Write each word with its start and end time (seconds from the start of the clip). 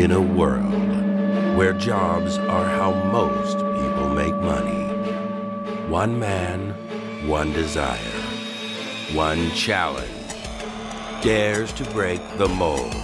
In 0.00 0.12
a 0.12 0.18
world 0.18 0.72
where 1.58 1.74
jobs 1.74 2.38
are 2.38 2.64
how 2.64 2.90
most 3.12 3.58
people 3.58 4.08
make 4.14 4.34
money, 4.36 4.86
one 5.90 6.18
man, 6.18 6.70
one 7.28 7.52
desire, 7.52 7.98
one 9.12 9.50
challenge 9.50 10.08
dares 11.20 11.70
to 11.74 11.84
break 11.90 12.22
the 12.38 12.48
mold. 12.48 12.94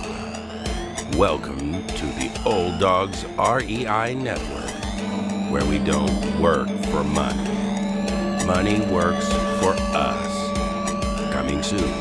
Welcome 1.18 1.86
to 1.86 2.06
the 2.16 2.30
Old 2.46 2.80
Dogs 2.80 3.26
REI 3.36 4.14
Network, 4.14 5.52
where 5.52 5.66
we 5.66 5.78
don't 5.78 6.40
work 6.40 6.68
for 6.86 7.04
money. 7.04 8.46
Money 8.46 8.80
works 8.90 9.28
for 9.60 9.74
us. 9.94 11.30
Coming 11.34 11.62
soon. 11.62 11.92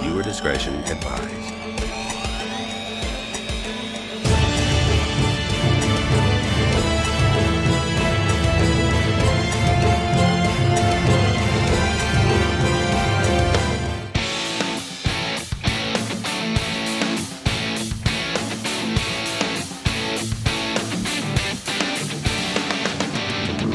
Viewer 0.00 0.22
discretion 0.22 0.72
advised. 0.84 1.37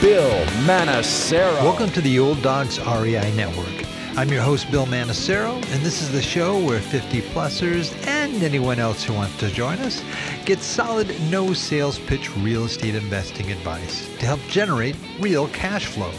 Bill 0.00 0.46
Manassero. 0.64 1.52
Welcome 1.56 1.90
to 1.90 2.00
the 2.00 2.18
Old 2.18 2.40
Dogs 2.40 2.80
REI 2.80 3.34
Network. 3.36 3.86
I'm 4.16 4.30
your 4.30 4.40
host, 4.40 4.70
Bill 4.70 4.86
Manassero, 4.86 5.56
and 5.56 5.82
this 5.82 6.00
is 6.00 6.10
the 6.10 6.22
show 6.22 6.58
where 6.58 6.80
50 6.80 7.20
plusers 7.20 7.94
and 8.06 8.42
anyone 8.42 8.78
else 8.78 9.04
who 9.04 9.12
wants 9.12 9.36
to 9.40 9.50
join 9.50 9.76
us 9.80 10.02
get 10.46 10.60
solid, 10.60 11.14
no 11.30 11.52
sales 11.52 11.98
pitch 11.98 12.34
real 12.38 12.64
estate 12.64 12.94
investing 12.94 13.52
advice 13.52 14.08
to 14.20 14.24
help 14.24 14.40
generate 14.48 14.96
real 15.18 15.48
cash 15.48 15.84
flow. 15.84 16.12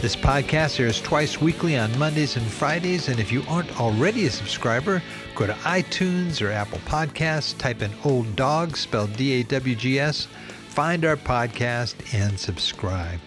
This 0.00 0.14
podcast 0.14 0.78
airs 0.78 1.00
twice 1.00 1.40
weekly 1.40 1.76
on 1.76 1.98
Mondays 1.98 2.36
and 2.36 2.46
Fridays, 2.46 3.08
and 3.08 3.18
if 3.18 3.32
you 3.32 3.42
aren't 3.48 3.80
already 3.80 4.26
a 4.26 4.30
subscriber, 4.30 5.02
go 5.34 5.48
to 5.48 5.52
iTunes 5.52 6.40
or 6.40 6.52
Apple 6.52 6.78
Podcasts, 6.84 7.58
type 7.58 7.82
in 7.82 7.90
Old 8.04 8.36
Dogs, 8.36 8.78
spelled 8.78 9.14
D 9.14 9.40
A 9.40 9.42
W 9.42 9.74
G 9.74 9.98
S 9.98 10.28
find 10.76 11.06
our 11.06 11.16
podcast 11.16 11.94
and 12.12 12.38
subscribe. 12.38 13.18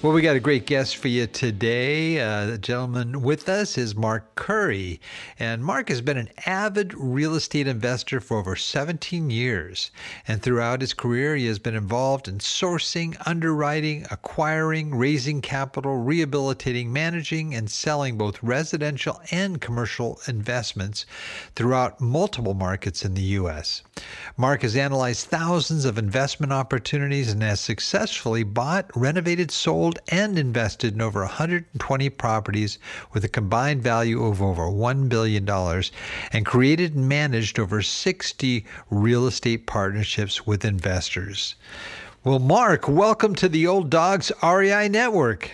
Well, 0.00 0.12
we 0.12 0.22
got 0.22 0.36
a 0.36 0.40
great 0.40 0.64
guest 0.64 0.98
for 0.98 1.08
you 1.08 1.26
today. 1.26 2.20
Uh, 2.20 2.46
the 2.46 2.56
gentleman 2.56 3.20
with 3.20 3.48
us 3.48 3.76
is 3.76 3.96
Mark 3.96 4.36
Khuri. 4.36 5.00
And 5.40 5.64
Mark 5.64 5.88
has 5.88 6.00
been 6.00 6.16
an 6.16 6.30
avid 6.46 6.94
real 6.94 7.34
estate 7.34 7.66
investor 7.66 8.20
for 8.20 8.38
over 8.38 8.54
17 8.54 9.28
years. 9.28 9.90
And 10.28 10.40
throughout 10.40 10.80
his 10.80 10.94
career, 10.94 11.34
he 11.34 11.46
has 11.46 11.58
been 11.58 11.74
involved 11.74 12.28
in 12.28 12.38
sourcing, 12.38 13.20
underwriting, 13.26 14.06
acquiring, 14.12 14.94
raising 14.94 15.40
capital, 15.40 15.96
rehabilitating, 15.96 16.92
managing, 16.92 17.56
and 17.56 17.68
selling 17.68 18.16
both 18.16 18.40
residential 18.40 19.20
and 19.32 19.60
commercial 19.60 20.20
investments 20.28 21.06
throughout 21.56 22.00
multiple 22.00 22.54
markets 22.54 23.04
in 23.04 23.14
the 23.14 23.22
U.S. 23.22 23.82
Mark 24.36 24.62
has 24.62 24.76
analyzed 24.76 25.26
thousands 25.26 25.84
of 25.84 25.98
investment 25.98 26.52
opportunities 26.52 27.32
and 27.32 27.42
has 27.42 27.60
successfully 27.60 28.42
bought, 28.42 28.90
renovated, 28.94 29.50
sold, 29.50 29.98
and 30.10 30.38
invested 30.38 30.94
in 30.94 31.00
over 31.00 31.20
120 31.20 32.10
properties 32.10 32.78
with 33.12 33.24
a 33.24 33.28
combined 33.28 33.82
value 33.82 34.24
of 34.24 34.40
over 34.42 34.62
$1 34.62 35.08
billion 35.08 35.48
and 36.32 36.46
created 36.46 36.94
and 36.94 37.08
managed 37.08 37.58
over 37.58 37.82
60 37.82 38.64
real 38.90 39.26
estate 39.26 39.66
partnerships 39.66 40.46
with 40.46 40.64
investors. 40.64 41.54
Well, 42.24 42.38
Mark, 42.38 42.88
welcome 42.88 43.34
to 43.36 43.48
the 43.48 43.66
Old 43.66 43.90
Dogs 43.90 44.30
REI 44.42 44.88
Network. 44.88 45.50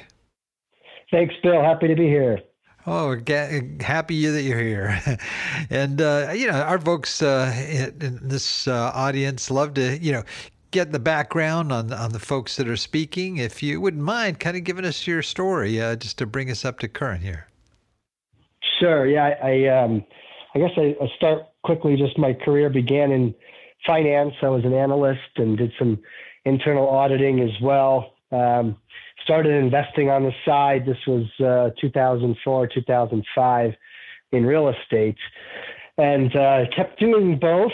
Thanks, 1.10 1.34
Bill. 1.42 1.62
Happy 1.62 1.88
to 1.88 1.94
be 1.94 2.06
here. 2.06 2.40
Oh, 2.86 3.16
happy 3.80 4.26
that 4.26 4.42
you're 4.42 4.58
here. 4.58 5.00
and, 5.70 6.00
uh, 6.00 6.32
you 6.34 6.46
know, 6.46 6.60
our 6.60 6.78
folks 6.78 7.22
uh, 7.22 7.50
in 8.00 8.20
this 8.22 8.68
uh, 8.68 8.92
audience 8.94 9.50
love 9.50 9.74
to, 9.74 9.98
you 9.98 10.12
know, 10.12 10.22
get 10.70 10.92
the 10.92 10.98
background 10.98 11.72
on 11.72 11.92
on 11.92 12.10
the 12.10 12.18
folks 12.18 12.56
that 12.56 12.68
are 12.68 12.76
speaking, 12.76 13.36
if 13.36 13.62
you 13.62 13.80
wouldn't 13.80 14.02
mind, 14.02 14.40
kind 14.40 14.56
of 14.56 14.64
giving 14.64 14.84
us 14.84 15.06
your 15.06 15.22
story, 15.22 15.80
uh, 15.80 15.94
just 15.94 16.18
to 16.18 16.26
bring 16.26 16.50
us 16.50 16.64
up 16.64 16.80
to 16.80 16.88
current 16.88 17.22
here. 17.22 17.46
Sure. 18.80 19.06
Yeah. 19.06 19.36
I 19.42 19.66
I, 19.66 19.82
um, 19.82 20.04
I 20.54 20.58
guess 20.58 20.72
I, 20.76 20.96
I 21.00 21.08
start 21.16 21.44
quickly. 21.62 21.96
Just 21.96 22.18
my 22.18 22.32
career 22.34 22.68
began 22.68 23.12
in 23.12 23.34
finance. 23.86 24.34
I 24.42 24.48
was 24.48 24.64
an 24.64 24.74
analyst 24.74 25.20
and 25.36 25.56
did 25.56 25.72
some 25.78 25.98
internal 26.44 26.88
auditing 26.88 27.40
as 27.40 27.60
well. 27.62 28.14
Um, 28.32 28.76
started 29.24 29.52
investing 29.52 30.10
on 30.10 30.22
the 30.22 30.32
side. 30.44 30.86
This 30.86 30.98
was 31.06 31.24
uh, 31.40 31.70
2004, 31.80 32.68
2005 32.68 33.74
in 34.32 34.46
real 34.46 34.68
estate, 34.68 35.18
and 35.98 36.34
uh, 36.36 36.66
kept 36.74 37.00
doing 37.00 37.38
both 37.38 37.72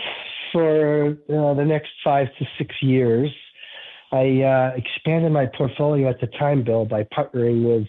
for 0.53 1.17
uh, 1.29 1.55
the 1.55 1.65
next 1.65 1.91
five 2.03 2.29
to 2.39 2.47
six 2.57 2.75
years. 2.81 3.31
I 4.13 4.43
uh, 4.43 4.73
expanded 4.77 5.33
my 5.33 5.47
portfolio 5.47 6.09
at 6.09 6.21
the 6.21 6.27
time, 6.27 6.63
Bill, 6.63 6.85
by 6.85 7.05
partnering 7.05 7.65
with 7.65 7.87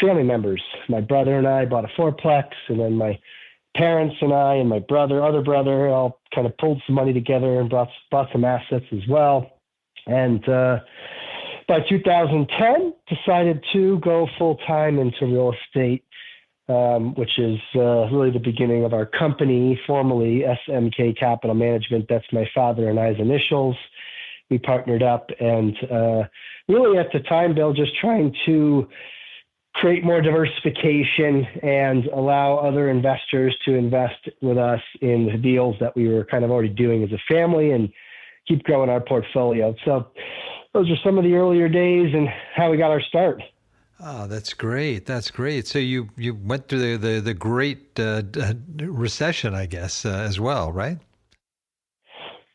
family 0.00 0.22
members. 0.22 0.62
My 0.88 1.00
brother 1.00 1.38
and 1.38 1.46
I 1.46 1.64
bought 1.64 1.84
a 1.84 1.88
fourplex, 1.88 2.50
and 2.68 2.78
then 2.78 2.96
my 2.96 3.18
parents 3.74 4.16
and 4.20 4.32
I 4.32 4.54
and 4.54 4.68
my 4.68 4.80
brother, 4.80 5.22
other 5.22 5.42
brother, 5.42 5.88
all 5.88 6.20
kind 6.34 6.46
of 6.46 6.56
pulled 6.58 6.82
some 6.86 6.94
money 6.94 7.12
together 7.12 7.60
and 7.60 7.70
bought 7.70 7.88
bought 8.10 8.28
some 8.32 8.44
assets 8.44 8.86
as 8.92 9.06
well. 9.08 9.50
And 10.06 10.46
uh, 10.48 10.80
by 11.66 11.80
2010, 11.80 12.94
decided 13.08 13.64
to 13.72 13.98
go 14.00 14.28
full 14.38 14.56
time 14.66 14.98
into 14.98 15.26
real 15.26 15.52
estate 15.52 16.04
um, 16.68 17.14
which 17.14 17.38
is 17.38 17.58
uh, 17.74 18.08
really 18.10 18.30
the 18.30 18.38
beginning 18.38 18.84
of 18.84 18.94
our 18.94 19.06
company, 19.06 19.78
formerly 19.86 20.44
SMK 20.68 21.18
Capital 21.18 21.54
Management. 21.54 22.06
That's 22.08 22.30
my 22.32 22.48
father 22.54 22.88
and 22.88 22.98
I's 22.98 23.18
initials. 23.18 23.76
We 24.50 24.58
partnered 24.58 25.02
up, 25.02 25.30
and 25.40 25.76
uh, 25.90 26.24
really 26.68 26.98
at 26.98 27.12
the 27.12 27.20
time, 27.20 27.54
Bill, 27.54 27.72
just 27.72 27.96
trying 27.96 28.34
to 28.46 28.88
create 29.74 30.04
more 30.04 30.20
diversification 30.20 31.44
and 31.62 32.06
allow 32.06 32.56
other 32.56 32.88
investors 32.88 33.56
to 33.64 33.74
invest 33.74 34.28
with 34.40 34.56
us 34.56 34.80
in 35.00 35.26
the 35.26 35.36
deals 35.36 35.76
that 35.80 35.96
we 35.96 36.08
were 36.08 36.24
kind 36.24 36.44
of 36.44 36.50
already 36.50 36.68
doing 36.68 37.02
as 37.02 37.10
a 37.12 37.18
family 37.28 37.72
and 37.72 37.90
keep 38.46 38.62
growing 38.62 38.88
our 38.88 39.00
portfolio. 39.00 39.74
So 39.84 40.06
those 40.74 40.90
are 40.90 40.96
some 41.04 41.16
of 41.16 41.24
the 41.24 41.34
earlier 41.34 41.68
days 41.68 42.12
and 42.12 42.28
how 42.54 42.70
we 42.70 42.76
got 42.76 42.90
our 42.90 43.00
start. 43.00 43.40
Oh, 44.00 44.26
that's 44.26 44.52
great. 44.52 45.06
That's 45.06 45.30
great. 45.30 45.66
So 45.66 45.78
you 45.78 46.10
you 46.16 46.34
went 46.34 46.68
through 46.68 46.98
the 46.98 47.14
the, 47.14 47.20
the 47.20 47.34
great 47.34 47.98
uh, 47.98 48.22
recession, 48.78 49.54
I 49.54 49.66
guess, 49.66 50.04
uh, 50.04 50.10
as 50.10 50.38
well, 50.38 50.72
right? 50.72 50.98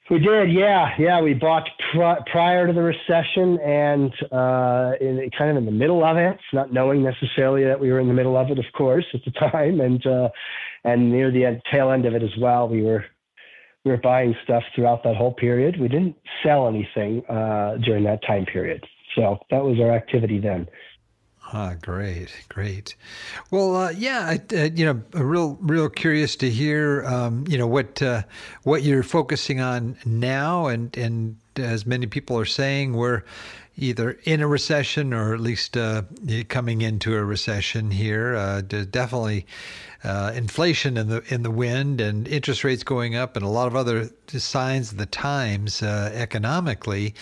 We 0.09 0.17
did, 0.17 0.51
yeah, 0.51 0.95
yeah. 0.97 1.21
We 1.21 1.35
bought 1.35 1.69
pr- 1.93 2.23
prior 2.31 2.65
to 2.65 2.73
the 2.73 2.81
recession 2.81 3.59
and 3.59 4.11
uh, 4.31 4.93
in, 4.99 5.29
kind 5.37 5.51
of 5.51 5.57
in 5.57 5.65
the 5.65 5.71
middle 5.71 6.03
of 6.03 6.17
it, 6.17 6.39
not 6.51 6.73
knowing 6.73 7.03
necessarily 7.03 7.63
that 7.65 7.79
we 7.79 7.91
were 7.91 7.99
in 7.99 8.07
the 8.07 8.13
middle 8.15 8.35
of 8.35 8.49
it, 8.49 8.57
of 8.57 8.65
course, 8.73 9.05
at 9.13 9.23
the 9.23 9.31
time, 9.51 9.79
and 9.79 10.05
uh, 10.05 10.29
and 10.83 11.11
near 11.11 11.31
the 11.31 11.45
end, 11.45 11.61
tail 11.71 11.91
end 11.91 12.05
of 12.05 12.15
it 12.15 12.23
as 12.23 12.35
well. 12.37 12.67
We 12.67 12.81
were 12.81 13.05
we 13.85 13.91
were 13.91 13.97
buying 13.97 14.35
stuff 14.43 14.63
throughout 14.75 15.03
that 15.03 15.15
whole 15.15 15.33
period. 15.33 15.79
We 15.79 15.87
didn't 15.87 16.17
sell 16.43 16.67
anything 16.67 17.25
uh, 17.27 17.77
during 17.77 18.03
that 18.03 18.23
time 18.23 18.45
period, 18.45 18.85
so 19.15 19.39
that 19.49 19.63
was 19.63 19.79
our 19.79 19.91
activity 19.91 20.39
then. 20.39 20.67
Ah, 21.51 21.73
great, 21.81 22.31
great. 22.47 22.95
Well, 23.49 23.75
uh, 23.75 23.89
yeah, 23.89 24.19
I, 24.37 24.55
uh, 24.55 24.69
you 24.75 24.85
know, 24.85 25.01
real, 25.19 25.57
real 25.61 25.89
curious 25.89 26.35
to 26.37 26.49
hear, 26.49 27.03
um, 27.05 27.45
you 27.47 27.57
know, 27.57 27.65
what 27.65 28.01
uh, 28.03 28.21
what 28.63 28.83
you're 28.83 29.01
focusing 29.01 29.59
on 29.59 29.97
now, 30.05 30.67
and 30.67 30.95
and 30.95 31.37
as 31.55 31.87
many 31.87 32.05
people 32.05 32.37
are 32.37 32.45
saying, 32.45 32.93
we're, 32.93 33.23
either 33.79 34.19
in 34.23 34.41
a 34.41 34.47
recession 34.47 35.13
or 35.13 35.33
at 35.33 35.39
least 35.39 35.77
uh, 35.77 36.03
coming 36.47 36.81
into 36.81 37.15
a 37.15 37.23
recession 37.23 37.91
here. 37.91 38.35
Uh, 38.35 38.61
definitely 38.61 39.45
uh, 40.03 40.31
inflation 40.35 40.97
in 40.97 41.09
the 41.09 41.23
in 41.33 41.43
the 41.43 41.51
wind 41.51 41.99
and 41.99 42.27
interest 42.27 42.63
rates 42.63 42.83
going 42.83 43.15
up 43.15 43.35
and 43.35 43.43
a 43.43 43.49
lot 43.49 43.67
of 43.67 43.75
other 43.75 44.09
signs 44.27 44.91
of 44.91 44.97
the 44.97 45.05
times 45.05 45.83
uh, 45.83 46.11
economically. 46.13 47.13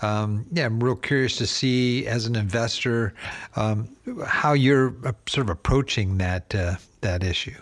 Um, 0.00 0.46
yeah, 0.52 0.66
I'm 0.66 0.82
real 0.82 0.96
curious 0.96 1.36
to 1.36 1.46
see 1.46 2.06
as 2.06 2.26
an 2.26 2.36
investor 2.36 3.12
um, 3.56 3.88
how 4.26 4.52
you're 4.52 4.94
sort 5.26 5.46
of 5.46 5.50
approaching 5.50 6.18
that 6.18 6.54
uh, 6.54 6.76
that 7.02 7.22
issue. 7.22 7.60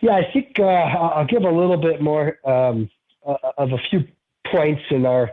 Yeah, 0.00 0.16
I 0.16 0.30
think 0.30 0.58
uh, 0.58 0.62
I'll 0.62 1.26
give 1.26 1.42
a 1.42 1.50
little 1.50 1.76
bit 1.78 2.00
more 2.00 2.38
um, 2.44 2.90
of 3.24 3.72
a 3.72 3.78
few 3.78 4.06
points 4.50 4.82
in 4.90 5.04
our 5.04 5.30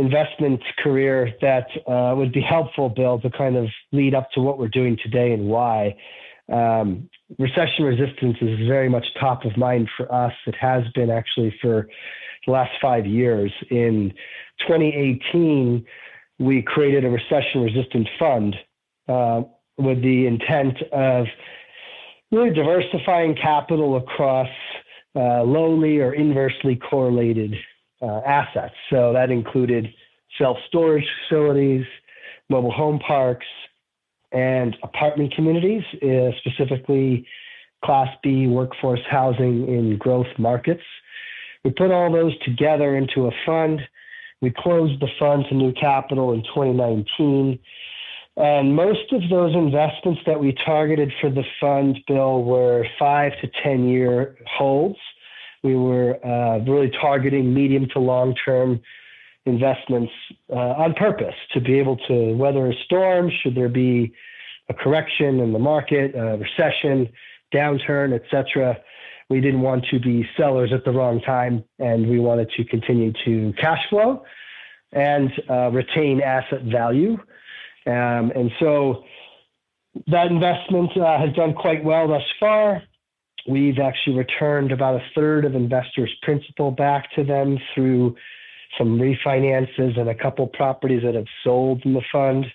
investment 0.00 0.62
career 0.78 1.32
that 1.40 1.68
uh, 1.86 2.14
would 2.16 2.32
be 2.32 2.40
helpful, 2.40 2.88
Bill, 2.88 3.20
to 3.20 3.30
kind 3.30 3.56
of 3.56 3.68
lead 3.92 4.14
up 4.14 4.30
to 4.32 4.40
what 4.40 4.58
we're 4.58 4.68
doing 4.68 4.96
today 5.02 5.32
and 5.32 5.46
why. 5.46 5.96
Um, 6.50 7.08
recession 7.38 7.84
resistance 7.84 8.36
is 8.40 8.66
very 8.66 8.88
much 8.88 9.06
top 9.20 9.44
of 9.44 9.56
mind 9.56 9.88
for 9.96 10.12
us. 10.12 10.32
It 10.46 10.56
has 10.56 10.84
been 10.94 11.10
actually 11.10 11.54
for 11.60 11.86
the 12.46 12.52
last 12.52 12.72
five 12.80 13.06
years. 13.06 13.52
In 13.70 14.12
2018, 14.66 15.84
we 16.38 16.62
created 16.62 17.04
a 17.04 17.10
recession 17.10 17.62
resistant 17.62 18.08
fund 18.18 18.56
uh, 19.08 19.42
with 19.76 20.02
the 20.02 20.26
intent 20.26 20.80
of 20.92 21.26
really 22.32 22.50
diversifying 22.50 23.34
capital 23.34 23.96
across 23.96 24.48
uh, 25.14 25.42
lowly 25.42 25.98
or 25.98 26.12
inversely 26.14 26.76
correlated 26.76 27.54
uh, 28.02 28.20
assets. 28.26 28.74
So 28.88 29.12
that 29.12 29.30
included 29.30 29.92
self 30.38 30.58
storage 30.68 31.08
facilities, 31.22 31.86
mobile 32.48 32.72
home 32.72 32.98
parks, 32.98 33.46
and 34.32 34.76
apartment 34.82 35.34
communities, 35.34 35.82
uh, 36.02 36.30
specifically 36.38 37.26
Class 37.84 38.14
B 38.22 38.46
workforce 38.46 39.00
housing 39.08 39.66
in 39.68 39.96
growth 39.96 40.38
markets. 40.38 40.82
We 41.64 41.70
put 41.70 41.90
all 41.90 42.12
those 42.12 42.38
together 42.40 42.96
into 42.96 43.26
a 43.26 43.32
fund. 43.44 43.80
We 44.40 44.50
closed 44.50 45.00
the 45.00 45.08
fund 45.18 45.46
to 45.48 45.54
new 45.54 45.72
capital 45.72 46.32
in 46.32 46.42
2019. 46.42 47.58
And 48.36 48.74
most 48.74 49.12
of 49.12 49.28
those 49.28 49.54
investments 49.54 50.22
that 50.24 50.40
we 50.40 50.52
targeted 50.52 51.12
for 51.20 51.28
the 51.28 51.44
fund, 51.60 51.98
Bill, 52.06 52.42
were 52.42 52.86
five 52.98 53.32
to 53.40 53.50
10 53.62 53.88
year 53.88 54.38
holds. 54.46 54.98
We 55.62 55.76
were 55.76 56.24
uh, 56.24 56.58
really 56.60 56.90
targeting 56.90 57.52
medium 57.52 57.88
to 57.90 57.98
long 57.98 58.34
term 58.34 58.80
investments 59.46 60.12
uh, 60.50 60.54
on 60.54 60.94
purpose 60.94 61.34
to 61.52 61.60
be 61.60 61.78
able 61.78 61.96
to 61.96 62.34
weather 62.34 62.66
a 62.66 62.74
storm 62.84 63.30
should 63.42 63.54
there 63.54 63.68
be 63.68 64.12
a 64.68 64.74
correction 64.74 65.40
in 65.40 65.52
the 65.52 65.58
market, 65.58 66.14
a 66.14 66.36
recession, 66.36 67.08
downturn, 67.52 68.14
etc. 68.14 68.78
We 69.28 69.40
didn't 69.40 69.62
want 69.62 69.86
to 69.86 69.98
be 69.98 70.28
sellers 70.36 70.72
at 70.72 70.84
the 70.84 70.92
wrong 70.92 71.20
time, 71.20 71.64
and 71.78 72.08
we 72.08 72.18
wanted 72.18 72.50
to 72.56 72.64
continue 72.64 73.12
to 73.24 73.52
cash 73.58 73.88
flow 73.88 74.24
and 74.92 75.30
uh, 75.48 75.70
retain 75.70 76.20
asset 76.20 76.62
value. 76.62 77.12
Um, 77.86 78.32
and 78.34 78.50
so 78.58 79.04
that 80.06 80.28
investment 80.28 80.96
uh, 80.96 81.18
has 81.18 81.32
done 81.34 81.54
quite 81.54 81.84
well 81.84 82.08
thus 82.08 82.22
far. 82.38 82.82
We've 83.46 83.78
actually 83.78 84.16
returned 84.16 84.72
about 84.72 84.96
a 84.96 85.04
third 85.14 85.44
of 85.44 85.54
investors' 85.54 86.14
principal 86.22 86.70
back 86.70 87.12
to 87.12 87.24
them 87.24 87.58
through 87.74 88.16
some 88.78 88.98
refinances 88.98 89.98
and 89.98 90.08
a 90.08 90.14
couple 90.14 90.46
properties 90.46 91.02
that 91.02 91.14
have 91.14 91.26
sold 91.42 91.84
in 91.84 91.94
the 91.94 92.02
fund. 92.12 92.46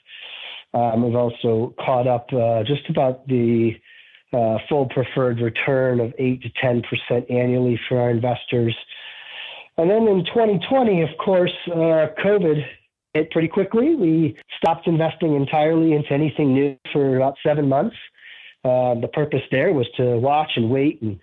Um, 0.74 1.04
we've 1.04 1.16
also 1.16 1.74
caught 1.80 2.08
up 2.08 2.32
uh, 2.34 2.64
just 2.64 2.90
about 2.90 3.28
the 3.28 3.80
uh, 4.34 4.58
full 4.68 4.88
preferred 4.88 5.40
return 5.40 6.00
of 6.00 6.14
8 6.18 6.42
to 6.42 6.50
10% 6.50 7.31
annually 7.31 7.80
for 7.88 8.00
our 8.00 8.10
investors. 8.10 8.76
And 9.78 9.90
then 9.90 10.08
in 10.08 10.26
2020, 10.26 11.02
of 11.02 11.10
course, 11.18 11.54
uh, 11.68 12.08
COVID 12.24 12.66
hit 13.14 13.31
pretty 13.31 13.48
quickly. 13.48 13.96
We 13.96 14.38
stopped 14.58 14.88
investing 14.88 15.36
entirely 15.36 15.94
into 15.94 16.12
anything 16.12 16.54
new 16.54 16.78
for 16.92 17.16
about 17.16 17.36
seven 17.44 17.68
months. 17.70 17.96
Uh, 18.66 18.96
the 18.96 19.08
purpose 19.08 19.44
there 19.52 19.72
was 19.72 19.88
to 19.96 20.18
watch 20.18 20.54
and 20.56 20.72
wait 20.72 21.00
and 21.04 21.20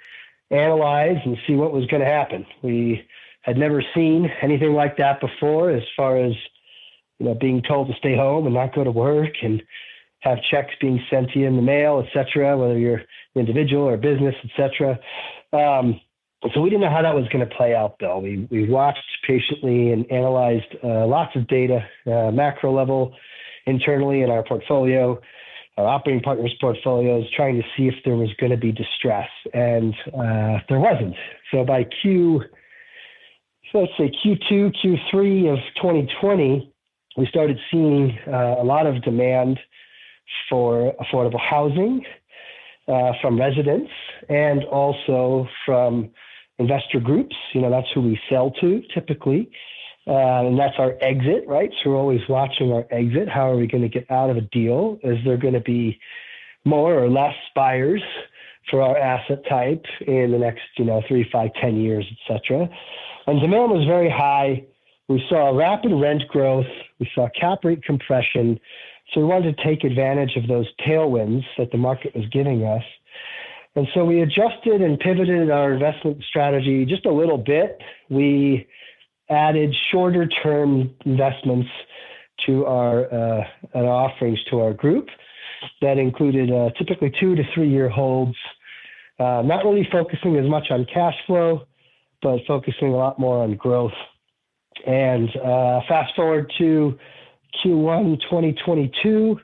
analyze 0.53 1.19
and 1.25 1.37
see 1.45 1.55
what 1.55 1.73
was 1.73 1.87
going 1.87 2.01
to 2.01 2.07
happen. 2.07 2.47
We 2.63 3.05
had 3.41 3.59
never 3.59 3.83
seen 3.95 4.31
anything 4.41 4.75
like 4.75 4.97
that 4.99 5.21
before, 5.21 5.71
as 5.71 5.83
far 5.97 6.17
as 6.19 6.35
you 7.19 7.27
know, 7.27 7.35
being 7.35 7.61
told 7.61 7.89
to 7.89 7.95
stay 7.95 8.15
home 8.15 8.47
and 8.47 8.55
not 8.55 8.73
go 8.73 8.85
to 8.85 8.93
work 8.93 9.43
and 9.43 9.61
have 10.21 10.39
checks 10.53 10.73
being 10.81 11.03
sent 11.11 11.33
to 11.33 11.41
you 11.41 11.49
in 11.49 11.57
the 11.57 11.63
mail, 11.63 11.99
etc., 12.07 12.57
whether 12.57 12.79
you're 12.79 12.99
an 12.99 13.07
individual 13.35 13.89
or 13.89 13.97
business, 13.97 14.37
etc. 14.45 15.01
Um, 15.53 16.01
so 16.55 16.61
we 16.61 16.71
didn't 16.71 16.83
know 16.83 16.91
how 16.91 17.03
that 17.03 17.15
was 17.15 17.27
going 17.29 17.49
to 17.49 17.55
play 17.57 17.75
out, 17.75 17.99
Bill. 17.99 18.21
We 18.21 18.47
we 18.53 18.69
watched 18.69 19.03
patiently 19.27 19.91
and 19.91 20.11
analyzed 20.13 20.77
uh, 20.85 21.07
lots 21.07 21.35
of 21.35 21.49
data, 21.49 21.85
uh, 22.07 22.31
macro 22.31 22.73
level, 22.73 23.17
internally 23.67 24.23
in 24.23 24.31
our 24.31 24.45
portfolio, 24.45 25.21
our 25.77 25.87
operating 25.87 26.23
partners' 26.23 26.55
portfolios, 26.61 27.25
trying 27.35 27.57
to 27.57 27.67
see 27.77 27.89
if 27.89 27.95
there 28.05 28.17
was 28.17 28.31
going 28.39 28.51
to 28.51 28.59
be 28.59 28.73
distress, 28.73 29.29
and 29.55 29.95
uh, 30.09 30.59
there 30.69 30.79
wasn't. 30.79 31.17
So 31.51 31.65
by 31.65 31.85
Q, 31.85 32.43
so 33.71 33.81
let's 33.81 33.93
say 33.97 34.11
Q2, 34.25 34.75
Q3 34.83 35.53
of 35.53 35.59
2020, 35.77 36.73
we 37.17 37.27
started 37.27 37.59
seeing 37.71 38.19
uh, 38.27 38.57
a 38.59 38.65
lot 38.65 38.87
of 38.87 39.03
demand 39.03 39.59
for 40.49 40.95
affordable 41.01 41.41
housing 41.41 42.05
uh, 42.89 43.13
from 43.21 43.39
residents 43.39 43.91
and 44.29 44.65
also 44.65 45.49
from 45.65 46.11
investor 46.59 47.01
groups. 47.01 47.37
You 47.53 47.63
know, 47.63 47.71
that's 47.71 47.91
who 47.95 48.01
we 48.03 48.21
sell 48.29 48.51
to 48.61 48.83
typically. 48.95 49.51
Uh, 50.07 50.47
and 50.47 50.59
that's 50.59 50.75
our 50.79 50.97
exit, 51.01 51.45
right? 51.47 51.71
So 51.83 51.91
we're 51.91 51.97
always 51.97 52.23
watching 52.29 52.73
our 52.73 52.87
exit. 52.91 53.29
How 53.29 53.51
are 53.51 53.57
we 53.57 53.69
going 53.69 53.83
to 53.83 53.89
get 53.89 54.11
out 54.11 54.31
of 54.31 54.37
a 54.37 54.41
deal? 54.41 54.99
Is 55.05 55.19
there 55.25 55.37
going 55.37 55.55
to 55.55 55.61
be 55.61 56.01
more 56.65 56.99
or 56.99 57.09
less 57.09 57.35
buyers 57.55 58.03
for 58.69 58.83
our 58.83 58.99
asset 58.99 59.43
type 59.49 59.85
in 60.07 60.33
the 60.33 60.39
next, 60.39 60.63
you 60.77 60.85
know, 60.85 61.03
three, 61.07 61.29
five, 61.31 61.51
ten 61.61 61.77
years, 61.77 62.05
et 62.11 62.19
cetera? 62.27 62.69
And 63.27 63.41
demand 63.41 63.71
was 63.71 63.85
very 63.87 64.11
high. 64.11 64.65
We 65.09 65.25
saw 65.29 65.57
rapid 65.57 65.93
rent 65.93 66.27
growth. 66.29 66.67
We 66.99 67.09
saw 67.15 67.29
cap 67.41 67.65
rate 67.65 67.85
compression. 67.85 68.59
So 69.13 69.21
we 69.21 69.27
wanted 69.27 69.57
to 69.57 69.63
take 69.65 69.85
advantage 69.85 70.37
of 70.37 70.49
those 70.49 70.67
tailwinds 70.87 71.45
that 71.59 71.71
the 71.71 71.79
market 71.79 72.17
was 72.17 72.27
giving 72.31 72.65
us. 72.65 72.85
And 73.77 73.87
so 73.95 74.05
we 74.05 74.21
adjusted 74.21 74.83
and 74.83 74.99
pivoted 74.99 75.51
our 75.51 75.73
investment 75.73 76.23
strategy 76.29 76.85
just 76.85 77.07
a 77.07 77.13
little 77.13 77.39
bit. 77.39 77.81
We 78.11 78.67
added 79.33 79.75
shorter 79.91 80.27
term 80.27 80.95
investments 81.05 81.69
to 82.47 82.67
our, 82.67 83.13
uh, 83.13 83.45
offerings 83.75 84.43
to 84.45 84.61
our 84.61 84.73
group 84.73 85.09
that 85.81 85.99
included 85.99 86.51
uh, 86.53 86.71
typically 86.77 87.13
two 87.21 87.35
to 87.35 87.43
three 87.55 87.69
year 87.69 87.89
holds, 87.89 88.37
uh, 89.19 89.43
not 89.43 89.65
really 89.65 89.89
focusing 89.91 90.37
as 90.37 90.47
much 90.49 90.71
on 90.71 90.85
cash 90.85 91.15
flow, 91.27 91.67
but 92.21 92.41
focusing 92.47 92.89
a 92.89 92.97
lot 92.97 93.19
more 93.19 93.43
on 93.43 93.55
growth. 93.57 93.93
And 94.87 95.29
uh, 95.37 95.81
fast 95.89 96.15
forward 96.17 96.53
to 96.59 96.99
Q1 97.65 98.21
2022, 98.23 99.39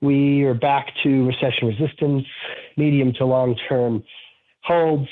we 0.00 0.44
are 0.44 0.54
back 0.54 0.92
to 1.02 1.26
recession 1.26 1.68
resistance, 1.68 2.26
medium 2.76 3.12
to 3.14 3.24
long 3.24 3.56
term 3.68 4.04
holds, 4.62 5.08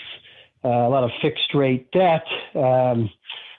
uh, 0.64 0.68
a 0.68 0.88
lot 0.88 1.04
of 1.04 1.10
fixed 1.20 1.54
rate 1.54 1.90
debt. 1.92 2.26
Um, 2.54 3.10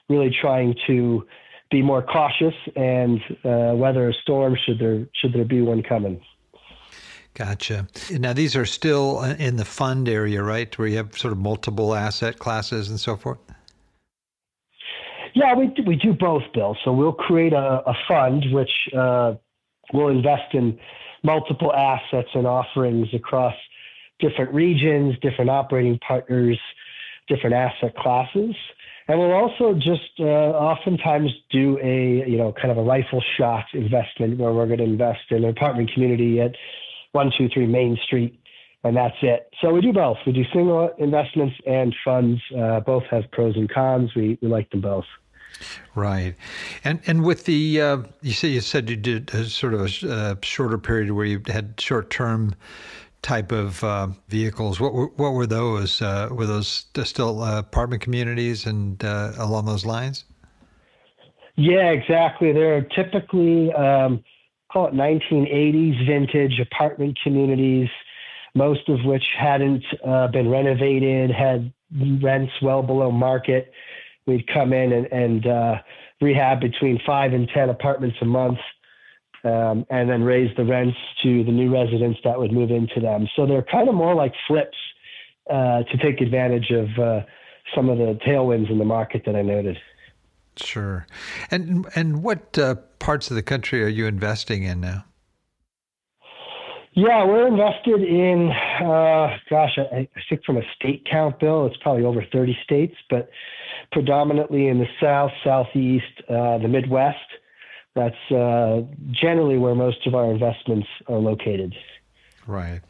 really 0.08 0.30
trying 0.30 0.74
to 0.86 1.26
be 1.70 1.82
more 1.82 2.02
cautious 2.02 2.54
and 2.76 3.20
uh, 3.44 3.72
weather 3.74 4.08
a 4.08 4.14
storm 4.14 4.56
should 4.64 4.78
there 4.78 5.06
should 5.14 5.32
there 5.32 5.44
be 5.44 5.62
one 5.62 5.82
coming. 5.82 6.20
Gotcha. 7.34 7.86
Now 8.10 8.32
these 8.32 8.56
are 8.56 8.64
still 8.64 9.22
in 9.22 9.56
the 9.56 9.64
fund 9.64 10.08
area, 10.08 10.42
right, 10.42 10.76
where 10.78 10.88
you 10.88 10.96
have 10.96 11.18
sort 11.18 11.32
of 11.32 11.38
multiple 11.38 11.94
asset 11.94 12.38
classes 12.38 12.88
and 12.88 12.98
so 12.98 13.16
forth. 13.16 13.38
Yeah, 15.34 15.54
we 15.54 15.66
do, 15.66 15.82
we 15.82 15.96
do 15.96 16.14
both, 16.14 16.44
Bill. 16.54 16.78
So 16.82 16.92
we'll 16.92 17.12
create 17.12 17.52
a, 17.52 17.82
a 17.86 17.94
fund 18.08 18.46
which 18.52 18.70
uh, 18.96 19.34
will 19.92 20.08
invest 20.08 20.54
in 20.54 20.78
multiple 21.22 21.74
assets 21.74 22.30
and 22.32 22.46
offerings 22.46 23.08
across 23.12 23.54
different 24.18 24.54
regions, 24.54 25.14
different 25.20 25.50
operating 25.50 25.98
partners, 25.98 26.58
different 27.28 27.54
asset 27.54 27.94
classes. 27.96 28.54
And 29.08 29.20
we'll 29.20 29.32
also 29.32 29.74
just 29.74 30.18
uh, 30.18 30.24
oftentimes 30.24 31.30
do 31.50 31.78
a, 31.80 32.28
you 32.28 32.36
know, 32.36 32.52
kind 32.52 32.72
of 32.72 32.78
a 32.78 32.82
rifle 32.82 33.22
shot 33.36 33.66
investment 33.72 34.38
where 34.38 34.52
we're 34.52 34.66
going 34.66 34.78
to 34.78 34.84
invest 34.84 35.30
in 35.30 35.44
an 35.44 35.50
apartment 35.50 35.92
community 35.92 36.40
at 36.40 36.56
123 37.12 37.66
Main 37.66 37.96
Street, 38.02 38.38
and 38.82 38.96
that's 38.96 39.16
it. 39.22 39.48
So 39.60 39.72
we 39.72 39.80
do 39.80 39.92
both. 39.92 40.18
We 40.26 40.32
do 40.32 40.44
single 40.52 40.88
investments 40.98 41.56
and 41.66 41.94
funds. 42.04 42.42
Uh, 42.56 42.80
both 42.80 43.04
have 43.04 43.30
pros 43.30 43.56
and 43.56 43.70
cons. 43.70 44.14
We, 44.16 44.38
we 44.42 44.48
like 44.48 44.70
them 44.70 44.80
both. 44.80 45.06
Right, 45.94 46.34
and 46.84 47.00
and 47.06 47.24
with 47.24 47.46
the 47.46 47.80
uh, 47.80 47.98
you 48.20 48.32
said 48.32 48.48
you 48.48 48.60
said 48.60 48.90
you 48.90 48.96
did 48.96 49.32
a 49.32 49.46
sort 49.46 49.72
of 49.72 49.80
a, 49.80 50.06
a 50.06 50.38
shorter 50.44 50.76
period 50.76 51.12
where 51.12 51.24
you 51.24 51.40
had 51.46 51.80
short 51.80 52.10
term 52.10 52.54
type 53.26 53.50
of 53.50 53.82
uh, 53.82 54.08
vehicles. 54.28 54.80
What 54.80 54.94
were 54.94 55.08
what 55.16 55.32
were 55.32 55.46
those? 55.46 56.00
Uh, 56.00 56.28
were 56.30 56.46
those 56.46 56.86
still 57.04 57.42
uh, 57.42 57.58
apartment 57.58 58.02
communities 58.02 58.66
and 58.66 59.04
uh, 59.04 59.32
along 59.38 59.66
those 59.66 59.84
lines? 59.84 60.24
Yeah, 61.56 61.90
exactly. 61.90 62.52
They're 62.52 62.82
typically 62.82 63.72
um, 63.72 64.22
call 64.72 64.86
it 64.86 64.94
1980s 64.94 66.06
vintage 66.06 66.60
apartment 66.60 67.18
communities, 67.22 67.88
most 68.54 68.88
of 68.88 69.04
which 69.04 69.24
hadn't 69.36 69.84
uh, 70.06 70.28
been 70.28 70.48
renovated, 70.48 71.30
had 71.30 71.72
rents 72.22 72.52
well 72.62 72.82
below 72.82 73.10
market 73.10 73.72
we'd 74.26 74.46
come 74.48 74.72
in 74.72 74.92
and, 74.92 75.06
and 75.12 75.46
uh, 75.46 75.76
rehab 76.20 76.60
between 76.60 77.00
five 77.06 77.32
and 77.32 77.48
10 77.48 77.70
apartments 77.70 78.16
a 78.20 78.24
month. 78.24 78.58
Um, 79.44 79.86
and 79.90 80.10
then 80.10 80.24
raise 80.24 80.54
the 80.56 80.64
rents 80.64 80.96
to 81.22 81.44
the 81.44 81.52
new 81.52 81.72
residents 81.72 82.18
that 82.24 82.36
would 82.38 82.50
move 82.50 82.72
into 82.72 82.98
them. 82.98 83.28
So 83.36 83.46
they're 83.46 83.62
kind 83.62 83.88
of 83.88 83.94
more 83.94 84.14
like 84.14 84.34
flips 84.48 84.76
uh, 85.48 85.84
to 85.84 85.96
take 85.98 86.20
advantage 86.20 86.70
of 86.70 86.98
uh, 86.98 87.20
some 87.74 87.88
of 87.88 87.98
the 87.98 88.18
tailwinds 88.26 88.70
in 88.70 88.78
the 88.78 88.84
market 88.84 89.22
that 89.26 89.36
I 89.36 89.42
noted. 89.42 89.78
Sure, 90.56 91.06
and 91.50 91.86
and 91.94 92.22
what 92.22 92.58
uh, 92.58 92.76
parts 92.98 93.30
of 93.30 93.36
the 93.36 93.42
country 93.42 93.84
are 93.84 93.88
you 93.88 94.06
investing 94.06 94.62
in 94.62 94.80
now? 94.80 95.04
Yeah, 96.98 97.26
we're 97.26 97.46
invested 97.46 98.02
in, 98.02 98.50
uh, 98.50 99.36
gosh, 99.50 99.76
I, 99.76 100.08
I, 100.16 100.20
think 100.30 100.46
from 100.46 100.56
a 100.56 100.62
state 100.74 101.04
count, 101.04 101.38
Bill, 101.38 101.66
it's 101.66 101.76
probably 101.76 102.04
over 102.04 102.24
30 102.24 102.56
states, 102.64 102.96
but 103.10 103.28
predominantly 103.92 104.66
in 104.68 104.78
the 104.78 104.88
South, 104.98 105.32
Southeast, 105.44 106.22
uh, 106.30 106.56
the 106.56 106.68
Midwest. 106.68 107.18
That's 107.96 108.30
uh, 108.30 108.82
generally 109.10 109.56
where 109.56 109.74
most 109.74 110.06
of 110.06 110.14
our 110.14 110.30
investments 110.30 110.86
are 111.08 111.16
located. 111.16 111.74
Right, 112.46 112.82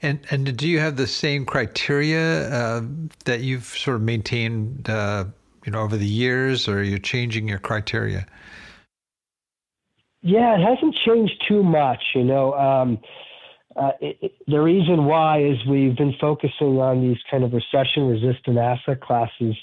and 0.00 0.18
and 0.30 0.56
do 0.56 0.66
you 0.66 0.80
have 0.80 0.96
the 0.96 1.06
same 1.06 1.44
criteria 1.44 2.48
uh, 2.50 2.82
that 3.26 3.42
you've 3.42 3.66
sort 3.66 3.96
of 3.96 4.02
maintained, 4.02 4.88
uh, 4.88 5.26
you 5.64 5.72
know, 5.72 5.82
over 5.82 5.98
the 5.98 6.06
years, 6.06 6.68
or 6.68 6.78
are 6.78 6.82
you 6.82 6.98
changing 6.98 7.46
your 7.46 7.58
criteria? 7.58 8.26
Yeah, 10.22 10.58
it 10.58 10.64
hasn't 10.64 10.96
changed 10.96 11.44
too 11.46 11.62
much. 11.62 12.02
You 12.14 12.24
know, 12.24 12.54
um, 12.54 12.98
uh, 13.76 13.92
it, 14.00 14.18
it, 14.22 14.32
the 14.48 14.60
reason 14.60 15.04
why 15.04 15.42
is 15.42 15.64
we've 15.66 15.96
been 15.96 16.14
focusing 16.18 16.80
on 16.80 17.02
these 17.02 17.18
kind 17.30 17.44
of 17.44 17.52
recession 17.52 18.08
resistant 18.08 18.56
asset 18.56 19.02
classes 19.02 19.54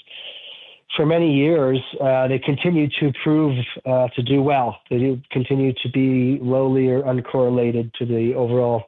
for 0.96 1.06
many 1.06 1.34
years. 1.34 1.78
Uh, 2.00 2.28
they 2.28 2.38
continue 2.38 2.88
to 3.00 3.12
prove 3.22 3.56
uh, 3.84 4.08
to 4.08 4.22
do 4.22 4.42
well. 4.42 4.80
They 4.90 4.98
do 4.98 5.20
continue 5.30 5.72
to 5.82 5.88
be 5.88 6.38
lowly 6.40 6.88
or 6.88 7.02
uncorrelated 7.02 7.92
to 7.94 8.06
the 8.06 8.34
overall 8.34 8.84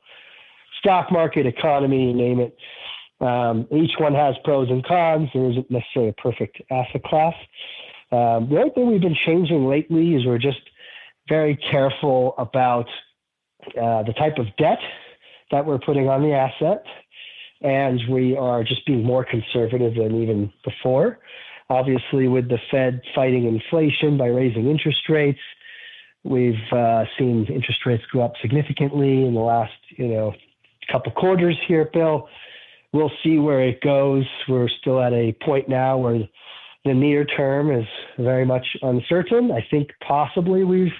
stock 0.78 1.10
market, 1.10 1.46
economy, 1.46 2.12
name 2.12 2.40
it. 2.40 2.56
Um, 3.20 3.66
each 3.70 3.92
one 3.98 4.14
has 4.14 4.36
pros 4.44 4.68
and 4.70 4.84
cons. 4.84 5.30
There 5.32 5.50
isn't 5.50 5.70
necessarily 5.70 6.10
a 6.10 6.22
perfect 6.22 6.60
asset 6.70 7.02
class. 7.02 7.34
Um, 8.12 8.48
the 8.48 8.58
only 8.58 8.70
thing 8.70 8.86
we've 8.86 9.00
been 9.00 9.14
changing 9.16 9.66
lately 9.66 10.14
is 10.14 10.26
we're 10.26 10.38
just 10.38 10.60
very 11.28 11.56
careful 11.56 12.34
about 12.38 12.88
uh, 13.80 14.02
the 14.04 14.12
type 14.12 14.38
of 14.38 14.54
debt 14.56 14.78
that 15.50 15.64
we're 15.64 15.78
putting 15.78 16.08
on 16.08 16.22
the 16.22 16.32
asset. 16.32 16.84
And 17.62 18.00
we 18.08 18.36
are 18.36 18.62
just 18.62 18.84
being 18.86 19.02
more 19.02 19.24
conservative 19.24 19.94
than 19.94 20.22
even 20.22 20.52
before. 20.62 21.18
Obviously, 21.68 22.28
with 22.28 22.48
the 22.48 22.58
Fed 22.70 23.02
fighting 23.14 23.44
inflation 23.44 24.16
by 24.16 24.26
raising 24.26 24.68
interest 24.68 25.08
rates, 25.08 25.40
we've 26.24 26.72
uh, 26.72 27.04
seen 27.18 27.46
interest 27.46 27.84
rates 27.84 28.04
go 28.12 28.20
up 28.20 28.34
significantly 28.40 29.24
in 29.24 29.34
the 29.34 29.40
last, 29.40 29.72
you 29.90 30.08
know, 30.08 30.34
couple 30.90 31.10
quarters 31.12 31.56
here, 31.66 31.90
Bill. 31.92 32.28
We'll 32.92 33.10
see 33.24 33.38
where 33.38 33.60
it 33.60 33.80
goes. 33.80 34.24
We're 34.48 34.68
still 34.68 35.00
at 35.00 35.12
a 35.12 35.32
point 35.32 35.68
now 35.68 35.98
where 35.98 36.28
the 36.84 36.94
near 36.94 37.24
term 37.24 37.72
is 37.72 37.86
very 38.16 38.44
much 38.44 38.76
uncertain. 38.82 39.50
I 39.50 39.66
think 39.68 39.90
possibly 40.00 40.62
we've 40.62 40.94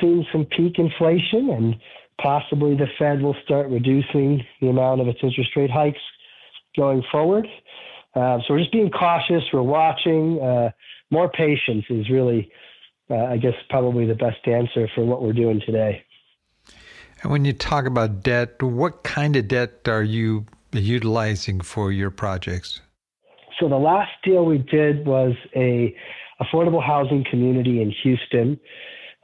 seen 0.00 0.26
some 0.32 0.46
peak 0.46 0.78
inflation 0.78 1.50
and 1.50 1.76
Possibly 2.20 2.76
the 2.76 2.86
Fed 2.98 3.22
will 3.22 3.36
start 3.44 3.68
reducing 3.68 4.44
the 4.60 4.68
amount 4.68 5.00
of 5.00 5.08
its 5.08 5.18
interest 5.22 5.56
rate 5.56 5.70
hikes 5.70 6.00
going 6.76 7.02
forward. 7.10 7.48
Uh, 8.14 8.38
so 8.40 8.54
we're 8.54 8.60
just 8.60 8.72
being 8.72 8.90
cautious. 8.90 9.42
We're 9.52 9.62
watching. 9.62 10.40
Uh, 10.40 10.70
more 11.10 11.28
patience 11.28 11.84
is 11.90 12.08
really, 12.08 12.50
uh, 13.10 13.24
I 13.24 13.36
guess, 13.36 13.54
probably 13.70 14.06
the 14.06 14.14
best 14.14 14.46
answer 14.46 14.88
for 14.94 15.04
what 15.04 15.22
we're 15.22 15.32
doing 15.32 15.60
today. 15.64 16.04
And 17.22 17.32
when 17.32 17.44
you 17.44 17.52
talk 17.52 17.86
about 17.86 18.22
debt, 18.22 18.62
what 18.62 19.02
kind 19.02 19.36
of 19.36 19.48
debt 19.48 19.88
are 19.88 20.02
you 20.02 20.46
utilizing 20.72 21.60
for 21.60 21.92
your 21.92 22.10
projects? 22.10 22.80
So 23.58 23.68
the 23.68 23.78
last 23.78 24.12
deal 24.22 24.44
we 24.44 24.58
did 24.58 25.06
was 25.06 25.34
a 25.54 25.96
affordable 26.40 26.84
housing 26.84 27.24
community 27.24 27.80
in 27.80 27.90
Houston. 28.02 28.58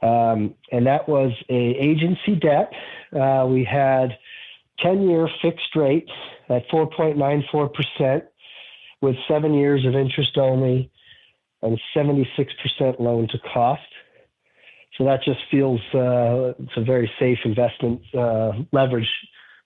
Um, 0.01 0.55
and 0.71 0.87
that 0.87 1.07
was 1.07 1.31
a 1.49 1.53
agency 1.53 2.35
debt. 2.35 2.71
Uh, 3.13 3.45
we 3.47 3.63
had 3.63 4.17
10 4.79 5.07
year 5.07 5.29
fixed 5.41 5.75
rate 5.75 6.09
at 6.49 6.67
4.94% 6.69 8.23
with 9.01 9.15
seven 9.27 9.53
years 9.53 9.85
of 9.85 9.95
interest 9.95 10.37
only 10.37 10.91
and 11.61 11.79
76% 11.95 12.99
loan 12.99 13.27
to 13.29 13.39
cost. 13.53 13.81
So 14.97 15.05
that 15.05 15.23
just 15.23 15.39
feels 15.49 15.79
uh, 15.93 16.53
it's 16.59 16.77
a 16.77 16.81
very 16.81 17.11
safe 17.19 17.39
investment 17.45 18.01
uh, 18.13 18.51
leverage 18.71 19.09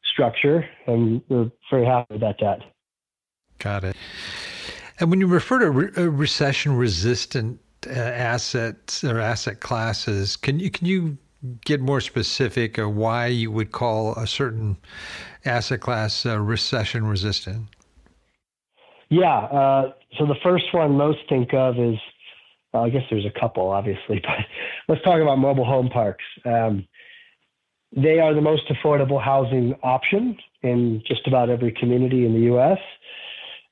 structure, 0.04 0.68
and 0.88 1.22
we're 1.30 1.51
very 1.70 1.86
happy 1.86 2.15
with 2.15 2.22
that. 2.22 2.60
Got 3.60 3.84
it. 3.86 3.96
And 5.00 5.10
when 5.10 5.20
you 5.20 5.27
refer 5.27 5.60
to 5.60 5.72
re- 5.72 6.08
recession 6.08 6.75
resistant 6.75 7.60
uh, 7.88 7.92
assets 7.92 9.04
or 9.04 9.20
asset 9.20 9.60
classes. 9.60 10.36
Can 10.38 10.60
you 10.60 10.72
can 10.72 10.88
you 10.88 11.18
get 11.63 11.80
more 11.82 12.01
specific 12.01 12.77
of 12.77 12.96
why 12.96 13.27
you 13.27 13.51
would 13.51 13.72
call 13.72 14.13
a 14.15 14.25
certain 14.25 14.77
asset 15.46 15.82
class 15.82 16.25
uh, 16.25 16.39
recession 16.39 17.06
resistant? 17.06 17.68
Yeah. 19.09 19.38
Uh, 19.38 19.93
so 20.17 20.25
the 20.25 20.35
first 20.43 20.74
one 20.74 20.97
most 20.97 21.19
think 21.29 21.53
of 21.53 21.79
is, 21.79 21.97
well, 22.74 22.85
I 22.85 22.89
guess 22.89 23.03
there's 23.09 23.25
a 23.25 23.39
couple, 23.39 23.69
obviously, 23.69 24.19
but 24.24 24.45
let's 24.88 25.03
talk 25.03 25.21
about 25.21 25.38
mobile 25.38 25.65
home 25.65 25.89
parks. 25.89 26.24
Um, 26.45 26.88
they 27.95 28.19
are 28.19 28.33
the 28.33 28.41
most 28.41 28.67
affordable 28.67 29.21
housing 29.21 29.75
option 29.81 30.38
in 30.62 31.01
just 31.05 31.27
about 31.27 31.50
every 31.50 31.71
community 31.71 32.25
in 32.25 32.33
the 32.33 32.41
U.S. 32.41 32.79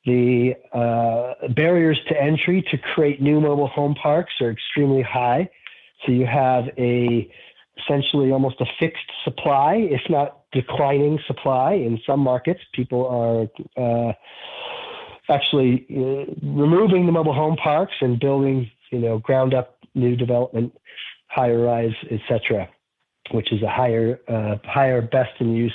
The 0.05 0.55
uh, 0.71 1.47
barriers 1.49 1.99
to 2.07 2.21
entry 2.21 2.61
to 2.71 2.77
create 2.77 3.21
new 3.21 3.41
mobile 3.41 3.67
home 3.67 3.95
parks 3.95 4.33
are 4.39 4.49
extremely 4.49 5.01
high. 5.01 5.49
So 6.05 6.11
you 6.11 6.25
have 6.25 6.69
a 6.77 7.29
essentially 7.77 8.31
almost 8.31 8.61
a 8.61 8.65
fixed 8.79 9.11
supply, 9.23 9.75
if 9.75 10.01
not 10.09 10.43
declining 10.51 11.19
supply 11.25 11.73
in 11.73 11.99
some 12.05 12.19
markets. 12.19 12.61
People 12.73 13.07
are 13.77 14.09
uh, 14.09 14.13
actually 15.29 15.85
uh, 15.89 16.33
removing 16.41 17.05
the 17.05 17.11
mobile 17.11 17.33
home 17.33 17.55
parks 17.55 17.93
and 18.01 18.19
building, 18.19 18.69
you 18.91 18.99
know, 18.99 19.19
ground 19.19 19.53
up 19.53 19.77
new 19.95 20.15
development, 20.15 20.75
higher 21.27 21.59
rise, 21.59 21.95
etc., 22.11 22.69
which 23.31 23.51
is 23.51 23.61
a 23.61 23.69
higher 23.69 24.19
uh, 24.27 24.57
higher 24.65 25.01
best 25.01 25.31
in 25.39 25.55
use 25.55 25.73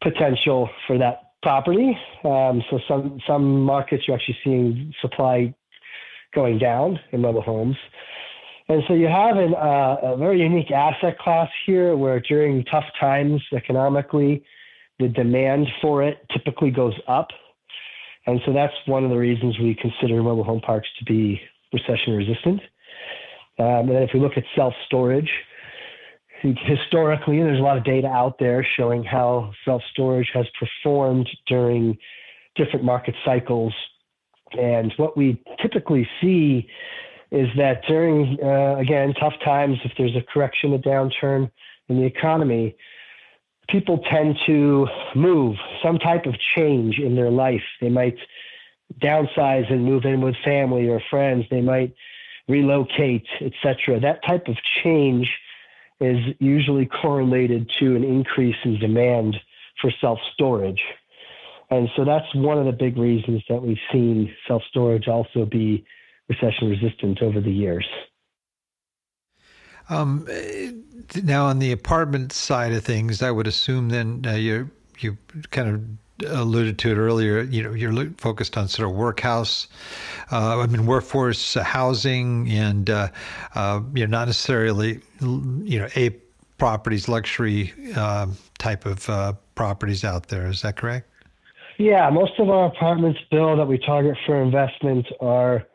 potential 0.00 0.70
for 0.86 0.96
that 0.98 1.32
property. 1.42 1.98
Um, 2.24 2.62
so 2.70 2.80
some 2.88 3.20
some 3.26 3.62
markets 3.62 4.06
you're 4.06 4.16
actually 4.16 4.38
seeing 4.42 4.94
supply 5.00 5.54
going 6.34 6.58
down 6.58 7.00
in 7.12 7.20
mobile 7.20 7.42
homes. 7.42 7.76
And 8.68 8.84
so 8.86 8.94
you 8.94 9.08
have 9.08 9.36
an, 9.36 9.54
uh, 9.54 9.96
a 10.00 10.16
very 10.16 10.40
unique 10.40 10.70
asset 10.70 11.18
class 11.18 11.50
here 11.66 11.96
where 11.96 12.20
during 12.20 12.64
tough 12.64 12.84
times 13.00 13.42
economically, 13.52 14.44
the 15.00 15.08
demand 15.08 15.66
for 15.82 16.04
it 16.04 16.24
typically 16.30 16.70
goes 16.70 16.94
up. 17.08 17.30
And 18.26 18.40
so 18.44 18.52
that's 18.52 18.74
one 18.86 19.04
of 19.04 19.10
the 19.10 19.16
reasons 19.16 19.58
we 19.58 19.74
consider 19.74 20.22
mobile 20.22 20.44
home 20.44 20.60
parks 20.60 20.88
to 20.98 21.04
be 21.04 21.40
recession 21.72 22.14
resistant. 22.14 22.60
Um, 23.58 23.66
and 23.66 23.90
then 23.90 24.02
if 24.02 24.10
we 24.12 24.20
look 24.20 24.36
at 24.36 24.44
self 24.54 24.74
storage, 24.86 25.30
historically, 26.42 27.38
there's 27.38 27.58
a 27.58 27.62
lot 27.62 27.76
of 27.76 27.84
data 27.84 28.08
out 28.08 28.38
there 28.38 28.66
showing 28.76 29.04
how 29.04 29.52
self 29.64 29.82
storage 29.90 30.30
has 30.32 30.46
performed 30.58 31.28
during 31.46 31.98
different 32.56 32.84
market 32.84 33.14
cycles. 33.24 33.74
And 34.58 34.92
what 34.96 35.16
we 35.16 35.42
typically 35.60 36.08
see 36.20 36.68
is 37.30 37.48
that 37.56 37.82
during, 37.86 38.38
uh, 38.42 38.76
again, 38.78 39.14
tough 39.14 39.34
times, 39.44 39.78
if 39.84 39.92
there's 39.96 40.16
a 40.16 40.22
correction, 40.22 40.72
a 40.74 40.78
downturn 40.78 41.50
in 41.88 41.98
the 41.98 42.04
economy, 42.04 42.76
people 43.70 43.98
tend 43.98 44.38
to 44.46 44.88
move 45.14 45.56
some 45.82 45.98
type 45.98 46.26
of 46.26 46.38
change 46.38 46.98
in 46.98 47.14
their 47.14 47.30
life. 47.30 47.62
They 47.80 47.88
might 47.88 48.18
downsize 49.00 49.70
and 49.70 49.84
move 49.84 50.04
in 50.04 50.20
with 50.20 50.36
family 50.44 50.88
or 50.88 51.00
friends. 51.10 51.46
They 51.50 51.60
might 51.60 51.94
relocate, 52.48 53.26
etc. 53.40 54.00
That 54.00 54.24
type 54.24 54.48
of 54.48 54.56
change 54.82 55.38
is 56.00 56.34
usually 56.38 56.86
correlated 56.86 57.70
to 57.78 57.94
an 57.94 58.04
increase 58.04 58.56
in 58.64 58.78
demand 58.78 59.40
for 59.80 59.90
self 60.00 60.18
storage. 60.32 60.82
And 61.70 61.88
so 61.94 62.04
that's 62.04 62.34
one 62.34 62.58
of 62.58 62.64
the 62.64 62.72
big 62.72 62.98
reasons 62.98 63.44
that 63.48 63.62
we've 63.62 63.78
seen 63.92 64.34
self 64.48 64.62
storage 64.64 65.06
also 65.06 65.44
be 65.46 65.84
recession 66.28 66.68
resistant 66.68 67.22
over 67.22 67.40
the 67.40 67.52
years. 67.52 67.86
Um, 69.90 70.26
now, 71.22 71.46
on 71.46 71.58
the 71.58 71.72
apartment 71.72 72.32
side 72.32 72.72
of 72.72 72.84
things, 72.84 73.22
I 73.22 73.30
would 73.30 73.46
assume 73.46 73.88
then 73.88 74.24
uh, 74.26 74.34
you 74.34 74.70
you 75.00 75.16
kind 75.50 75.68
of 75.68 76.30
alluded 76.30 76.78
to 76.78 76.92
it 76.92 76.96
earlier. 76.96 77.42
You 77.42 77.62
know, 77.62 77.72
you're 77.72 78.10
focused 78.18 78.56
on 78.56 78.68
sort 78.68 78.88
of 78.88 78.94
workhouse, 78.94 79.66
uh, 80.30 80.60
I 80.60 80.66
mean, 80.66 80.86
workforce 80.86 81.54
housing, 81.54 82.48
and 82.50 82.88
uh, 82.88 83.08
uh, 83.54 83.80
you 83.94 84.06
know, 84.06 84.18
not 84.18 84.28
necessarily 84.28 85.00
you 85.20 85.78
know 85.78 85.88
a 85.96 86.10
properties, 86.58 87.08
luxury 87.08 87.72
uh, 87.96 88.28
type 88.58 88.86
of 88.86 89.08
uh, 89.10 89.32
properties 89.54 90.04
out 90.04 90.28
there. 90.28 90.46
Is 90.46 90.62
that 90.62 90.76
correct? 90.76 91.08
Yeah, 91.78 92.10
most 92.10 92.38
of 92.38 92.50
our 92.50 92.66
apartments, 92.66 93.18
Bill, 93.30 93.56
that 93.56 93.66
we 93.66 93.78
target 93.78 94.16
for 94.26 94.40
investment 94.40 95.06
are 95.20 95.66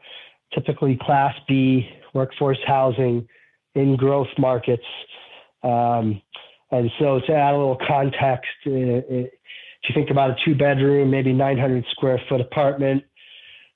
typically 0.53 0.95
Class 0.95 1.35
B 1.47 1.89
workforce 2.13 2.59
housing 2.65 3.27
in 3.75 3.95
growth 3.95 4.27
markets. 4.37 4.85
Um, 5.63 6.21
and 6.71 6.91
so, 6.99 7.19
to 7.19 7.33
add 7.33 7.53
a 7.53 7.57
little 7.57 7.79
context, 7.87 8.49
it, 8.65 9.05
it, 9.09 9.39
if 9.83 9.89
you 9.89 9.95
think 9.95 10.09
about 10.09 10.31
a 10.31 10.35
two 10.43 10.55
bedroom, 10.55 11.11
maybe 11.11 11.31
900 11.31 11.85
square 11.91 12.19
foot 12.27 12.41
apartment, 12.41 13.03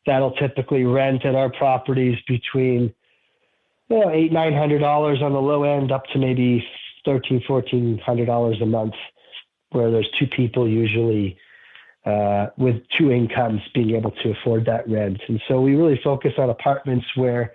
that'll 0.05 0.31
typically 0.31 0.83
rent 0.83 1.25
at 1.25 1.35
our 1.35 1.49
properties 1.49 2.17
between 2.27 2.93
you 3.89 3.99
know, 3.99 4.11
eight, 4.11 4.31
nine 4.31 4.53
hundred 4.53 4.79
dollars 4.79 5.21
on 5.21 5.33
the 5.33 5.41
low 5.41 5.63
end, 5.63 5.91
up 5.91 6.05
to 6.07 6.19
maybe 6.19 6.65
thirteen, 7.05 7.41
fourteen 7.47 7.97
hundred 7.99 8.25
dollars 8.25 8.61
a 8.61 8.65
month, 8.65 8.93
where 9.71 9.91
there's 9.91 10.09
two 10.17 10.27
people 10.27 10.67
usually 10.67 11.37
uh, 12.05 12.47
with 12.57 12.81
two 12.97 13.11
incomes 13.11 13.61
being 13.73 13.95
able 13.95 14.11
to 14.11 14.31
afford 14.31 14.65
that 14.65 14.87
rent. 14.87 15.21
And 15.27 15.41
so 15.47 15.59
we 15.59 15.75
really 15.75 15.99
focus 16.03 16.33
on 16.37 16.49
apartments 16.49 17.05
where 17.15 17.53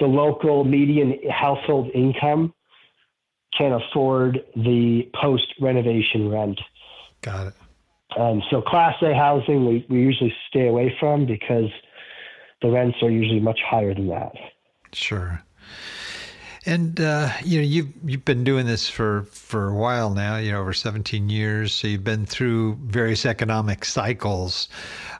the 0.00 0.06
local 0.06 0.64
median 0.64 1.18
household 1.30 1.90
income 1.94 2.52
can 3.56 3.72
afford 3.72 4.44
the 4.56 5.08
post 5.14 5.54
renovation 5.60 6.28
rent. 6.28 6.60
Got 7.22 7.48
it. 7.48 7.54
Um, 8.16 8.42
so 8.50 8.60
Class 8.60 9.00
A 9.02 9.14
housing 9.14 9.66
we, 9.66 9.86
we 9.88 10.00
usually 10.00 10.34
stay 10.48 10.66
away 10.66 10.96
from 10.98 11.26
because 11.26 11.70
the 12.62 12.70
rents 12.70 12.98
are 13.02 13.10
usually 13.10 13.40
much 13.40 13.60
higher 13.62 13.94
than 13.94 14.08
that. 14.08 14.32
Sure. 14.92 15.42
And 16.70 17.00
uh, 17.00 17.32
you 17.42 17.58
know 17.58 17.66
you've 17.66 17.88
you've 18.04 18.24
been 18.24 18.44
doing 18.44 18.64
this 18.64 18.88
for 18.88 19.24
for 19.24 19.70
a 19.70 19.74
while 19.74 20.10
now. 20.10 20.36
You 20.36 20.52
know 20.52 20.60
over 20.60 20.72
17 20.72 21.28
years, 21.28 21.74
so 21.74 21.88
you've 21.88 22.04
been 22.04 22.24
through 22.24 22.76
various 22.84 23.26
economic 23.26 23.84
cycles. 23.84 24.68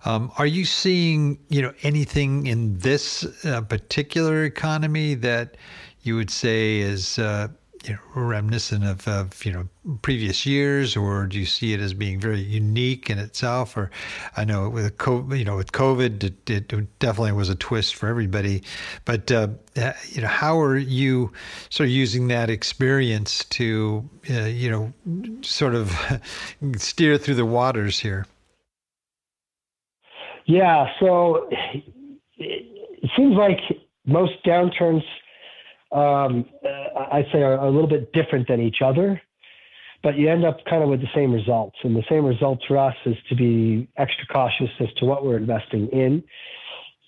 Um, 0.04 0.30
are 0.38 0.47
you 0.47 0.64
seeing 0.64 1.40
you 1.49 1.61
know 1.61 1.75
anything 1.83 2.47
in 2.47 2.78
this 2.78 3.26
uh, 3.45 3.62
particular 3.62 4.45
economy 4.45 5.14
that 5.14 5.57
you 6.02 6.14
would 6.14 6.30
say 6.30 6.78
is 6.78 7.19
uh, 7.19 7.49
you 7.85 7.95
know, 7.95 8.01
reminiscent 8.15 8.85
of, 8.85 9.09
of 9.09 9.45
you 9.45 9.53
know 9.53 9.69
previous 10.03 10.45
years, 10.45 10.97
or 10.97 11.27
do 11.27 11.39
you 11.39 11.47
see 11.47 11.73
it 11.73 11.81
as 11.81 11.95
being 11.95 12.21
very 12.21 12.41
unique 12.41 13.09
in 13.09 13.19
itself? 13.19 13.77
Or 13.77 13.91
I 14.37 14.45
know 14.45 14.69
with 14.69 14.99
COVID, 14.99 15.39
you 15.39 15.45
know, 15.45 15.57
with 15.57 15.73
COVID, 15.73 16.23
it, 16.23 16.51
it 16.51 16.99
definitely 16.99 17.33
was 17.33 17.49
a 17.49 17.55
twist 17.55 17.95
for 17.95 18.09
everybody. 18.09 18.63
But 19.05 19.33
uh, 19.33 19.49
you 20.09 20.21
know, 20.21 20.29
how 20.29 20.61
are 20.61 20.77
you 20.77 21.33
sort 21.71 21.89
of 21.89 21.93
using 21.95 22.29
that 22.29 22.51
experience 22.51 23.45
to 23.47 24.09
uh, 24.29 24.45
you 24.45 24.71
know 24.71 24.93
sort 25.43 25.75
of 25.75 25.97
steer 26.77 27.17
through 27.17 27.37
the 27.37 27.47
waters 27.47 27.99
here? 27.99 28.27
Yeah, 30.45 30.91
so 30.99 31.49
it 32.37 33.11
seems 33.16 33.37
like 33.37 33.61
most 34.05 34.33
downturns 34.45 35.05
um, 35.92 36.46
I'd 37.11 37.29
say 37.33 37.42
are, 37.42 37.59
are 37.59 37.66
a 37.66 37.70
little 37.70 37.88
bit 37.88 38.12
different 38.12 38.48
than 38.48 38.61
each 38.61 38.83
other, 38.83 39.20
but 40.03 40.16
you 40.16 40.29
end 40.29 40.44
up 40.44 40.64
kind 40.64 40.83
of 40.83 40.88
with 40.88 41.00
the 41.00 41.11
same 41.14 41.33
results. 41.33 41.79
And 41.83 41.96
the 41.96 42.05
same 42.09 42.24
results 42.24 42.64
for 42.66 42.79
us 42.79 42.96
is 43.05 43.16
to 43.29 43.35
be 43.35 43.88
extra 43.96 44.26
cautious 44.26 44.70
as 44.79 44.92
to 44.94 45.05
what 45.05 45.24
we're 45.24 45.37
investing 45.37 45.88
in, 45.88 46.22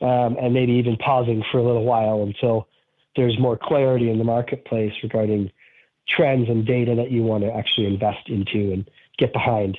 um, 0.00 0.36
and 0.40 0.52
maybe 0.52 0.72
even 0.72 0.96
pausing 0.96 1.44
for 1.50 1.58
a 1.58 1.62
little 1.62 1.84
while 1.84 2.22
until 2.22 2.68
there's 3.16 3.38
more 3.38 3.56
clarity 3.56 4.10
in 4.10 4.18
the 4.18 4.24
marketplace 4.24 4.94
regarding 5.02 5.50
trends 6.08 6.48
and 6.48 6.66
data 6.66 6.94
that 6.96 7.10
you 7.10 7.22
want 7.22 7.44
to 7.44 7.54
actually 7.54 7.86
invest 7.86 8.28
into 8.28 8.72
and 8.72 8.90
get 9.18 9.32
behind. 9.32 9.78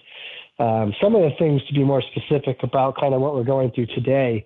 Um, 0.60 0.94
some 1.02 1.16
of 1.16 1.24
the 1.24 1.36
things 1.38 1.64
to 1.66 1.74
be 1.74 1.84
more 1.84 2.02
specific 2.02 2.64
about 2.64 2.96
kind 2.96 3.14
of 3.14 3.22
what 3.22 3.34
we're 3.34 3.44
going 3.44 3.72
through 3.72 3.88
today 3.88 4.46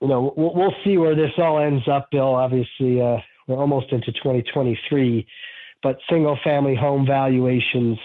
you 0.00 0.08
know, 0.08 0.32
we'll, 0.36 0.54
we'll, 0.54 0.74
see 0.82 0.96
where 0.96 1.14
this 1.14 1.32
all 1.36 1.58
ends 1.58 1.86
up, 1.86 2.10
Bill. 2.10 2.34
Obviously, 2.34 3.00
uh, 3.00 3.18
we're 3.46 3.58
almost 3.58 3.92
into 3.92 4.12
2023, 4.12 5.26
but 5.82 5.98
single 6.08 6.38
family 6.42 6.74
home 6.74 7.06
valuations 7.06 7.98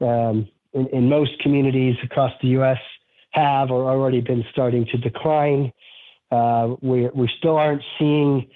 um, 0.00 0.48
in, 0.72 0.86
in, 0.88 1.08
most 1.08 1.38
communities 1.40 1.96
across 2.02 2.32
the 2.40 2.48
U.S. 2.48 2.78
have 3.30 3.70
or 3.70 3.88
already 3.88 4.20
been 4.20 4.44
starting 4.50 4.86
to 4.86 4.98
decline. 4.98 5.72
Uh, 6.30 6.76
we, 6.80 7.08
we 7.08 7.28
still 7.38 7.56
aren't 7.56 7.82
seeing 7.98 8.48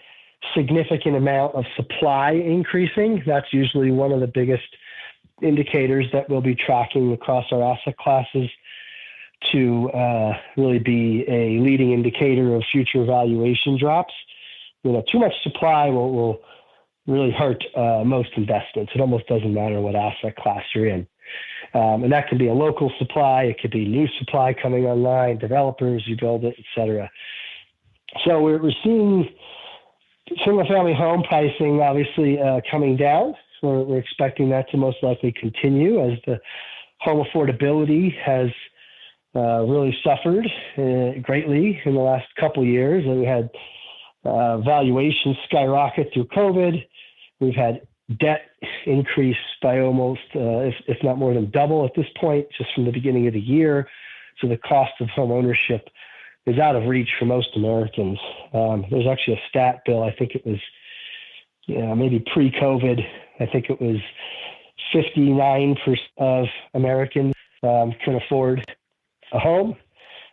significant 0.55 1.16
amount 1.16 1.55
of 1.55 1.64
supply 1.77 2.33
increasing. 2.33 3.22
That's 3.27 3.53
usually 3.53 3.90
one 3.90 4.12
of 4.12 4.20
the 4.20 4.27
biggest 4.27 4.64
indicators 5.40 6.07
that 6.12 6.29
we'll 6.29 6.40
be 6.40 6.55
tracking 6.55 7.12
across 7.12 7.46
our 7.51 7.62
asset 7.62 7.96
classes 7.96 8.51
to 9.51 9.90
uh, 9.90 10.38
really 10.57 10.79
be 10.79 11.25
a 11.29 11.59
leading 11.59 11.92
indicator 11.92 12.55
of 12.55 12.62
future 12.70 13.05
valuation 13.05 13.77
drops. 13.77 14.14
You 14.83 14.92
know, 14.92 15.03
too 15.11 15.18
much 15.18 15.33
supply 15.42 15.88
will, 15.88 16.12
will 16.12 16.40
really 17.07 17.31
hurt 17.31 17.64
uh, 17.77 18.03
most 18.05 18.31
investments. 18.37 18.92
It 18.95 19.01
almost 19.01 19.27
doesn't 19.27 19.53
matter 19.53 19.81
what 19.81 19.95
asset 19.95 20.37
class 20.37 20.64
you're 20.75 20.88
in. 20.88 21.07
Um, 21.75 22.05
and 22.05 22.12
that 22.12 22.29
can 22.29 22.37
be 22.37 22.49
a 22.49 22.53
local 22.53 22.92
supply, 22.99 23.45
it 23.45 23.61
could 23.61 23.71
be 23.71 23.87
new 23.87 24.07
supply 24.18 24.53
coming 24.53 24.85
online, 24.85 25.38
developers, 25.38 26.07
you 26.07 26.16
build 26.16 26.45
it, 26.45 26.55
et 26.59 26.64
cetera. 26.75 27.11
So 28.25 28.42
we're, 28.42 28.59
we're 28.59 28.73
seeing 28.83 29.29
single 30.45 30.66
family 30.66 30.92
home 30.95 31.23
pricing 31.23 31.81
obviously 31.81 32.40
uh, 32.40 32.61
coming 32.71 32.97
down. 32.97 33.35
We're, 33.62 33.83
we're 33.83 33.99
expecting 33.99 34.51
that 34.51 34.68
to 34.71 34.77
most 34.77 34.99
likely 35.03 35.33
continue 35.33 36.11
as 36.11 36.18
the 36.27 36.40
home 36.99 37.25
affordability 37.25 38.14
has 38.21 38.51
uh, 39.35 39.62
really 39.62 39.97
suffered 40.05 40.47
uh, 40.77 41.21
greatly 41.23 41.81
in 41.85 41.95
the 41.95 42.01
last 42.01 42.27
couple 42.38 42.64
years. 42.64 43.07
We 43.07 43.25
had 43.25 43.49
uh, 44.25 44.59
valuations 44.59 45.37
skyrocket 45.47 46.11
through 46.13 46.27
COVID. 46.27 46.85
We've 47.41 47.55
had 47.55 47.83
debt 48.19 48.51
increase 48.87 49.37
by 49.61 49.81
almost, 49.81 50.21
uh, 50.35 50.61
if, 50.61 50.75
if 50.87 51.03
not 51.03 51.19
more 51.19 51.35
than 51.35 51.51
double 51.51 51.85
at 51.85 51.95
this 51.95 52.07
point, 52.21 52.47
just 52.57 52.73
from 52.75 52.85
the 52.85 52.93
beginning 52.93 53.27
of 53.27 53.35
the 53.35 53.41
year. 53.41 53.89
So 54.41 54.49
the 54.49 54.59
cost 54.59 54.93
of 55.01 55.09
home 55.09 55.31
ownership 55.31 55.89
is 56.47 56.59
out 56.59 56.77
of 56.77 56.87
reach 56.87 57.11
for 57.19 57.25
most 57.25 57.57
Americans. 57.57 58.19
Um, 58.53 58.85
there's 58.91 59.07
actually 59.07 59.35
a 59.35 59.49
stat, 59.49 59.83
Bill. 59.87 60.03
I 60.03 60.13
think 60.13 60.35
it 60.35 60.45
was, 60.45 60.59
know, 61.69 61.95
maybe 61.95 62.25
pre-COVID. 62.33 63.05
I 63.41 63.47
think 63.47 63.71
it 63.71 63.81
was 63.81 63.99
59% 64.95 65.77
of 66.19 66.47
Americans 66.75 67.35
um, 67.63 67.93
can 68.05 68.17
afford 68.17 68.65
a 69.33 69.39
home, 69.39 69.77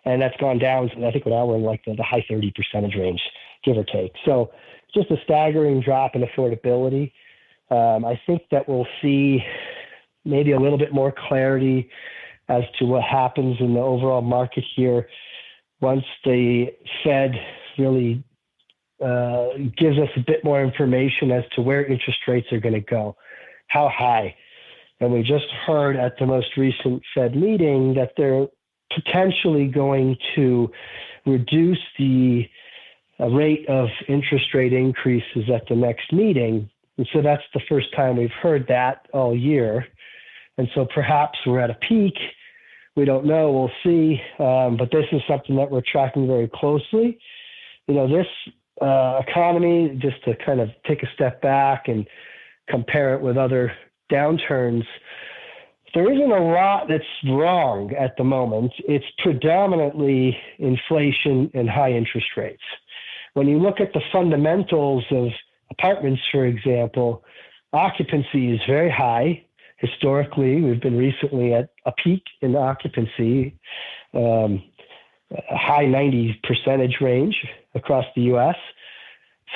and 0.05 0.21
that's 0.21 0.35
gone 0.37 0.57
down. 0.57 0.89
I 1.03 1.11
think 1.11 1.25
now 1.25 1.45
we're 1.45 1.57
in 1.57 1.63
like 1.63 1.83
the, 1.85 1.93
the 1.93 2.03
high 2.03 2.25
30 2.27 2.51
percentage 2.51 2.95
range, 2.95 3.21
give 3.63 3.77
or 3.77 3.83
take. 3.83 4.13
So 4.25 4.51
just 4.93 5.11
a 5.11 5.17
staggering 5.23 5.81
drop 5.81 6.15
in 6.15 6.23
affordability. 6.23 7.11
Um, 7.69 8.05
I 8.05 8.19
think 8.25 8.43
that 8.51 8.67
we'll 8.67 8.87
see 9.01 9.43
maybe 10.25 10.51
a 10.51 10.59
little 10.59 10.77
bit 10.77 10.93
more 10.93 11.13
clarity 11.27 11.89
as 12.47 12.63
to 12.79 12.85
what 12.85 13.03
happens 13.03 13.57
in 13.59 13.75
the 13.75 13.79
overall 13.79 14.21
market 14.21 14.63
here 14.75 15.07
once 15.81 16.03
the 16.25 16.67
Fed 17.03 17.39
really 17.77 18.23
uh, 19.03 19.49
gives 19.77 19.97
us 19.97 20.09
a 20.17 20.19
bit 20.19 20.43
more 20.43 20.61
information 20.61 21.31
as 21.31 21.43
to 21.55 21.61
where 21.61 21.85
interest 21.85 22.19
rates 22.27 22.51
are 22.51 22.59
going 22.59 22.73
to 22.73 22.81
go, 22.81 23.15
how 23.67 23.87
high. 23.87 24.35
And 24.99 25.13
we 25.13 25.23
just 25.23 25.49
heard 25.65 25.95
at 25.95 26.17
the 26.19 26.25
most 26.25 26.57
recent 26.57 27.01
Fed 27.13 27.35
meeting 27.35 27.93
that 27.93 28.13
they're 28.17 28.47
potentially 28.93 29.67
going 29.67 30.17
to 30.35 30.69
reduce 31.25 31.79
the 31.97 32.49
uh, 33.19 33.27
rate 33.27 33.67
of 33.67 33.89
interest 34.07 34.53
rate 34.53 34.73
increases 34.73 35.49
at 35.53 35.67
the 35.67 35.75
next 35.75 36.13
meeting. 36.13 36.69
And 36.97 37.07
so 37.13 37.21
that's 37.21 37.43
the 37.53 37.61
first 37.69 37.93
time 37.95 38.17
we've 38.17 38.31
heard 38.31 38.67
that 38.67 39.07
all 39.13 39.35
year. 39.35 39.87
And 40.57 40.69
so 40.75 40.85
perhaps 40.85 41.39
we're 41.45 41.59
at 41.59 41.69
a 41.69 41.75
peak. 41.75 42.15
We 42.95 43.05
don't 43.05 43.25
know. 43.25 43.51
We'll 43.51 43.71
see. 43.83 44.21
Um, 44.39 44.75
but 44.75 44.91
this 44.91 45.05
is 45.11 45.21
something 45.27 45.55
that 45.55 45.71
we're 45.71 45.81
tracking 45.81 46.27
very 46.27 46.49
closely. 46.49 47.19
You 47.87 47.95
know, 47.95 48.07
this 48.07 48.27
uh, 48.81 49.21
economy, 49.25 49.97
just 49.97 50.23
to 50.25 50.35
kind 50.35 50.59
of 50.59 50.69
take 50.85 51.03
a 51.03 51.11
step 51.13 51.41
back 51.41 51.87
and 51.87 52.07
compare 52.67 53.15
it 53.15 53.21
with 53.21 53.37
other 53.37 53.73
downturns, 54.11 54.85
there 55.93 56.11
isn't 56.11 56.31
a 56.31 56.51
lot 56.51 56.87
that's 56.87 57.03
wrong 57.25 57.93
at 57.95 58.15
the 58.17 58.23
moment. 58.23 58.73
It's 58.79 59.05
predominantly 59.19 60.37
inflation 60.57 61.49
and 61.53 61.69
high 61.69 61.93
interest 61.93 62.27
rates. 62.37 62.63
When 63.33 63.47
you 63.47 63.59
look 63.59 63.79
at 63.79 63.93
the 63.93 64.01
fundamentals 64.11 65.05
of 65.11 65.29
apartments, 65.71 66.21
for 66.31 66.45
example, 66.45 67.23
occupancy 67.73 68.51
is 68.51 68.61
very 68.67 68.89
high. 68.89 69.45
Historically, 69.77 70.61
we've 70.61 70.81
been 70.81 70.97
recently 70.97 71.53
at 71.53 71.69
a 71.85 71.91
peak 71.91 72.23
in 72.41 72.55
occupancy, 72.55 73.57
um, 74.13 74.63
a 75.31 75.57
high 75.57 75.85
90 75.85 76.41
percentage 76.43 76.99
range 76.99 77.47
across 77.75 78.05
the 78.15 78.23
U.S. 78.23 78.57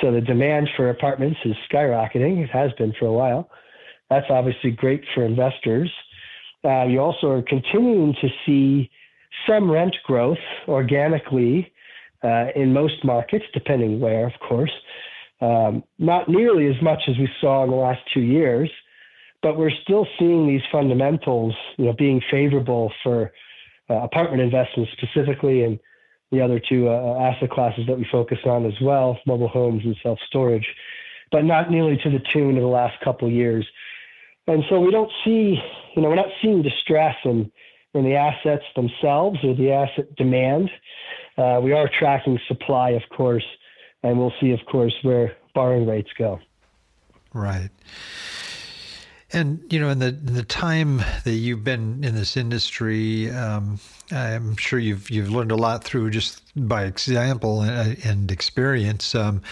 So 0.00 0.12
the 0.12 0.20
demand 0.20 0.70
for 0.76 0.88
apartments 0.88 1.40
is 1.44 1.56
skyrocketing. 1.70 2.42
It 2.42 2.50
has 2.50 2.72
been 2.72 2.92
for 2.94 3.06
a 3.06 3.12
while. 3.12 3.50
That's 4.08 4.30
obviously 4.30 4.70
great 4.70 5.04
for 5.14 5.24
investors. 5.24 5.92
Uh, 6.64 6.84
you 6.84 7.00
also 7.00 7.30
are 7.30 7.42
continuing 7.42 8.14
to 8.14 8.30
see 8.46 8.90
some 9.46 9.70
rent 9.70 9.96
growth 10.04 10.38
organically 10.68 11.72
uh, 12.24 12.46
in 12.56 12.72
most 12.72 13.04
markets, 13.04 13.44
depending 13.52 14.00
where, 14.00 14.26
of 14.26 14.38
course. 14.40 14.72
Um, 15.40 15.84
not 15.98 16.28
nearly 16.28 16.66
as 16.68 16.80
much 16.80 17.02
as 17.08 17.18
we 17.18 17.28
saw 17.40 17.64
in 17.64 17.70
the 17.70 17.76
last 17.76 18.00
two 18.12 18.22
years, 18.22 18.70
but 19.42 19.58
we're 19.58 19.70
still 19.70 20.06
seeing 20.18 20.46
these 20.46 20.62
fundamentals, 20.72 21.54
you 21.76 21.84
know, 21.84 21.92
being 21.92 22.22
favorable 22.30 22.92
for 23.02 23.32
uh, 23.90 23.96
apartment 23.96 24.40
investments 24.40 24.90
specifically, 24.92 25.62
and 25.62 25.78
the 26.32 26.40
other 26.40 26.58
two 26.58 26.88
uh, 26.88 27.18
asset 27.20 27.50
classes 27.50 27.86
that 27.86 27.98
we 27.98 28.04
focus 28.10 28.38
on 28.46 28.64
as 28.64 28.80
well, 28.80 29.20
mobile 29.26 29.48
homes 29.48 29.84
and 29.84 29.96
self 30.02 30.18
storage, 30.26 30.74
but 31.30 31.44
not 31.44 31.70
nearly 31.70 31.98
to 31.98 32.10
the 32.10 32.18
tune 32.18 32.56
of 32.56 32.62
the 32.62 32.68
last 32.68 32.98
couple 33.00 33.30
years. 33.30 33.66
And 34.46 34.64
so 34.68 34.80
we 34.80 34.90
don't 34.90 35.12
see, 35.24 35.62
you 35.94 36.02
know, 36.02 36.08
we're 36.08 36.14
not 36.14 36.32
seeing 36.40 36.62
distress 36.62 37.16
in, 37.24 37.50
in 37.94 38.04
the 38.04 38.16
assets 38.16 38.64
themselves 38.76 39.38
or 39.42 39.54
the 39.54 39.72
asset 39.72 40.14
demand. 40.16 40.70
Uh, 41.36 41.60
we 41.62 41.72
are 41.72 41.88
tracking 41.88 42.38
supply, 42.46 42.90
of 42.90 43.02
course, 43.10 43.44
and 44.02 44.18
we'll 44.18 44.32
see, 44.40 44.52
of 44.52 44.60
course, 44.66 44.94
where 45.02 45.36
borrowing 45.54 45.86
rates 45.86 46.10
go. 46.16 46.40
Right. 47.32 47.70
And 49.34 49.60
you 49.68 49.80
know, 49.80 49.88
in 49.88 49.98
the 49.98 50.08
in 50.08 50.34
the 50.34 50.44
time 50.44 51.02
that 51.24 51.32
you've 51.32 51.64
been 51.64 52.04
in 52.04 52.14
this 52.14 52.36
industry, 52.36 53.30
um, 53.32 53.80
I'm 54.12 54.54
sure 54.56 54.78
you've 54.78 55.10
you've 55.10 55.28
learned 55.28 55.50
a 55.50 55.56
lot 55.56 55.82
through 55.82 56.10
just 56.10 56.40
by 56.68 56.84
example 56.84 57.62
and, 57.62 57.98
and 58.04 58.30
experience. 58.30 59.12
Um, 59.12 59.42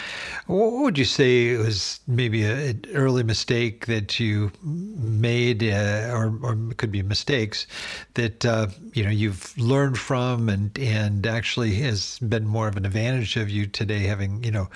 what 0.47 0.73
would 0.83 0.99
you 0.99 1.05
say 1.05 1.57
was 1.57 1.99
maybe 2.07 2.45
an 2.45 2.85
early 2.95 3.25
mistake 3.25 3.87
that 3.87 4.21
you 4.21 4.53
made, 4.63 5.65
uh, 5.65 6.11
or, 6.13 6.39
or 6.43 6.57
could 6.77 6.93
be 6.93 7.03
mistakes 7.03 7.67
that 8.15 8.47
uh, 8.47 8.69
you 8.95 9.03
know 9.03 9.11
you've 9.11 9.53
learned 9.59 9.99
from, 9.99 10.49
and 10.49 10.79
and 10.79 11.27
actually 11.27 11.75
has 11.77 12.21
been 12.21 12.47
more 12.47 12.69
of 12.69 12.77
an 12.77 12.87
advantage 12.87 13.37
of 13.37 13.51
you 13.51 13.67
today, 13.67 14.05
having 14.05 14.45
you 14.45 14.53
know 14.53 14.69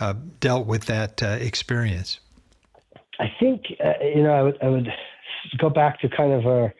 uh, 0.00 0.14
dealt 0.40 0.66
with 0.66 0.86
that 0.86 1.22
uh, 1.22 1.36
experience. 1.38 2.18
I 3.18 3.32
think 3.38 3.64
uh, 3.84 3.94
you 4.02 4.22
know 4.22 4.32
I 4.32 4.42
would, 4.42 4.58
I 4.62 4.68
would 4.68 4.88
go 5.58 5.70
back 5.70 6.00
to 6.00 6.08
kind 6.08 6.32
of 6.32 6.46
our 6.46 6.74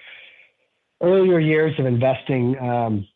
earlier 1.02 1.38
years 1.38 1.78
of 1.78 1.86
investing 1.86 2.58
um, 2.58 3.06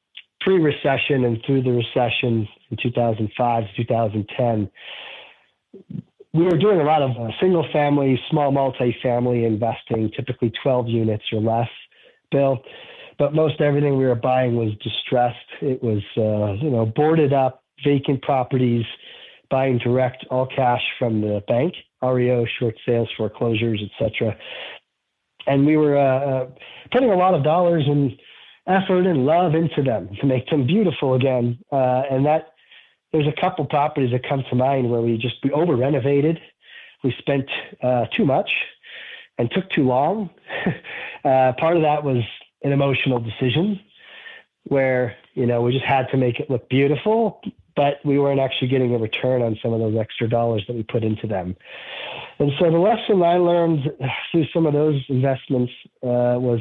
pre-recession 0.41 1.25
and 1.25 1.43
through 1.45 1.63
the 1.63 1.73
recession 1.73 2.49
in 2.71 2.77
2005 2.83 3.65
to 3.65 3.77
2010. 3.77 4.71
We 6.35 6.45
were 6.45 6.59
doing 6.59 6.81
a 6.81 6.85
lot 6.85 7.03
of 7.03 7.11
uh, 7.17 7.31
single-family, 7.41 8.21
small 8.31 8.53
multi-family 8.53 9.45
investing, 9.45 10.11
typically 10.15 10.53
12 10.63 10.89
units 10.89 11.25
or 11.33 11.41
less, 11.41 11.71
Bill. 12.31 12.63
But 13.19 13.35
most 13.35 13.61
everything 13.61 13.97
we 13.97 14.05
were 14.05 14.15
buying 14.15 14.55
was 14.55 14.73
distressed. 14.83 15.37
It 15.61 15.83
was 15.83 16.03
uh, 16.17 16.53
you 16.63 16.71
know 16.71 16.87
boarded 16.87 17.33
up, 17.33 17.65
vacant 17.83 18.23
properties, 18.23 18.85
buying 19.51 19.79
direct 19.79 20.25
all 20.31 20.47
cash 20.47 20.83
from 20.99 21.21
the 21.21 21.43
bank 21.49 21.75
REO, 22.03 22.47
short 22.59 22.77
sales, 22.87 23.09
foreclosures, 23.17 23.83
etc. 23.83 24.37
And 25.47 25.67
we 25.67 25.77
were 25.77 25.97
uh, 25.97 26.03
uh, 26.03 26.49
putting 26.93 27.11
a 27.11 27.17
lot 27.17 27.35
of 27.35 27.43
dollars 27.43 27.85
and 27.87 28.19
effort 28.67 29.07
and 29.07 29.25
love 29.25 29.55
into 29.55 29.83
them 29.83 30.11
to 30.21 30.27
make 30.27 30.49
them 30.51 30.67
beautiful 30.67 31.15
again. 31.15 31.59
Uh, 31.73 32.03
and 32.11 32.27
that 32.27 32.53
there's 33.13 33.27
a 33.27 33.41
couple 33.41 33.65
properties 33.65 34.11
that 34.13 34.29
come 34.29 34.45
to 34.51 34.55
mind 34.55 34.91
where 34.91 35.01
we 35.01 35.17
just 35.17 35.37
we 35.43 35.51
over 35.53 35.75
renovated, 35.75 36.41
we 37.03 37.15
spent 37.19 37.49
uh, 37.83 38.07
too 38.15 38.25
much, 38.25 38.51
and 39.39 39.51
took 39.51 39.69
too 39.71 39.85
long. 39.87 40.31
Uh, 41.25 41.53
part 41.59 41.77
of 41.77 41.83
that 41.83 42.05
was 42.05 42.23
an 42.63 42.71
emotional 42.71 43.19
decision 43.19 43.79
where 44.63 45.17
you 45.35 45.47
know 45.47 45.61
we 45.63 45.73
just 45.73 45.85
had 45.85 46.09
to 46.09 46.17
make 46.17 46.39
it 46.39 46.49
look 46.49 46.69
beautiful 46.69 47.43
but 47.79 48.05
we 48.05 48.19
weren't 48.19 48.41
actually 48.41 48.67
getting 48.67 48.93
a 48.93 48.99
return 48.99 49.41
on 49.41 49.57
some 49.63 49.73
of 49.73 49.79
those 49.79 49.97
extra 49.97 50.29
dollars 50.29 50.65
that 50.67 50.75
we 50.75 50.83
put 50.83 51.05
into 51.05 51.29
them. 51.29 51.55
And 52.41 52.51
so 52.59 52.69
the 52.73 52.79
lesson 52.79 53.23
I 53.23 53.37
learned 53.37 53.89
through 54.33 54.47
some 54.53 54.67
of 54.67 54.73
those 54.73 55.01
investments 55.09 55.73
uh, 56.03 56.43
was 56.43 56.61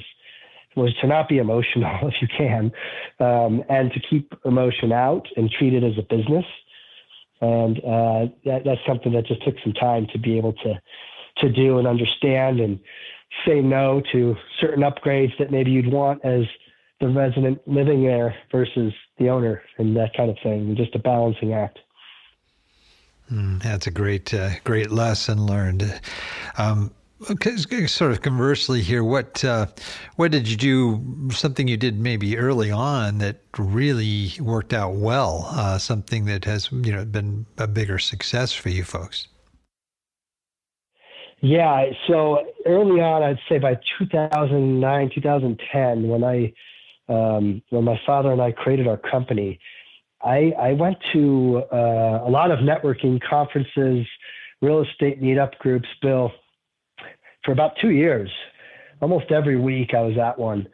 was 0.75 0.93
to 1.01 1.07
not 1.07 1.27
be 1.27 1.39
emotional 1.39 1.97
if 2.07 2.21
you 2.21 2.27
can, 2.27 2.71
um, 3.19 3.63
and 3.67 3.91
to 3.93 3.99
keep 3.99 4.31
emotion 4.45 4.91
out 4.91 5.27
and 5.35 5.49
treat 5.49 5.73
it 5.73 5.83
as 5.83 5.97
a 5.97 6.03
business. 6.03 6.45
And 7.41 7.79
uh, 7.79 8.27
that, 8.45 8.63
that's 8.63 8.85
something 8.85 9.11
that 9.13 9.25
just 9.25 9.43
took 9.43 9.55
some 9.63 9.73
time 9.73 10.05
to 10.13 10.19
be 10.19 10.37
able 10.37 10.53
to 10.53 10.79
to 11.37 11.49
do 11.49 11.79
and 11.79 11.87
understand 11.87 12.59
and 12.59 12.79
say 13.43 13.59
no 13.59 14.03
to 14.11 14.37
certain 14.59 14.83
upgrades 14.83 15.35
that 15.39 15.49
maybe 15.49 15.71
you'd 15.71 15.91
want 15.91 16.23
as 16.23 16.45
the 16.99 17.07
resident 17.09 17.59
living 17.67 18.03
there 18.03 18.35
versus 18.51 18.93
the 19.19 19.29
owner 19.29 19.61
and 19.77 19.95
that 19.95 20.15
kind 20.15 20.29
of 20.29 20.37
thing, 20.41 20.75
just 20.75 20.95
a 20.95 20.99
balancing 20.99 21.53
act. 21.53 21.79
Mm, 23.31 23.61
that's 23.61 23.87
a 23.87 23.91
great, 23.91 24.33
uh, 24.33 24.51
great 24.63 24.89
lesson 24.89 25.45
learned. 25.45 26.01
Um, 26.57 26.91
sort 27.87 28.11
of 28.11 28.21
conversely 28.21 28.81
here, 28.81 29.03
what 29.03 29.43
uh, 29.43 29.67
what 30.15 30.31
did 30.31 30.47
you 30.47 30.55
do? 30.55 31.29
Something 31.31 31.67
you 31.67 31.77
did 31.77 31.99
maybe 31.99 32.37
early 32.37 32.71
on 32.71 33.17
that 33.17 33.41
really 33.57 34.31
worked 34.39 34.73
out 34.73 34.95
well. 34.95 35.49
Uh, 35.51 35.77
something 35.77 36.25
that 36.25 36.45
has 36.45 36.71
you 36.71 36.91
know 36.91 37.05
been 37.05 37.45
a 37.57 37.67
bigger 37.67 37.99
success 37.99 38.53
for 38.53 38.69
you 38.69 38.83
folks. 38.83 39.27
Yeah, 41.39 41.91
so 42.07 42.47
early 42.65 42.99
on, 42.99 43.21
I'd 43.21 43.39
say 43.47 43.59
by 43.59 43.75
2009, 43.99 45.11
2010, 45.13 46.07
when 46.07 46.23
I 46.23 46.51
um, 47.09 47.61
when 47.69 47.83
my 47.83 47.99
father 48.05 48.31
and 48.31 48.41
I 48.41 48.51
created 48.51 48.87
our 48.87 48.97
company, 48.97 49.59
I, 50.21 50.53
I 50.59 50.73
went 50.73 50.97
to 51.13 51.63
uh, 51.71 52.21
a 52.23 52.29
lot 52.29 52.51
of 52.51 52.59
networking 52.59 53.21
conferences, 53.21 54.07
real 54.61 54.81
estate 54.81 55.21
meetup 55.21 55.57
groups, 55.59 55.87
Bill, 56.01 56.31
for 57.43 57.51
about 57.51 57.77
two 57.79 57.91
years. 57.91 58.31
Almost 59.01 59.31
every 59.31 59.57
week 59.57 59.93
I 59.93 60.01
was 60.01 60.17
at 60.17 60.39
one. 60.39 60.67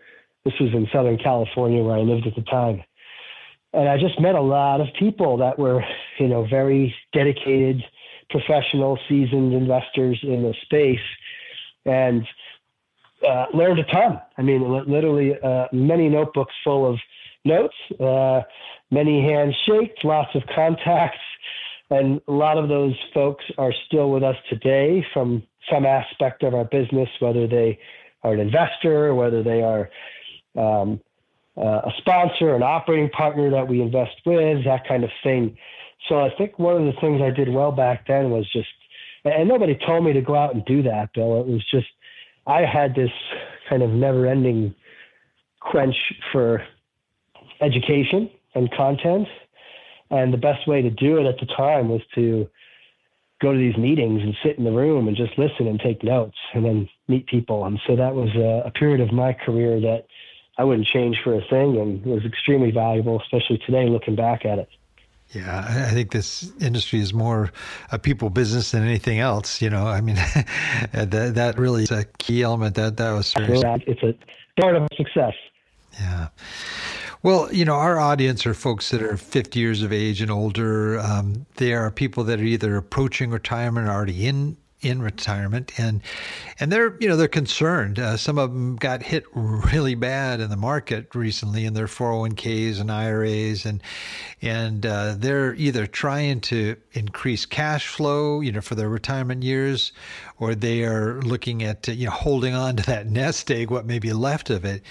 This 0.46 0.54
was 0.60 0.74
in 0.74 0.88
Southern 0.92 1.18
California 1.18 1.84
where 1.84 1.96
I 1.96 2.02
lived 2.02 2.26
at 2.28 2.36
the 2.36 2.42
time. 2.42 2.84
And 3.74 3.90
I 3.90 3.98
just 3.98 4.20
met 4.20 4.36
a 4.36 4.42
lot 4.42 4.82
of 4.82 4.88
people 4.98 5.38
that 5.38 5.58
were, 5.58 5.84
you 6.20 6.28
know, 6.28 6.46
very 6.46 6.96
dedicated, 7.12 7.84
professional, 8.30 9.00
seasoned 9.10 9.54
investors 9.54 10.20
in 10.22 10.44
the 10.44 10.54
space. 10.62 11.02
And 11.86 12.26
uh, 13.28 13.48
learned 13.54 13.80
a 13.80 13.84
ton. 13.84 14.22
I 14.38 14.42
mean, 14.42 14.70
literally 14.88 15.40
uh, 15.40 15.68
many 15.72 16.10
notebooks 16.10 16.54
full 16.64 16.86
of 16.86 17.00
notes, 17.46 17.76
uh, 18.00 18.42
many 18.92 19.22
handshakes, 19.22 20.04
lots 20.04 20.34
of 20.36 20.44
contacts, 20.48 21.20
and 21.90 22.22
a 22.28 22.32
lot 22.32 22.58
of 22.58 22.70
those 22.70 22.96
folks 23.14 23.46
are 23.58 23.74
still 23.86 24.10
with 24.12 24.24
us 24.24 24.38
today 24.50 25.06
from 25.14 25.44
some 25.72 25.86
aspect 25.86 26.44
of 26.44 26.54
our 26.54 26.66
business, 26.66 27.10
whether 27.20 27.48
they 27.48 27.80
are 28.24 28.34
an 28.34 28.40
investor, 28.40 29.14
whether 29.14 29.44
they 29.44 29.62
are 29.62 29.90
um, 30.58 31.00
uh, 31.58 31.82
a 31.86 31.92
sponsor, 31.98 32.56
an 32.56 32.64
operating 32.64 33.10
partner 33.10 33.50
that 33.52 33.68
we 33.68 33.82
invest 33.82 34.16
with, 34.26 34.64
that 34.66 34.88
kind 34.88 35.04
of 35.04 35.12
thing. 35.22 35.58
So 36.10 36.20
I 36.20 36.30
think 36.38 36.58
one 36.58 36.76
of 36.76 36.94
the 36.94 37.00
things 37.00 37.22
I 37.22 37.30
did 37.30 37.50
well 37.50 37.72
back 37.72 38.08
then 38.08 38.30
was 38.30 38.50
just, 38.52 38.70
and 39.24 39.48
nobody 39.48 39.76
told 39.76 40.04
me 40.04 40.14
to 40.14 40.22
go 40.22 40.36
out 40.36 40.54
and 40.54 40.66
do 40.66 40.84
that, 40.84 41.14
Bill. 41.14 41.40
It 41.40 41.48
was 41.48 41.64
just 41.72 41.88
I 42.46 42.66
had 42.66 42.96
this 42.96 43.12
kind 43.70 43.84
of 43.84 43.90
never 43.92 44.26
ending 44.26 44.76
quench 45.60 46.14
for 46.32 46.66
education 47.62 48.30
and 48.56 48.72
content. 48.72 49.28
And 50.10 50.34
the 50.34 50.38
best 50.38 50.68
way 50.68 50.82
to 50.82 50.90
do 50.90 51.18
it 51.18 51.26
at 51.26 51.40
the 51.40 51.46
time 51.46 51.90
was 51.90 52.02
to 52.16 52.50
go 53.42 53.52
to 53.52 53.58
these 53.58 53.78
meetings 53.78 54.22
and 54.22 54.36
sit 54.44 54.58
in 54.58 54.64
the 54.64 54.72
room 54.72 55.08
and 55.08 55.18
just 55.18 55.38
listen 55.38 55.68
and 55.68 55.80
take 55.80 56.04
notes 56.04 56.38
and 56.54 56.64
then 56.64 56.90
meet 57.08 57.28
people. 57.28 57.66
And 57.66 57.80
so 57.88 57.96
that 57.96 58.14
was 58.14 58.30
a, 58.36 58.64
a 58.68 58.72
period 58.72 59.02
of 59.02 59.12
my 59.12 59.34
career 59.34 59.80
that 59.82 60.06
I 60.58 60.64
wouldn't 60.64 60.88
change 60.88 61.20
for 61.24 61.34
a 61.34 61.42
thing 61.42 61.78
and 61.78 62.06
was 62.06 62.26
extremely 62.26 62.72
valuable, 62.72 63.20
especially 63.22 63.58
today 63.58 63.90
looking 63.90 64.16
back 64.16 64.46
at 64.46 64.60
it. 64.60 64.70
Yeah, 65.34 65.66
I 65.68 65.92
think 65.92 66.12
this 66.12 66.52
industry 66.62 67.00
is 67.00 67.14
more 67.14 67.52
a 67.92 67.98
people 67.98 68.30
business 68.30 68.72
than 68.72 68.84
anything 68.84 69.20
else. 69.20 69.62
You 69.62 69.70
know, 69.72 69.88
I 69.88 70.00
mean, 70.00 70.16
that 70.94 71.32
that 71.36 71.58
really 71.58 71.84
is 71.84 71.92
a 71.92 72.06
key 72.20 72.44
element. 72.44 72.76
That 72.76 72.98
that 72.98 73.12
was 73.12 73.28
serious. 73.28 73.64
It's 73.88 74.04
a 74.04 74.62
part 74.62 74.76
of 74.76 74.88
success. 74.96 75.34
Yeah. 76.00 76.28
Well, 77.24 77.52
you 77.54 77.64
know, 77.64 77.76
our 77.76 78.00
audience 78.00 78.46
are 78.46 78.54
folks 78.54 78.92
that 78.92 79.02
are 79.02 79.16
50 79.16 79.58
years 79.58 79.82
of 79.82 79.94
age 79.94 80.22
and 80.22 80.30
older. 80.30 81.00
Um, 81.00 81.46
they 81.56 81.74
are 81.74 81.90
people 81.90 82.26
that 82.26 82.42
are 82.42 82.44
either 82.44 82.76
approaching 82.76 83.32
retirement 83.32 83.88
or 83.88 83.92
already 83.92 84.28
in 84.28 84.58
in 84.84 85.02
retirement, 85.02 85.72
and 85.80 86.02
and 86.60 86.72
they're 86.72 86.98
you 87.00 87.08
know 87.08 87.16
they're 87.16 87.28
concerned. 87.28 87.98
Uh, 87.98 88.18
some 88.18 88.38
of 88.38 88.52
them 88.52 88.76
got 88.76 89.02
hit 89.02 89.24
really 89.34 89.96
bad 89.96 90.42
in 90.42 90.50
the 90.50 90.58
market 90.58 91.16
recently 91.16 91.66
in 91.66 91.74
their 91.74 91.88
401ks 91.88 92.80
and 92.80 92.92
IRAs, 92.92 93.66
and 93.66 93.82
and 94.42 94.86
uh, 94.86 95.16
they're 95.18 95.56
either 95.56 95.88
trying 95.88 96.42
to 96.42 96.76
increase 96.92 97.46
cash 97.46 97.88
flow, 97.88 98.42
you 98.42 98.52
know, 98.52 98.62
for 98.62 98.76
their 98.76 98.90
retirement 98.90 99.42
years, 99.42 99.94
or 100.38 100.54
they 100.54 100.84
are 100.84 101.22
looking 101.22 101.64
at 101.64 101.88
you 101.88 102.06
know 102.06 102.12
holding 102.12 102.54
on 102.54 102.76
to 102.76 102.84
that 102.84 103.08
nest 103.10 103.50
egg, 103.50 103.72
what 103.72 103.86
may 103.86 104.00
be 104.00 104.12
left 104.12 104.50
of 104.50 104.66
it. 104.66 104.84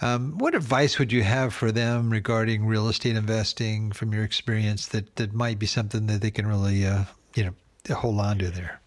Um, 0.00 0.38
what 0.38 0.54
advice 0.54 0.98
would 0.98 1.12
you 1.12 1.24
have 1.24 1.52
for 1.52 1.72
them 1.72 2.10
regarding 2.10 2.64
real 2.64 2.88
estate 2.88 3.16
investing 3.16 3.92
from 3.92 4.12
your 4.12 4.24
experience 4.24 4.86
that 4.88 5.16
that 5.16 5.32
might 5.32 5.58
be 5.58 5.66
something 5.66 6.06
that 6.06 6.20
they 6.20 6.30
can 6.30 6.46
really 6.46 6.86
uh, 6.86 7.04
you 7.34 7.44
know 7.44 7.94
hold 7.94 8.20
on 8.20 8.38
to 8.38 8.50
there? 8.50 8.81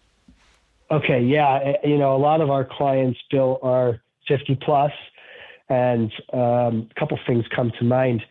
Okay, 0.90 1.20
yeah, 1.22 1.58
eh, 1.62 1.88
you 1.88 1.98
know, 1.98 2.14
a 2.14 2.18
lot 2.18 2.40
of 2.40 2.50
our 2.50 2.64
clients, 2.64 3.18
Bill, 3.30 3.58
are 3.62 4.00
50 4.28 4.54
plus, 4.56 4.92
and 5.68 6.12
um, 6.32 6.88
a 6.90 6.94
couple 6.98 7.18
things 7.26 7.44
come 7.54 7.72
to 7.78 7.84
mind. 7.84 8.24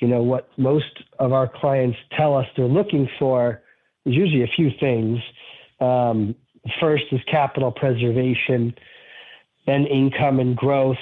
You 0.00 0.06
know, 0.06 0.22
what 0.22 0.48
most 0.56 1.02
of 1.18 1.32
our 1.32 1.48
clients 1.48 1.98
tell 2.16 2.36
us 2.36 2.46
they're 2.56 2.66
looking 2.66 3.08
for 3.18 3.62
is 4.04 4.14
usually 4.14 4.44
a 4.44 4.46
few 4.46 4.70
things. 4.78 5.18
Um, 5.80 6.36
first 6.80 7.04
is 7.10 7.20
capital 7.26 7.72
preservation, 7.72 8.74
then 9.66 9.86
income 9.86 10.38
and 10.38 10.56
growth, 10.56 10.98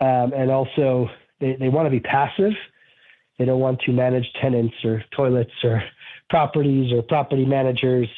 um, 0.00 0.32
and 0.32 0.50
also 0.50 1.08
they, 1.38 1.54
they 1.54 1.68
want 1.68 1.86
to 1.86 1.90
be 1.90 2.00
passive. 2.00 2.54
They 3.38 3.44
don't 3.44 3.60
want 3.60 3.80
to 3.82 3.92
manage 3.92 4.32
tenants 4.40 4.74
or 4.84 5.04
toilets 5.12 5.52
or 5.62 5.84
properties 6.30 6.92
or 6.92 7.02
property 7.02 7.44
managers. 7.44 8.08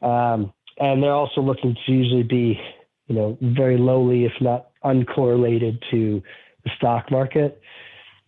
Um, 0.00 0.52
and 0.78 1.02
they're 1.02 1.12
also 1.12 1.40
looking 1.40 1.76
to 1.86 1.92
usually 1.92 2.22
be, 2.22 2.60
you 3.06 3.14
know, 3.14 3.38
very 3.40 3.78
lowly, 3.78 4.24
if 4.24 4.32
not 4.40 4.68
uncorrelated 4.84 5.82
to 5.90 6.22
the 6.64 6.70
stock 6.76 7.10
market. 7.10 7.60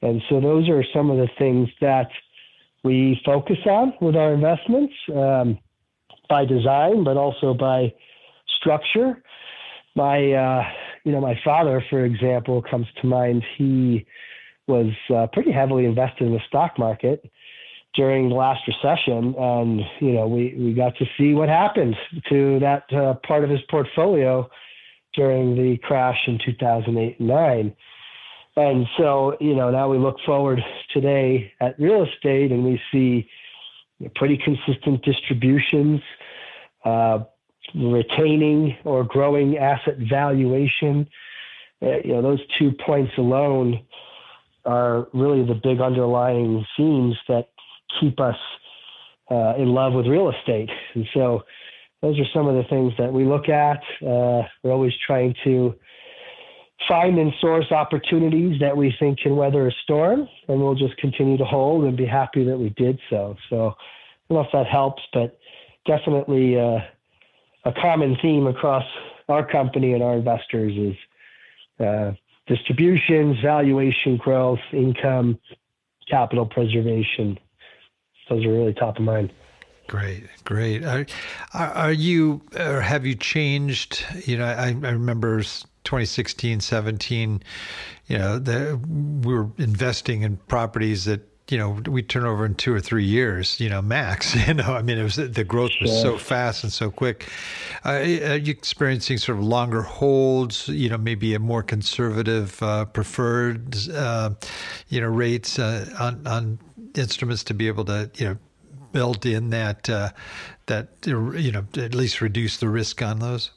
And 0.03 0.23
so 0.29 0.41
those 0.41 0.69
are 0.69 0.85
some 0.93 1.11
of 1.11 1.19
the 1.19 1.29
things 1.39 1.69
that 1.81 2.11
we 2.85 3.21
focus 3.25 3.59
on 3.67 3.95
with 4.01 4.17
our 4.17 4.33
investments 4.33 4.95
um, 5.15 5.59
by 6.29 6.45
design, 6.45 7.05
but 7.05 7.17
also 7.17 7.55
by 7.55 7.93
structure. 8.47 9.23
My, 9.95 10.33
uh, 10.33 10.65
you 11.05 11.13
know, 11.13 11.21
my 11.21 11.39
father, 11.45 11.85
for 11.91 12.05
example, 12.05 12.63
comes 12.63 12.87
to 13.01 13.07
mind. 13.07 13.45
He 13.57 14.07
was 14.69 14.93
uh, 15.15 15.27
pretty 15.33 15.51
heavily 15.51 15.87
invested 15.87 16.27
in 16.27 16.35
the 16.35 16.43
stock 16.47 16.79
market 16.79 17.29
during 17.95 18.29
the 18.29 18.35
last 18.35 18.61
recession, 18.67 19.35
and 19.37 19.81
you 20.01 20.13
know 20.13 20.27
we 20.27 20.55
we 20.59 20.73
got 20.73 20.97
to 20.97 21.07
see 21.17 21.35
what 21.35 21.49
happened 21.49 21.97
to 22.29 22.59
that 22.61 22.93
uh, 22.93 23.15
part 23.27 23.45
of 23.45 23.51
his 23.51 23.61
portfolio 23.71 24.49
during 25.15 25.57
the 25.57 25.79
crash 25.79 26.29
in 26.29 26.39
2008 26.39 27.19
and 27.19 27.29
9. 27.29 27.77
And 28.57 28.87
so, 28.97 29.37
you 29.41 29.55
know, 29.55 29.71
now 29.71 29.89
we 29.89 29.99
look 29.99 30.19
forward 30.27 30.65
today 30.93 31.53
at 31.61 31.79
real 31.79 32.05
estate 32.05 32.51
and 32.51 32.65
we 32.65 32.81
see 32.91 33.29
pretty 34.17 34.37
consistent 34.37 35.05
distributions, 35.05 36.01
uh, 36.85 37.21
retaining 37.75 38.77
or 38.85 39.05
growing 39.05 39.59
asset 39.59 39.99
valuation. 39.99 41.09
Uh, 41.81 41.99
you 42.05 42.15
know, 42.15 42.23
those 42.23 42.41
two 42.59 42.73
points 42.73 43.13
alone 43.17 43.81
are 44.65 45.07
really 45.13 45.45
the 45.45 45.55
big 45.55 45.81
underlying 45.81 46.67
themes 46.77 47.17
that 47.29 47.51
keep 48.01 48.21
us 48.21 48.39
uh, 49.31 49.55
in 49.57 49.69
love 49.69 49.93
with 49.93 50.07
real 50.07 50.31
estate. 50.31 50.71
And 50.95 51.07
so 51.13 51.45
those 52.03 52.19
are 52.19 52.27
some 52.33 52.47
of 52.47 52.55
the 52.55 52.65
things 52.65 52.93
that 52.99 53.13
we 53.13 53.25
look 53.25 53.49
at. 53.49 53.83
Uh, 54.01 54.43
we're 54.63 54.73
always 54.73 54.95
trying 55.07 55.35
to 55.45 55.75
find 56.87 57.19
and 57.19 57.33
source 57.41 57.73
opportunities 57.73 58.61
that 58.61 58.77
we 58.77 58.95
think 58.99 59.19
can 59.19 59.37
weather 59.37 59.67
a 59.67 59.73
storm, 59.83 60.29
and 60.47 60.61
we'll 60.61 60.77
just 60.77 60.97
continue 60.97 61.37
to 61.37 61.45
hold 61.45 61.85
and 61.85 61.97
be 61.97 62.07
happy 62.07 62.45
that 62.45 62.57
we 62.57 62.71
did 62.71 63.01
so. 63.11 63.37
So 63.51 63.69
I 63.69 64.35
don't 64.35 64.39
know 64.39 64.41
if 64.41 64.53
that 64.53 64.67
helps, 64.67 65.03
but 65.13 65.39
definitely 65.87 66.59
uh, 66.59 66.81
a 67.65 67.73
common 67.73 68.17
theme 68.23 68.47
across 68.47 68.85
our 69.29 69.45
company 69.45 69.93
and 69.93 70.03
our 70.03 70.15
investors 70.15 70.73
is 70.77 71.85
uh, 71.85 72.13
distributions, 72.47 73.41
valuation 73.41 74.17
growth, 74.17 74.61
income, 74.73 75.39
capital 76.09 76.47
preservation 76.47 77.39
those 78.29 78.45
are 78.45 78.51
really 78.51 78.75
top 78.75 78.99
of 78.99 79.05
mind. 79.05 79.33
Great, 79.89 80.25
great. 80.45 80.85
Are, 80.85 81.07
are 81.55 81.93
you 81.93 82.43
or 82.59 82.83
have 82.83 83.07
you 83.07 83.15
changed? 83.15 84.05
You 84.27 84.37
know, 84.37 84.45
I, 84.45 84.67
I 84.67 84.91
remember 84.91 85.41
2016, 85.41 86.61
17. 86.61 87.43
You 88.07 88.19
know, 88.19 88.39
the, 88.39 88.79
we 88.87 89.35
were 89.35 89.49
investing 89.57 90.23
in 90.23 90.37
properties 90.49 91.07
that 91.07 91.23
you 91.49 91.57
know 91.57 91.81
we 91.89 92.03
turn 92.03 92.27
over 92.27 92.45
in 92.45 92.55
two 92.55 92.75
or 92.75 92.81
three 92.81 93.05
years. 93.05 93.59
You 93.59 93.71
know, 93.71 93.81
max. 93.81 94.37
You 94.47 94.53
know, 94.53 94.75
I 94.75 94.83
mean, 94.83 94.99
it 94.99 95.05
was 95.05 95.17
the 95.17 95.45
growth 95.45 95.73
was 95.81 95.91
sure. 95.91 96.03
so 96.03 96.19
fast 96.19 96.65
and 96.65 96.73
so 96.73 96.91
quick. 96.91 97.27
Uh, 97.83 97.93
are 97.93 98.03
you 98.37 98.51
experiencing 98.51 99.17
sort 99.17 99.39
of 99.39 99.45
longer 99.45 99.81
holds? 99.81 100.69
You 100.69 100.91
know, 100.91 100.99
maybe 100.99 101.35
a 101.35 101.39
more 101.39 101.63
conservative 101.63 102.63
uh, 102.63 102.85
preferred, 102.85 103.75
uh, 103.91 104.31
you 104.89 105.01
know, 105.01 105.09
rates 105.09 105.59
uh, 105.59 105.89
on 105.99 106.27
on 106.27 106.59
instruments 106.95 107.45
to 107.45 107.55
be 107.55 107.67
able 107.69 107.85
to 107.87 108.11
you 108.17 108.27
know 108.27 108.37
build 108.93 109.27
in 109.27 109.51
that 109.51 109.89
uh, 109.89 110.11
that 110.67 110.89
you 111.05 111.53
know 111.53 111.65
at 111.77 111.95
least 111.95 112.21
reduce 112.21 112.57
the 112.59 112.69
risk 112.69 113.03
on 113.03 113.19
those? 113.19 113.51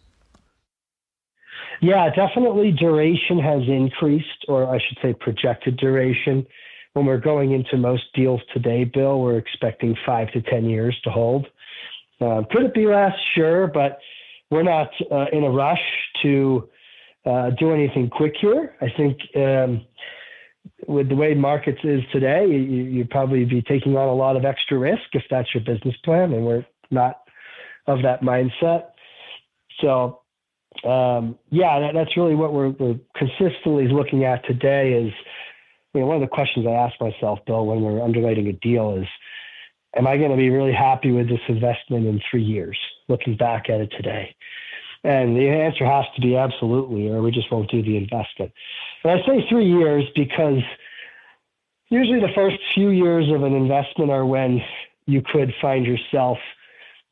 Yeah, 1.81 2.09
definitely. 2.13 2.71
Duration 2.71 3.39
has 3.39 3.63
increased, 3.67 4.45
or 4.47 4.67
I 4.67 4.77
should 4.77 4.97
say, 5.01 5.13
projected 5.13 5.77
duration. 5.77 6.45
When 6.93 7.05
we're 7.05 7.17
going 7.17 7.51
into 7.51 7.77
most 7.77 8.03
deals 8.13 8.41
today, 8.53 8.83
Bill, 8.83 9.21
we're 9.21 9.37
expecting 9.37 9.95
five 10.05 10.31
to 10.33 10.41
ten 10.41 10.65
years 10.65 10.99
to 11.03 11.09
hold. 11.09 11.47
Uh, 12.19 12.43
could 12.51 12.63
it 12.63 12.73
be 12.73 12.85
less? 12.85 13.13
Sure, 13.33 13.65
but 13.65 13.99
we're 14.51 14.63
not 14.63 14.91
uh, 15.09 15.25
in 15.31 15.43
a 15.43 15.49
rush 15.49 15.81
to 16.21 16.69
uh, 17.25 17.49
do 17.51 17.71
anything 17.71 18.09
quick 18.09 18.35
here. 18.39 18.75
I 18.81 18.89
think 18.89 19.19
um, 19.35 19.85
with 20.87 21.09
the 21.09 21.15
way 21.15 21.33
markets 21.33 21.79
is 21.83 22.03
today, 22.11 22.45
you, 22.47 22.57
you'd 22.57 23.09
probably 23.09 23.45
be 23.45 23.61
taking 23.61 23.95
on 23.97 24.07
a 24.07 24.13
lot 24.13 24.35
of 24.35 24.45
extra 24.45 24.77
risk 24.77 25.03
if 25.13 25.23
that's 25.29 25.53
your 25.53 25.63
business 25.63 25.95
plan, 26.03 26.33
and 26.33 26.45
we're 26.45 26.65
not 26.89 27.21
of 27.87 28.03
that 28.03 28.21
mindset. 28.21 28.91
So, 29.79 30.21
um, 30.83 31.37
yeah, 31.49 31.79
that, 31.79 31.93
that's 31.93 32.15
really 32.17 32.35
what 32.35 32.53
we're, 32.53 32.69
we're 32.69 32.99
consistently 33.15 33.87
looking 33.87 34.23
at 34.23 34.45
today. 34.45 34.93
Is 34.93 35.13
you 35.93 36.01
know 36.01 36.07
one 36.07 36.15
of 36.15 36.21
the 36.21 36.27
questions 36.27 36.65
I 36.67 36.71
ask 36.71 36.99
myself, 36.99 37.39
Bill, 37.45 37.65
when 37.65 37.81
we're 37.81 38.01
underwriting 38.01 38.47
a 38.47 38.53
deal 38.53 38.97
is, 38.97 39.07
am 39.95 40.07
I 40.07 40.17
going 40.17 40.31
to 40.31 40.37
be 40.37 40.49
really 40.49 40.73
happy 40.73 41.11
with 41.11 41.29
this 41.29 41.41
investment 41.47 42.05
in 42.05 42.21
three 42.29 42.43
years? 42.43 42.77
Looking 43.07 43.35
back 43.35 43.69
at 43.69 43.81
it 43.81 43.91
today, 43.91 44.35
and 45.03 45.35
the 45.35 45.49
answer 45.49 45.85
has 45.85 46.05
to 46.15 46.21
be 46.21 46.37
absolutely, 46.37 47.09
or 47.09 47.21
we 47.21 47.31
just 47.31 47.51
won't 47.51 47.71
do 47.71 47.81
the 47.81 47.97
investment. 47.97 48.51
And 49.03 49.11
I 49.11 49.25
say 49.25 49.47
three 49.49 49.65
years 49.65 50.05
because 50.15 50.61
usually 51.89 52.19
the 52.19 52.33
first 52.35 52.57
few 52.73 52.89
years 52.89 53.29
of 53.31 53.43
an 53.43 53.53
investment 53.53 54.11
are 54.11 54.25
when 54.25 54.61
you 55.07 55.21
could 55.21 55.53
find 55.61 55.85
yourself 55.85 56.37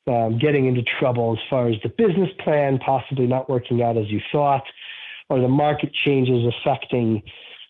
um, 0.08 0.38
getting 0.40 0.66
into 0.66 0.82
trouble 0.82 1.38
as 1.38 1.50
far 1.50 1.68
as 1.68 1.76
the 1.84 1.90
business 1.90 2.30
plan 2.40 2.80
possibly 2.80 3.28
not 3.28 3.50
working 3.50 3.82
out 3.82 3.98
as 3.98 4.10
you 4.10 4.22
thought, 4.32 4.64
or 5.30 5.40
the 5.40 5.48
market 5.48 5.94
changes 5.94 6.52
affecting 6.58 7.22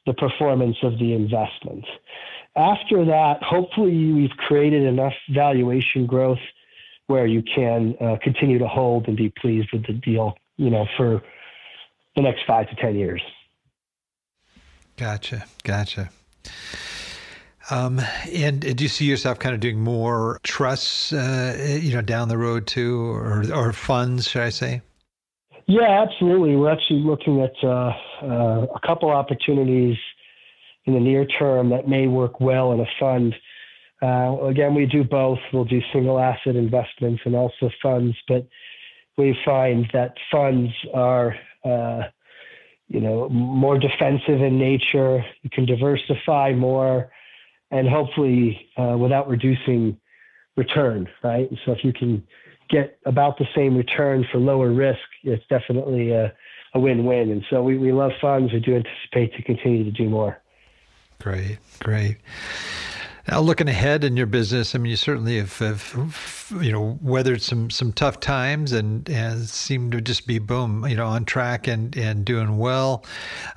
the 0.06 0.14
performance 0.14 0.78
of 0.82 0.98
the 1.00 1.14
investment. 1.14 1.86
After 2.56 3.06
that, 3.06 3.44
hopefully, 3.44 4.12
we've 4.12 4.36
created 4.38 4.84
enough 4.84 5.14
valuation 5.30 6.06
growth 6.06 6.40
where 7.08 7.26
you 7.26 7.44
can 7.44 7.96
uh, 8.00 8.18
continue 8.22 8.60
to 8.60 8.68
hold 8.68 9.08
and 9.08 9.18
be 9.18 9.30
pleased 9.30 9.70
with 9.74 9.86
the 9.88 9.94
deal, 9.94 10.38
you 10.58 10.70
know, 10.70 10.88
for 10.96 11.22
the 12.16 12.22
next 12.22 12.44
five 12.46 12.70
to 12.70 12.76
10 12.76 12.96
years. 12.96 13.22
Gotcha. 15.00 15.46
Gotcha. 15.64 16.10
Um, 17.72 18.02
and 18.34 18.60
do 18.76 18.84
you 18.84 18.90
see 18.90 19.06
yourself 19.06 19.40
kind 19.40 19.54
of 19.56 19.62
doing 19.62 19.80
more 19.80 20.40
trusts, 20.44 21.14
uh, 21.14 21.80
you 21.82 21.94
know, 21.94 22.02
down 22.02 22.28
the 22.28 22.38
road 22.38 22.68
too, 22.68 23.00
or, 23.12 23.46
or 23.54 23.74
funds, 23.74 24.28
should 24.28 24.42
I 24.42 24.50
say? 24.50 24.82
Yeah, 25.68 26.04
absolutely. 26.04 26.56
We're 26.56 26.72
actually 26.72 27.02
looking 27.02 27.42
at 27.42 27.54
uh, 27.64 27.94
uh, 28.24 28.66
a 28.76 28.80
couple 28.88 29.10
opportunities 29.12 29.98
in 30.86 30.94
the 30.96 31.00
near 31.00 31.26
term 31.26 31.70
that 31.70 31.88
may 31.88 32.08
work 32.08 32.42
well 32.42 32.74
in 32.74 32.80
a 32.80 32.88
fund 33.00 33.36
Uh, 34.02 34.38
again, 34.48 34.74
we 34.76 34.86
do 34.86 35.04
both. 35.04 35.40
We'll 35.52 35.66
do 35.66 35.82
single 35.92 36.20
asset 36.20 36.56
investments 36.56 37.22
and 37.26 37.36
also 37.36 37.70
funds, 37.82 38.16
but 38.28 38.48
we 39.18 39.38
find 39.44 39.90
that 39.92 40.14
funds 40.32 40.72
are, 40.94 41.36
uh, 41.66 42.04
you 42.90 43.00
know, 43.00 43.30
more 43.30 43.78
defensive 43.78 44.42
in 44.42 44.58
nature. 44.58 45.24
You 45.44 45.50
can 45.50 45.66
diversify 45.66 46.54
more, 46.54 47.12
and 47.72 47.88
hopefully 47.88 48.70
uh, 48.78 48.98
without 48.98 49.30
reducing 49.30 49.98
return, 50.58 51.08
right? 51.24 51.50
so 51.64 51.72
if 51.72 51.86
you 51.86 51.94
can 51.94 52.22
get 52.70 53.00
about 53.06 53.38
the 53.38 53.48
same 53.56 53.78
return 53.78 54.26
for 54.32 54.40
lower 54.40 54.72
risk, 54.72 55.00
it's 55.24 55.44
definitely 55.50 56.12
a, 56.12 56.34
a 56.74 56.80
win-win. 56.80 57.32
And 57.32 57.46
so 57.50 57.64
we, 57.64 57.78
we 57.78 57.92
love 57.92 58.12
funds. 58.20 58.52
We 58.52 58.60
do 58.60 58.76
anticipate 58.76 59.34
to 59.36 59.42
continue 59.42 59.84
to 59.86 59.92
do 59.92 60.10
more. 60.10 60.42
Great, 61.20 61.58
great. 61.80 62.18
Now, 63.30 63.42
looking 63.42 63.68
ahead 63.68 64.04
in 64.04 64.18
your 64.18 64.26
business, 64.26 64.74
I 64.74 64.80
mean, 64.80 64.90
you 64.90 64.96
certainly 64.96 65.38
have, 65.38 65.56
have, 65.60 66.52
you 66.62 66.72
know, 66.72 66.98
weathered 67.00 67.44
some 67.44 67.70
some 67.70 67.94
tough 67.94 68.20
times 68.20 68.72
and, 68.72 69.08
and 69.08 69.48
seem 69.48 69.92
to 69.92 70.02
just 70.02 70.26
be 70.26 70.40
boom, 70.40 70.84
you 70.88 70.96
know, 70.96 71.06
on 71.06 71.26
track 71.26 71.68
and 71.68 71.96
and 71.96 72.26
doing 72.26 72.58
well. 72.58 73.06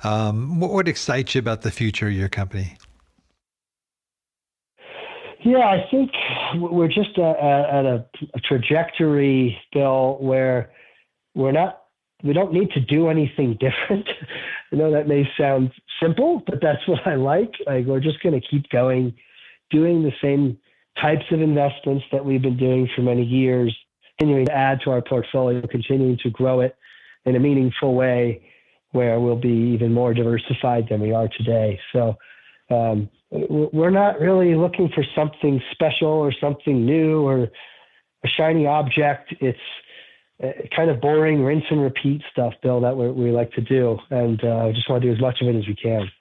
Um, 0.03 0.59
what, 0.59 0.71
what 0.71 0.87
excites 0.87 1.33
you 1.33 1.39
about 1.39 1.63
the 1.63 1.71
future 1.71 2.07
of 2.07 2.13
your 2.13 2.29
company? 2.29 2.77
Yeah, 5.43 5.67
I 5.67 5.87
think 5.89 6.11
we're 6.55 6.87
just 6.87 7.17
at 7.17 7.85
a, 7.85 8.05
a 8.35 8.39
trajectory, 8.41 9.59
Bill, 9.73 10.17
where 10.19 10.71
we're 11.33 11.51
not 11.51 11.81
we 12.23 12.33
don't 12.33 12.53
need 12.53 12.69
to 12.71 12.79
do 12.79 13.09
anything 13.09 13.57
different. 13.59 14.07
I 14.71 14.75
know 14.75 14.91
that 14.91 15.07
may 15.07 15.27
sound 15.35 15.71
simple, 15.99 16.43
but 16.45 16.61
that's 16.61 16.87
what 16.87 17.07
I 17.07 17.15
like. 17.15 17.55
Like 17.65 17.87
we're 17.87 17.99
just 17.99 18.21
going 18.21 18.39
to 18.39 18.47
keep 18.47 18.69
going, 18.69 19.15
doing 19.69 20.03
the 20.03 20.13
same 20.21 20.57
types 20.99 21.25
of 21.31 21.41
investments 21.41 22.05
that 22.11 22.23
we've 22.23 22.41
been 22.41 22.57
doing 22.57 22.89
for 22.95 23.01
many 23.01 23.23
years, 23.23 23.75
continuing 24.17 24.45
to 24.45 24.53
add 24.53 24.81
to 24.81 24.91
our 24.91 25.01
portfolio, 25.01 25.65
continuing 25.67 26.17
to 26.17 26.29
grow 26.29 26.61
it 26.61 26.75
in 27.25 27.35
a 27.35 27.39
meaningful 27.39 27.95
way 27.95 28.41
where 28.91 29.19
we'll 29.19 29.35
be 29.35 29.73
even 29.73 29.91
more 29.91 30.13
diversified 30.13 30.87
than 30.87 31.01
we 31.01 31.11
are 31.11 31.27
today. 31.27 31.79
So 31.91 32.15
um, 32.69 33.09
we're 33.31 33.89
not 33.89 34.19
really 34.19 34.55
looking 34.55 34.89
for 34.89 35.03
something 35.15 35.61
special 35.71 36.09
or 36.09 36.31
something 36.31 36.85
new 36.85 37.21
or 37.21 37.49
a 38.23 38.27
shiny 38.27 38.67
object. 38.67 39.33
It's 39.39 39.57
uh, 40.43 40.51
kind 40.75 40.89
of 40.89 41.01
boring, 41.01 41.43
rinse 41.43 41.65
and 41.71 41.81
repeat 41.81 42.21
stuff, 42.31 42.53
Bill, 42.61 42.81
that 42.81 42.95
we, 42.95 43.31
like 43.31 43.51
to 43.53 43.61
do. 43.61 43.97
And 44.11 44.43
uh, 44.43 44.71
just 44.71 44.87
want 44.89 45.01
to 45.01 45.07
do 45.07 45.13
as 45.13 45.19
much 45.19 45.41
of 45.41 45.47
it 45.47 45.55
as 45.55 45.67
we 45.67 45.75
can. 45.75 46.11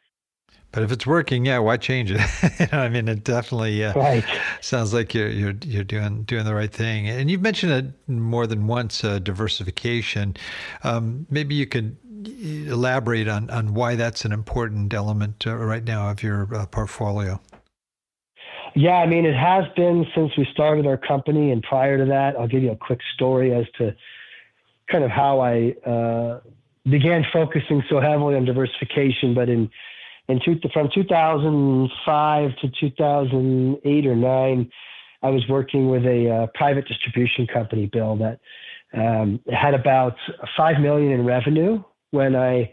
But 0.72 0.82
if 0.82 0.90
it's 0.90 1.06
working, 1.06 1.44
yeah, 1.44 1.58
why 1.58 1.76
change 1.76 2.10
it? 2.10 2.72
I 2.72 2.88
mean, 2.88 3.06
it 3.06 3.24
definitely 3.24 3.84
uh, 3.84 3.92
right. 3.92 4.24
sounds 4.62 4.94
like 4.94 5.14
you're 5.14 5.28
you're 5.28 5.54
you're 5.62 5.84
doing 5.84 6.22
doing 6.22 6.44
the 6.44 6.54
right 6.54 6.72
thing. 6.72 7.08
And 7.08 7.30
you've 7.30 7.42
mentioned 7.42 7.72
it 7.72 8.10
more 8.10 8.46
than 8.46 8.66
once, 8.66 9.04
uh, 9.04 9.18
diversification. 9.18 10.34
Um, 10.82 11.26
maybe 11.30 11.54
you 11.54 11.66
could 11.66 11.96
elaborate 12.26 13.28
on, 13.28 13.50
on 13.50 13.74
why 13.74 13.96
that's 13.96 14.24
an 14.24 14.32
important 14.32 14.94
element 14.94 15.46
uh, 15.46 15.56
right 15.56 15.84
now 15.84 16.10
of 16.10 16.22
your 16.22 16.48
uh, 16.54 16.66
portfolio. 16.66 17.40
Yeah, 18.74 18.96
I 18.96 19.06
mean, 19.06 19.26
it 19.26 19.34
has 19.34 19.64
been 19.76 20.06
since 20.14 20.36
we 20.36 20.46
started 20.52 20.86
our 20.86 20.96
company. 20.96 21.50
And 21.50 21.62
prior 21.62 21.98
to 21.98 22.06
that, 22.06 22.36
I'll 22.36 22.48
give 22.48 22.62
you 22.62 22.70
a 22.70 22.76
quick 22.76 23.00
story 23.14 23.54
as 23.54 23.66
to 23.78 23.94
kind 24.90 25.04
of 25.04 25.10
how 25.10 25.40
I 25.40 25.74
uh, 25.86 26.40
began 26.88 27.26
focusing 27.32 27.82
so 27.88 28.00
heavily 28.00 28.36
on 28.36 28.44
diversification. 28.44 29.34
But 29.34 29.48
in, 29.48 29.70
in 30.28 30.40
two, 30.44 30.58
from 30.72 30.88
2005 30.94 32.56
to 32.56 32.68
2008 32.68 34.06
or 34.06 34.16
nine, 34.16 34.70
I 35.22 35.30
was 35.30 35.46
working 35.48 35.88
with 35.88 36.04
a 36.04 36.30
uh, 36.30 36.46
private 36.54 36.86
distribution 36.86 37.46
company, 37.46 37.86
Bill, 37.86 38.16
that 38.16 38.40
um, 38.94 39.40
had 39.52 39.74
about 39.74 40.16
five 40.56 40.80
million 40.80 41.12
in 41.12 41.24
revenue 41.24 41.82
when 42.10 42.36
I 42.36 42.72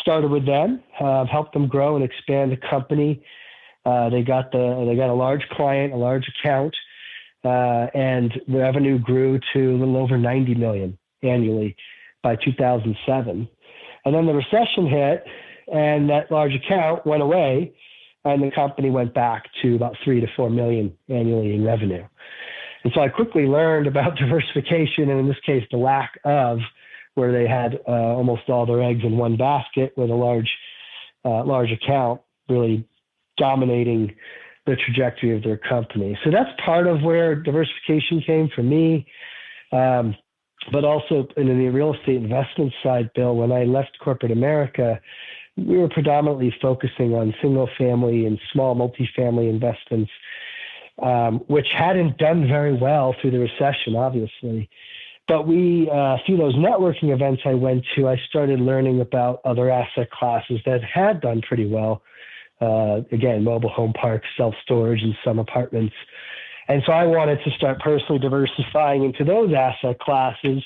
started 0.00 0.30
with 0.30 0.46
them, 0.46 0.82
uh, 1.00 1.24
helped 1.26 1.52
them 1.52 1.66
grow 1.68 1.96
and 1.96 2.04
expand 2.04 2.52
the 2.52 2.56
company. 2.56 3.24
Uh, 3.84 4.08
they 4.10 4.22
got 4.22 4.52
the 4.52 4.84
they 4.88 4.96
got 4.96 5.10
a 5.10 5.14
large 5.14 5.42
client, 5.50 5.92
a 5.92 5.96
large 5.96 6.28
account, 6.28 6.74
uh, 7.44 7.88
and 7.94 8.40
the 8.48 8.58
revenue 8.58 8.98
grew 8.98 9.40
to 9.52 9.74
a 9.74 9.76
little 9.76 9.96
over 9.96 10.16
90 10.16 10.54
million 10.54 10.98
annually 11.22 11.76
by 12.22 12.36
2007. 12.36 13.48
And 14.04 14.14
then 14.14 14.26
the 14.26 14.34
recession 14.34 14.86
hit, 14.86 15.24
and 15.72 16.08
that 16.10 16.30
large 16.30 16.54
account 16.54 17.06
went 17.06 17.22
away, 17.22 17.72
and 18.24 18.42
the 18.42 18.50
company 18.50 18.90
went 18.90 19.14
back 19.14 19.50
to 19.62 19.74
about 19.74 19.96
three 20.04 20.20
to 20.20 20.26
four 20.36 20.50
million 20.50 20.96
annually 21.08 21.54
in 21.54 21.64
revenue. 21.64 22.04
And 22.84 22.92
so 22.94 23.00
I 23.00 23.08
quickly 23.08 23.46
learned 23.46 23.86
about 23.86 24.16
diversification, 24.18 25.10
and 25.10 25.20
in 25.20 25.28
this 25.28 25.40
case, 25.44 25.66
the 25.70 25.76
lack 25.76 26.18
of 26.24 26.58
where 27.14 27.32
they 27.32 27.46
had 27.46 27.78
uh, 27.86 27.90
almost 27.90 28.48
all 28.48 28.64
their 28.64 28.82
eggs 28.82 29.04
in 29.04 29.18
one 29.18 29.36
basket 29.36 29.92
with 29.96 30.10
a 30.10 30.14
large, 30.14 30.50
uh, 31.24 31.44
large 31.44 31.70
account 31.70 32.20
really 32.48 32.86
dominating 33.36 34.14
the 34.66 34.76
trajectory 34.76 35.36
of 35.36 35.42
their 35.42 35.56
company. 35.56 36.18
So 36.24 36.30
that's 36.30 36.50
part 36.64 36.86
of 36.86 37.02
where 37.02 37.34
diversification 37.34 38.20
came 38.22 38.48
for 38.54 38.62
me. 38.62 39.06
Um, 39.72 40.16
but 40.70 40.84
also 40.84 41.26
in 41.36 41.46
the 41.46 41.68
real 41.70 41.94
estate 41.94 42.16
investment 42.16 42.72
side, 42.82 43.10
Bill, 43.14 43.34
when 43.34 43.50
I 43.50 43.64
left 43.64 43.98
corporate 43.98 44.30
America, 44.30 45.00
we 45.56 45.78
were 45.78 45.88
predominantly 45.88 46.54
focusing 46.62 47.14
on 47.14 47.34
single 47.40 47.68
family 47.78 48.26
and 48.26 48.38
small 48.52 48.74
multifamily 48.74 49.50
investments, 49.50 50.10
um, 50.98 51.40
which 51.46 51.68
hadn't 51.72 52.18
done 52.18 52.46
very 52.46 52.72
well 52.72 53.14
through 53.20 53.32
the 53.32 53.38
recession, 53.38 53.94
obviously. 53.96 54.68
But 55.28 55.46
we, 55.46 55.88
uh, 55.90 56.18
through 56.26 56.38
those 56.38 56.54
networking 56.54 57.12
events 57.12 57.42
I 57.44 57.54
went 57.54 57.84
to, 57.94 58.08
I 58.08 58.16
started 58.28 58.60
learning 58.60 59.00
about 59.00 59.40
other 59.44 59.70
asset 59.70 60.10
classes 60.10 60.60
that 60.66 60.82
had 60.82 61.20
done 61.20 61.42
pretty 61.42 61.66
well. 61.66 62.02
Uh, 62.60 63.02
again, 63.12 63.44
mobile 63.44 63.68
home 63.68 63.92
parks, 63.92 64.26
self 64.36 64.54
storage, 64.62 65.02
and 65.02 65.16
some 65.24 65.38
apartments. 65.38 65.94
And 66.68 66.82
so 66.86 66.92
I 66.92 67.04
wanted 67.06 67.42
to 67.44 67.50
start 67.50 67.80
personally 67.80 68.18
diversifying 68.18 69.04
into 69.04 69.24
those 69.24 69.52
asset 69.52 69.98
classes 69.98 70.62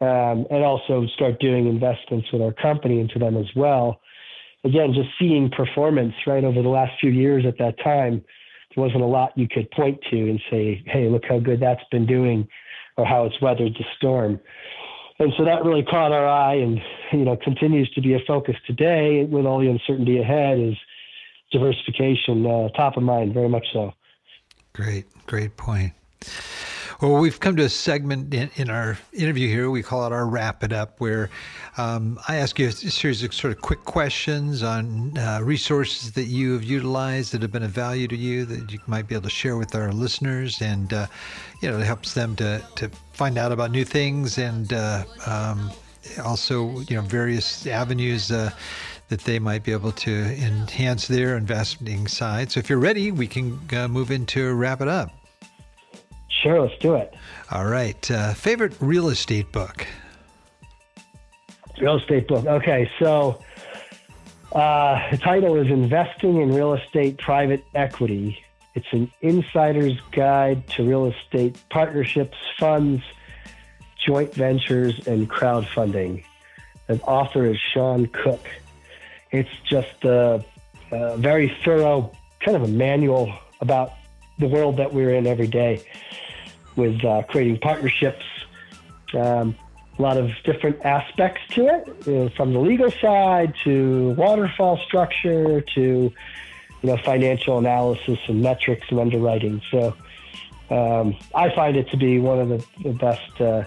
um, 0.00 0.46
and 0.50 0.64
also 0.64 1.06
start 1.14 1.40
doing 1.40 1.66
investments 1.66 2.32
with 2.32 2.42
our 2.42 2.52
company 2.52 3.00
into 3.00 3.18
them 3.18 3.36
as 3.36 3.46
well. 3.54 4.00
Again, 4.64 4.92
just 4.92 5.08
seeing 5.18 5.50
performance 5.50 6.14
right 6.26 6.44
over 6.44 6.62
the 6.62 6.68
last 6.68 6.92
few 7.00 7.10
years 7.10 7.44
at 7.46 7.58
that 7.58 7.78
time, 7.82 8.24
there 8.74 8.84
wasn't 8.84 9.02
a 9.02 9.06
lot 9.06 9.36
you 9.36 9.48
could 9.48 9.70
point 9.70 10.00
to 10.10 10.16
and 10.16 10.40
say, 10.50 10.82
hey, 10.86 11.08
look 11.08 11.24
how 11.28 11.38
good 11.38 11.60
that's 11.60 11.82
been 11.90 12.06
doing 12.06 12.48
or 12.96 13.04
how 13.04 13.24
it's 13.24 13.40
weathered 13.40 13.74
the 13.74 13.84
storm. 13.96 14.40
And 15.18 15.32
so 15.36 15.44
that 15.44 15.64
really 15.64 15.82
caught 15.82 16.12
our 16.12 16.26
eye 16.26 16.54
and, 16.54 16.80
you 17.12 17.24
know, 17.24 17.36
continues 17.36 17.90
to 17.90 18.00
be 18.00 18.14
a 18.14 18.20
focus 18.26 18.56
today 18.66 19.24
with 19.24 19.44
all 19.44 19.60
the 19.60 19.68
uncertainty 19.68 20.18
ahead 20.18 20.58
is 20.58 20.76
diversification 21.52 22.46
uh, 22.46 22.68
top 22.70 22.96
of 22.96 23.02
mind, 23.02 23.34
very 23.34 23.48
much 23.48 23.66
so. 23.72 23.92
Great, 24.72 25.04
great 25.26 25.56
point. 25.56 25.92
Well, 27.00 27.14
we've 27.14 27.40
come 27.40 27.56
to 27.56 27.62
a 27.62 27.68
segment 27.70 28.34
in, 28.34 28.50
in, 28.56 28.68
our 28.68 28.98
interview 29.14 29.48
here. 29.48 29.70
We 29.70 29.82
call 29.82 30.04
it 30.04 30.12
our 30.12 30.26
wrap 30.26 30.62
it 30.62 30.70
up, 30.70 31.00
where 31.00 31.30
um, 31.78 32.20
I 32.28 32.36
ask 32.36 32.58
you 32.58 32.68
a 32.68 32.72
series 32.72 33.22
of 33.22 33.32
sort 33.32 33.56
of 33.56 33.62
quick 33.62 33.86
questions 33.86 34.62
on 34.62 35.16
uh, 35.16 35.40
resources 35.42 36.12
that 36.12 36.24
you 36.24 36.52
have 36.52 36.62
utilized 36.62 37.32
that 37.32 37.40
have 37.40 37.52
been 37.52 37.62
of 37.62 37.70
value 37.70 38.06
to 38.06 38.16
you 38.16 38.44
that 38.44 38.70
you 38.70 38.78
might 38.86 39.08
be 39.08 39.14
able 39.14 39.22
to 39.22 39.30
share 39.30 39.56
with 39.56 39.74
our 39.74 39.92
listeners, 39.92 40.60
and 40.60 40.92
uh, 40.92 41.06
you 41.62 41.70
know, 41.70 41.78
it 41.78 41.86
helps 41.86 42.12
them 42.12 42.36
to 42.36 42.62
to 42.76 42.90
find 43.14 43.38
out 43.38 43.50
about 43.50 43.70
new 43.70 43.86
things 43.86 44.36
and 44.36 44.74
uh, 44.74 45.04
um, 45.26 45.70
also 46.22 46.80
you 46.80 46.96
know 46.96 47.02
various 47.02 47.66
avenues 47.66 48.30
uh, 48.30 48.50
that 49.08 49.20
they 49.20 49.38
might 49.38 49.64
be 49.64 49.72
able 49.72 49.92
to 49.92 50.12
enhance 50.12 51.08
their 51.08 51.38
investing 51.38 52.06
side. 52.06 52.52
So 52.52 52.60
if 52.60 52.68
you're 52.68 52.78
ready, 52.78 53.10
we 53.10 53.26
can 53.26 53.58
uh, 53.72 53.88
move 53.88 54.10
into 54.10 54.52
wrap 54.52 54.82
it 54.82 54.88
up. 54.88 55.19
Sure, 56.42 56.60
let's 56.60 56.78
do 56.78 56.94
it. 56.94 57.14
All 57.50 57.66
right. 57.66 58.10
Uh, 58.10 58.32
favorite 58.32 58.74
real 58.80 59.08
estate 59.08 59.52
book? 59.52 59.86
Real 61.78 61.98
estate 61.98 62.28
book. 62.28 62.46
Okay, 62.46 62.90
so 62.98 63.42
uh, 64.52 65.10
the 65.10 65.18
title 65.18 65.56
is 65.56 65.68
Investing 65.68 66.40
in 66.40 66.54
Real 66.54 66.74
Estate 66.74 67.18
Private 67.18 67.64
Equity. 67.74 68.42
It's 68.74 68.86
an 68.92 69.10
insider's 69.20 70.00
guide 70.12 70.66
to 70.68 70.84
real 70.84 71.06
estate 71.06 71.56
partnerships, 71.68 72.38
funds, 72.58 73.02
joint 73.98 74.32
ventures, 74.32 75.06
and 75.06 75.28
crowdfunding. 75.28 76.24
The 76.86 77.00
author 77.02 77.46
is 77.46 77.58
Sean 77.58 78.06
Cook. 78.06 78.48
It's 79.30 79.50
just 79.64 80.04
a, 80.04 80.44
a 80.90 81.16
very 81.18 81.54
thorough, 81.64 82.12
kind 82.40 82.56
of 82.56 82.62
a 82.62 82.68
manual 82.68 83.32
about 83.60 83.92
the 84.38 84.48
world 84.48 84.78
that 84.78 84.92
we're 84.94 85.14
in 85.14 85.26
every 85.26 85.46
day 85.46 85.84
with 86.76 87.04
uh, 87.04 87.22
creating 87.28 87.58
partnerships. 87.58 88.24
Um, 89.14 89.56
a 89.98 90.02
lot 90.02 90.16
of 90.16 90.30
different 90.44 90.82
aspects 90.84 91.42
to 91.50 91.66
it, 91.66 92.06
you 92.06 92.12
know, 92.12 92.28
from 92.30 92.52
the 92.52 92.58
legal 92.58 92.90
side 92.90 93.54
to 93.64 94.10
waterfall 94.12 94.78
structure 94.78 95.60
to 95.60 95.80
you 96.82 96.88
know, 96.88 96.96
financial 96.98 97.58
analysis 97.58 98.18
and 98.26 98.40
metrics 98.40 98.86
and 98.90 98.98
underwriting. 98.98 99.60
So 99.70 99.94
um, 100.70 101.16
I 101.34 101.54
find 101.54 101.76
it 101.76 101.90
to 101.90 101.96
be 101.96 102.18
one 102.18 102.38
of 102.38 102.48
the, 102.48 102.64
the 102.82 102.92
best 102.92 103.40
uh, 103.40 103.64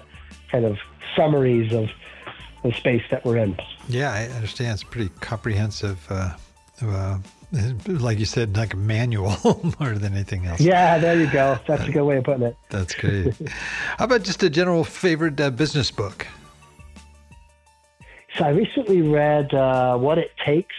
kind 0.49 0.65
of 0.65 0.79
summaries 1.15 1.71
of 1.73 1.89
the 2.63 2.71
space 2.71 3.03
that 3.11 3.23
we're 3.25 3.37
in. 3.37 3.57
Yeah, 3.87 4.11
I 4.11 4.25
understand. 4.35 4.73
It's 4.73 4.83
pretty 4.83 5.11
comprehensive. 5.19 5.99
Uh, 6.09 6.35
uh, 6.81 7.19
like 7.87 8.19
you 8.19 8.25
said, 8.25 8.57
like 8.57 8.73
a 8.73 8.77
manual 8.77 9.35
more 9.79 9.93
than 9.93 10.13
anything 10.13 10.45
else. 10.45 10.59
Yeah, 10.59 10.97
there 10.97 11.19
you 11.19 11.27
go. 11.27 11.59
That's 11.67 11.87
a 11.87 11.91
good 11.91 12.03
way 12.03 12.17
of 12.17 12.23
putting 12.23 12.43
it. 12.43 12.57
That's 12.69 12.95
great. 12.95 13.35
How 13.97 14.05
about 14.05 14.23
just 14.23 14.41
a 14.43 14.49
general 14.49 14.83
favorite 14.83 15.39
uh, 15.39 15.51
business 15.51 15.91
book? 15.91 16.25
So 18.37 18.45
I 18.45 18.49
recently 18.49 19.01
read 19.03 19.53
uh, 19.53 19.97
What 19.97 20.17
It 20.17 20.31
Takes 20.43 20.75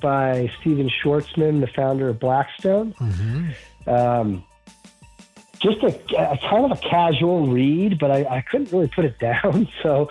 by 0.00 0.52
Stephen 0.60 0.88
Schwarzman, 0.88 1.60
the 1.60 1.66
founder 1.66 2.08
of 2.08 2.20
Blackstone. 2.20 2.92
Mm-hmm. 2.94 3.90
Um, 3.90 4.44
just 5.58 5.82
a, 5.82 5.88
a, 6.16 6.38
kind 6.38 6.64
of 6.64 6.72
a 6.72 6.76
casual 6.76 7.48
read, 7.48 7.98
but 7.98 8.10
I, 8.10 8.24
I, 8.24 8.40
couldn't 8.42 8.72
really 8.72 8.88
put 8.88 9.04
it 9.04 9.18
down. 9.18 9.68
So 9.82 10.10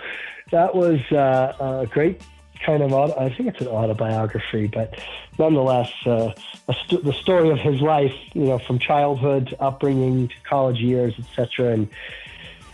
that 0.50 0.74
was 0.74 1.00
uh, 1.12 1.80
a 1.82 1.86
great 1.86 2.22
kind 2.64 2.82
of, 2.82 2.92
auto, 2.92 3.18
I 3.18 3.32
think 3.34 3.48
it's 3.48 3.60
an 3.60 3.68
autobiography, 3.68 4.66
but 4.66 4.98
nonetheless, 5.38 5.90
uh, 6.06 6.32
st- 6.72 7.04
the 7.04 7.12
story 7.12 7.50
of 7.50 7.58
his 7.58 7.80
life, 7.80 8.14
you 8.34 8.44
know, 8.44 8.58
from 8.58 8.78
childhood, 8.78 9.54
upbringing 9.60 10.28
to 10.28 10.34
college 10.48 10.80
years, 10.80 11.14
etc., 11.18 11.72
and 11.72 11.88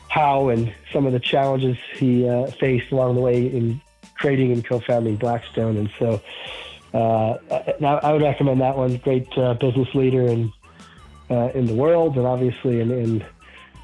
how 0.09 0.49
and 0.49 0.72
some 0.93 1.07
of 1.07 1.12
the 1.12 1.20
challenges 1.20 1.76
he 1.97 2.28
uh, 2.28 2.47
faced 2.47 2.91
along 2.93 3.14
the 3.14 3.20
way 3.20 3.47
in 3.47 3.80
creating 4.14 4.53
and 4.53 4.64
co-founding 4.64 5.16
Blackstone. 5.16 5.76
And 5.76 5.91
so 5.99 6.20
uh, 6.95 7.39
I 8.03 8.12
would 8.12 8.22
recommend 8.22 8.61
that 8.61 8.76
one. 8.76 8.97
Great 8.99 9.28
uh, 9.36 9.55
business 9.55 9.95
leader 9.95 10.22
in 10.22 10.53
uh, 11.30 11.51
in 11.55 11.66
the 11.66 11.74
world, 11.74 12.16
and 12.16 12.26
obviously 12.26 12.80
in, 12.80 12.91
in, 12.91 13.24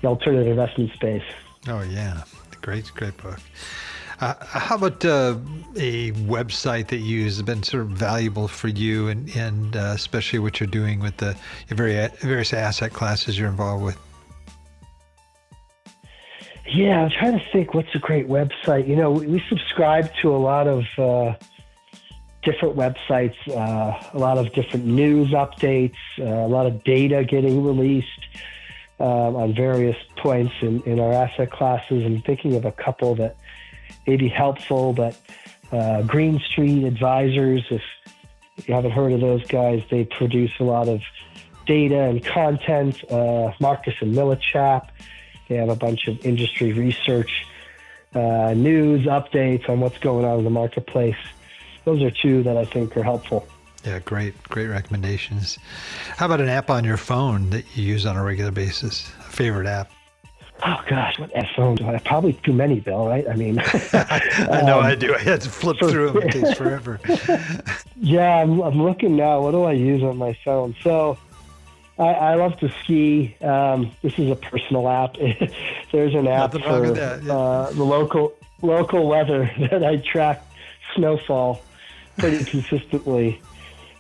the 0.00 0.08
alternative 0.08 0.46
investment 0.48 0.92
space. 0.92 1.22
Oh 1.68 1.82
yeah, 1.82 2.24
great, 2.62 2.90
great 2.94 3.16
book. 3.18 3.40
Uh, 4.20 4.34
how 4.44 4.76
about 4.76 5.04
uh, 5.04 5.36
a 5.76 6.12
website 6.12 6.88
that 6.88 6.98
you 6.98 7.24
has 7.24 7.42
been 7.42 7.62
sort 7.62 7.82
of 7.82 7.90
valuable 7.90 8.48
for 8.48 8.68
you, 8.68 9.08
and, 9.08 9.34
and 9.36 9.76
uh, 9.76 9.92
especially 9.94 10.38
what 10.38 10.60
you're 10.60 10.66
doing 10.66 11.00
with 11.00 11.16
the 11.16 11.36
various 11.68 12.52
asset 12.52 12.92
classes 12.92 13.38
you're 13.38 13.48
involved 13.48 13.84
with? 13.84 13.98
Yeah, 16.66 17.02
I'm 17.02 17.10
trying 17.10 17.38
to 17.38 17.44
think 17.52 17.74
what's 17.74 17.94
a 17.94 17.98
great 17.98 18.28
website. 18.28 18.88
You 18.88 18.96
know, 18.96 19.10
we, 19.10 19.26
we 19.26 19.44
subscribe 19.48 20.10
to 20.22 20.34
a 20.34 20.38
lot 20.38 20.66
of 20.66 20.84
uh, 20.98 21.34
different 22.42 22.76
websites, 22.76 23.36
uh, 23.48 24.10
a 24.12 24.18
lot 24.18 24.38
of 24.38 24.52
different 24.52 24.86
news 24.86 25.30
updates, 25.30 25.96
uh, 26.18 26.24
a 26.24 26.48
lot 26.48 26.66
of 26.66 26.82
data 26.84 27.24
getting 27.24 27.64
released 27.64 28.08
um, 29.00 29.36
on 29.36 29.54
various 29.54 29.96
points 30.16 30.54
in, 30.62 30.82
in 30.82 31.00
our 31.00 31.12
asset 31.12 31.50
classes. 31.50 32.04
I'm 32.04 32.22
thinking 32.22 32.54
of 32.54 32.64
a 32.64 32.72
couple 32.72 33.14
that 33.16 33.36
may 34.06 34.16
be 34.16 34.28
helpful, 34.28 34.92
but 34.92 35.16
uh, 35.72 36.02
Green 36.02 36.38
Street 36.40 36.84
Advisors, 36.84 37.64
if 37.70 37.82
you 38.66 38.74
haven't 38.74 38.92
heard 38.92 39.12
of 39.12 39.20
those 39.20 39.44
guys, 39.46 39.82
they 39.90 40.04
produce 40.04 40.52
a 40.60 40.64
lot 40.64 40.88
of 40.88 41.02
data 41.66 42.00
and 42.00 42.24
content. 42.24 43.02
Uh, 43.10 43.52
Marcus 43.60 43.94
and 44.00 44.14
Millichap, 44.14 44.88
they 45.48 45.56
have 45.56 45.68
a 45.68 45.76
bunch 45.76 46.06
of 46.08 46.24
industry 46.24 46.72
research, 46.72 47.46
uh, 48.14 48.54
news 48.54 49.06
updates 49.06 49.68
on 49.68 49.80
what's 49.80 49.98
going 49.98 50.24
on 50.24 50.38
in 50.38 50.44
the 50.44 50.50
marketplace 50.50 51.16
those 51.84 52.02
are 52.02 52.10
two 52.10 52.42
that 52.42 52.56
I 52.56 52.64
think 52.64 52.96
are 52.96 53.02
helpful. 53.02 53.46
Yeah, 53.84 53.98
great, 53.98 54.42
great 54.44 54.68
recommendations. 54.68 55.58
How 56.16 56.26
about 56.26 56.40
an 56.40 56.48
app 56.48 56.70
on 56.70 56.84
your 56.84 56.96
phone 56.96 57.50
that 57.50 57.64
you 57.76 57.84
use 57.84 58.06
on 58.06 58.16
a 58.16 58.24
regular 58.24 58.50
basis? 58.50 59.06
A 59.20 59.22
favorite 59.24 59.66
app? 59.66 59.90
Oh 60.66 60.82
gosh, 60.88 61.18
what 61.18 61.34
app 61.36 61.46
phone 61.54 61.74
do 61.74 61.86
I 61.86 61.92
have? 61.92 62.04
Probably 62.04 62.32
too 62.32 62.54
many, 62.54 62.80
Bill. 62.80 63.06
Right? 63.06 63.28
I 63.28 63.34
mean, 63.34 63.58
I 63.92 64.62
know 64.64 64.78
um, 64.78 64.86
I 64.86 64.94
do. 64.94 65.14
I 65.14 65.18
had 65.18 65.42
to 65.42 65.50
flip 65.50 65.78
through 65.78 66.12
them. 66.12 66.22
It 66.22 66.32
takes 66.32 66.54
forever. 66.58 67.00
yeah, 67.96 68.36
I'm, 68.36 68.60
I'm 68.60 68.82
looking 68.82 69.14
now. 69.16 69.42
What 69.42 69.50
do 69.50 69.64
I 69.64 69.72
use 69.72 70.02
on 70.02 70.16
my 70.16 70.32
phone? 70.44 70.74
So, 70.82 71.18
I, 71.98 72.04
I 72.04 72.34
love 72.36 72.58
to 72.60 72.72
ski. 72.82 73.36
Um, 73.42 73.92
this 74.02 74.18
is 74.18 74.30
a 74.30 74.36
personal 74.36 74.88
app. 74.88 75.16
There's 75.92 76.14
an 76.14 76.26
app 76.26 76.54
Nothing 76.54 76.62
for 76.62 76.96
yeah. 76.96 77.32
uh, 77.34 77.70
the 77.70 77.84
local 77.84 78.34
local 78.62 79.06
weather 79.06 79.50
that 79.70 79.84
I 79.84 79.96
track 79.98 80.42
snowfall 80.94 81.62
pretty 82.16 82.44
consistently. 82.44 83.40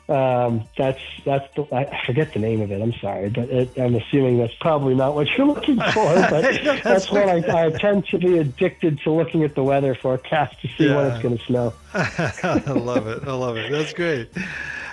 Um, 0.06 0.64
that's 0.76 1.00
that's 1.24 1.54
the, 1.54 1.66
I 1.74 2.04
forget 2.04 2.34
the 2.34 2.38
name 2.38 2.60
of 2.60 2.70
it. 2.70 2.82
I'm 2.82 2.92
sorry, 2.94 3.30
but 3.30 3.48
it, 3.48 3.78
I'm 3.78 3.94
assuming 3.94 4.36
that's 4.36 4.54
probably 4.60 4.94
not 4.94 5.14
what 5.14 5.28
you're 5.36 5.46
looking 5.54 5.76
for. 5.76 6.14
But 6.14 6.42
that's, 6.62 6.84
that's 6.84 7.10
what 7.10 7.26
I, 7.26 7.66
I, 7.66 7.70
tend 7.70 8.06
to 8.08 8.18
be 8.18 8.36
addicted 8.36 9.00
to 9.00 9.10
looking 9.10 9.44
at 9.44 9.54
the 9.54 9.64
weather 9.64 9.94
forecast 9.94 10.60
to 10.60 10.68
see 10.68 10.88
yeah. 10.88 10.96
when 10.96 11.06
it's 11.10 11.22
going 11.22 11.38
to 11.38 11.44
snow. 11.44 11.72
I 11.94 12.72
love 12.72 13.06
it. 13.06 13.26
I 13.26 13.32
love 13.32 13.56
it. 13.56 13.72
That's 13.72 13.94
great. 13.94 14.28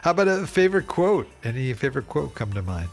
How 0.01 0.11
about 0.11 0.29
a 0.29 0.47
favorite 0.47 0.87
quote? 0.87 1.27
Any 1.43 1.73
favorite 1.73 2.07
quote 2.07 2.33
come 2.33 2.53
to 2.53 2.61
mind? 2.61 2.89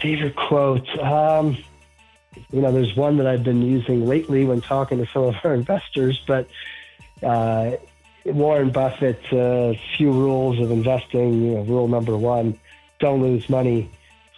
Favorite 0.00 0.36
quote. 0.36 0.88
Um, 1.00 1.56
you 2.52 2.60
know, 2.60 2.70
there's 2.70 2.94
one 2.94 3.16
that 3.16 3.26
I've 3.26 3.42
been 3.42 3.62
using 3.62 4.06
lately 4.06 4.44
when 4.44 4.60
talking 4.60 4.98
to 4.98 5.10
some 5.12 5.24
of 5.24 5.34
our 5.42 5.54
investors, 5.54 6.22
but 6.26 6.48
uh, 7.22 7.72
Warren 8.24 8.70
Buffett's 8.70 9.32
uh, 9.32 9.74
few 9.96 10.12
rules 10.12 10.58
of 10.60 10.70
investing. 10.70 11.42
You 11.42 11.54
know, 11.56 11.62
rule 11.62 11.88
number 11.88 12.16
one: 12.16 12.58
don't 12.98 13.22
lose 13.22 13.48
money. 13.48 13.90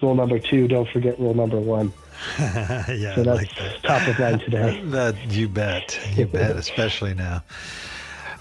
Rule 0.02 0.14
number 0.14 0.38
two: 0.38 0.68
don't 0.68 0.88
forget 0.88 1.18
rule 1.18 1.34
number 1.34 1.60
one. 1.60 1.92
yeah, 2.38 3.14
so 3.14 3.22
that's 3.22 3.38
like 3.40 3.82
top 3.82 4.06
of 4.08 4.18
mind 4.18 4.40
today. 4.40 4.80
that 4.86 5.14
you 5.30 5.48
bet, 5.48 5.98
you 6.16 6.26
bet, 6.26 6.56
especially 6.56 7.14
now. 7.14 7.42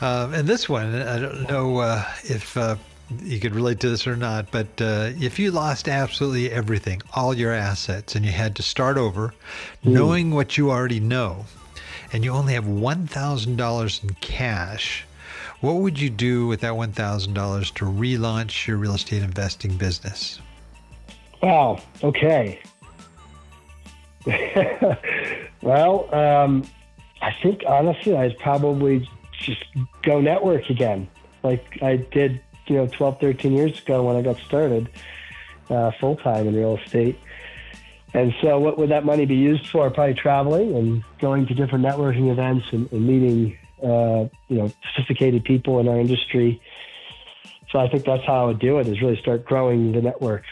Um, 0.02 0.34
and 0.34 0.48
this 0.48 0.68
one, 0.68 0.94
I 1.02 1.20
don't 1.20 1.50
know 1.50 1.78
uh, 1.78 2.04
if 2.24 2.58
uh, 2.58 2.76
you 3.24 3.40
could 3.40 3.56
relate 3.56 3.80
to 3.82 3.90
this 3.90 4.08
or 4.08 4.16
not, 4.16 4.52
but 4.52 4.68
uh, 4.82 5.12
if 5.20 5.40
you 5.40 5.52
lost 5.52 5.88
absolutely 5.88 6.52
everything, 6.52 7.02
all 7.16 7.34
your 7.34 7.52
assets, 7.52 8.16
and 8.16 8.26
you 8.26 8.32
had 8.32 8.56
to 8.56 8.64
start 8.64 8.98
over, 8.98 9.30
mm. 9.30 9.34
knowing 9.92 10.32
what 10.32 10.58
you 10.58 10.72
already 10.72 11.00
know, 11.00 11.46
and 12.12 12.24
you 12.24 12.32
only 12.32 12.54
have 12.54 12.66
$1,000 12.66 14.04
in 14.04 14.10
cash, 14.22 15.06
what 15.66 15.78
would 15.78 16.00
you 16.00 16.10
do 16.10 16.46
with 16.46 16.62
that 16.62 16.74
$1,000 16.74 17.74
to 17.74 17.86
relaunch 17.86 18.68
your 18.68 18.78
real 18.78 18.94
estate 18.94 19.24
investing 19.24 19.76
business? 19.78 20.40
Wow. 21.42 21.82
Okay. 22.04 22.60
well, 25.62 26.14
um, 26.14 26.64
I 27.22 27.32
think 27.42 27.64
honestly, 27.68 28.16
I'd 28.16 28.38
probably 28.38 29.10
just 29.32 29.66
go 30.04 30.22
network 30.22 30.70
again, 30.70 31.08
like 31.44 31.80
I 31.82 31.98
did, 31.98 32.42
you 32.68 32.76
know, 32.76 32.88
12, 32.88 33.20
13 33.20 33.52
years 33.52 33.80
ago 33.80 34.04
when 34.04 34.16
I 34.16 34.22
got 34.22 34.38
started 34.38 34.90
uh, 35.70 35.92
full 36.00 36.16
time 36.16 36.48
in 36.48 36.56
real 36.56 36.78
estate. 36.78 37.20
And 38.14 38.34
so, 38.42 38.60
what 38.60 38.78
would 38.78 38.90
that 38.90 39.04
money 39.04 39.26
be 39.26 39.36
used 39.36 39.68
for? 39.68 39.90
Probably 39.90 40.14
traveling 40.14 40.76
and 40.76 41.04
going 41.20 41.48
to 41.48 41.54
different 41.54 41.84
networking 41.84 42.32
events 42.32 42.68
and, 42.72 42.90
and 42.92 43.06
meeting, 43.06 43.58
uh, 43.84 44.28
you 44.48 44.58
know, 44.58 44.72
sophisticated 44.94 45.44
people 45.44 45.80
in 45.80 45.88
our 45.88 46.00
industry. 46.00 46.62
So 47.72 47.80
I 47.80 47.90
think 47.90 48.06
that's 48.06 48.24
how 48.26 48.44
I 48.44 48.46
would 48.46 48.60
do 48.60 48.80
it: 48.80 48.88
is 48.88 49.02
really 49.02 49.18
start 49.18 49.46
growing 49.46 49.92
the 49.92 50.02
network. 50.02 50.44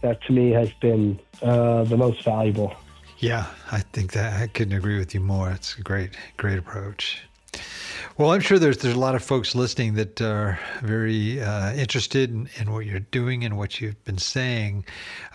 That 0.00 0.22
to 0.24 0.32
me 0.32 0.50
has 0.52 0.72
been 0.74 1.18
uh, 1.42 1.84
the 1.84 1.96
most 1.96 2.24
valuable. 2.24 2.74
Yeah, 3.18 3.46
I 3.72 3.80
think 3.80 4.12
that 4.12 4.40
I 4.40 4.46
couldn't 4.46 4.76
agree 4.76 4.98
with 4.98 5.12
you 5.12 5.20
more. 5.20 5.50
It's 5.50 5.76
a 5.76 5.82
great, 5.82 6.10
great 6.36 6.58
approach. 6.58 7.27
Well, 8.18 8.32
I'm 8.32 8.40
sure 8.40 8.58
there's 8.58 8.78
there's 8.78 8.96
a 8.96 8.98
lot 8.98 9.14
of 9.14 9.22
folks 9.22 9.54
listening 9.54 9.94
that 9.94 10.20
are 10.20 10.58
very 10.82 11.40
uh, 11.40 11.72
interested 11.74 12.30
in, 12.30 12.48
in, 12.58 12.72
what 12.72 12.84
you're 12.84 12.98
doing 12.98 13.44
and 13.44 13.56
what 13.56 13.80
you've 13.80 14.02
been 14.02 14.18
saying. 14.18 14.86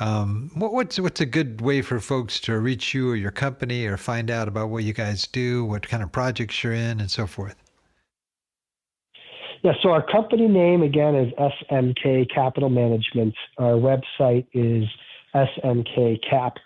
Um, 0.01 0.51
what, 0.53 0.73
what's 0.73 0.99
what's 0.99 1.21
a 1.21 1.25
good 1.25 1.61
way 1.61 1.81
for 1.81 2.01
folks 2.01 2.41
to 2.41 2.59
reach 2.59 2.93
you 2.93 3.09
or 3.11 3.15
your 3.15 3.31
company 3.31 3.85
or 3.85 3.95
find 3.95 4.29
out 4.29 4.49
about 4.49 4.67
what 4.67 4.83
you 4.83 4.91
guys 4.91 5.25
do, 5.27 5.63
what 5.63 5.87
kind 5.87 6.03
of 6.03 6.11
projects 6.11 6.61
you're 6.61 6.73
in, 6.73 6.99
and 6.99 7.09
so 7.09 7.25
forth? 7.25 7.55
Yeah, 9.61 9.75
so 9.81 9.91
our 9.91 10.05
company 10.05 10.49
name 10.49 10.83
again 10.83 11.15
is 11.15 11.31
SMK 11.35 12.29
Capital 12.35 12.69
Management. 12.69 13.33
Our 13.59 13.75
website 13.75 14.45
is 14.51 14.89
smkcap.com. 15.33 16.59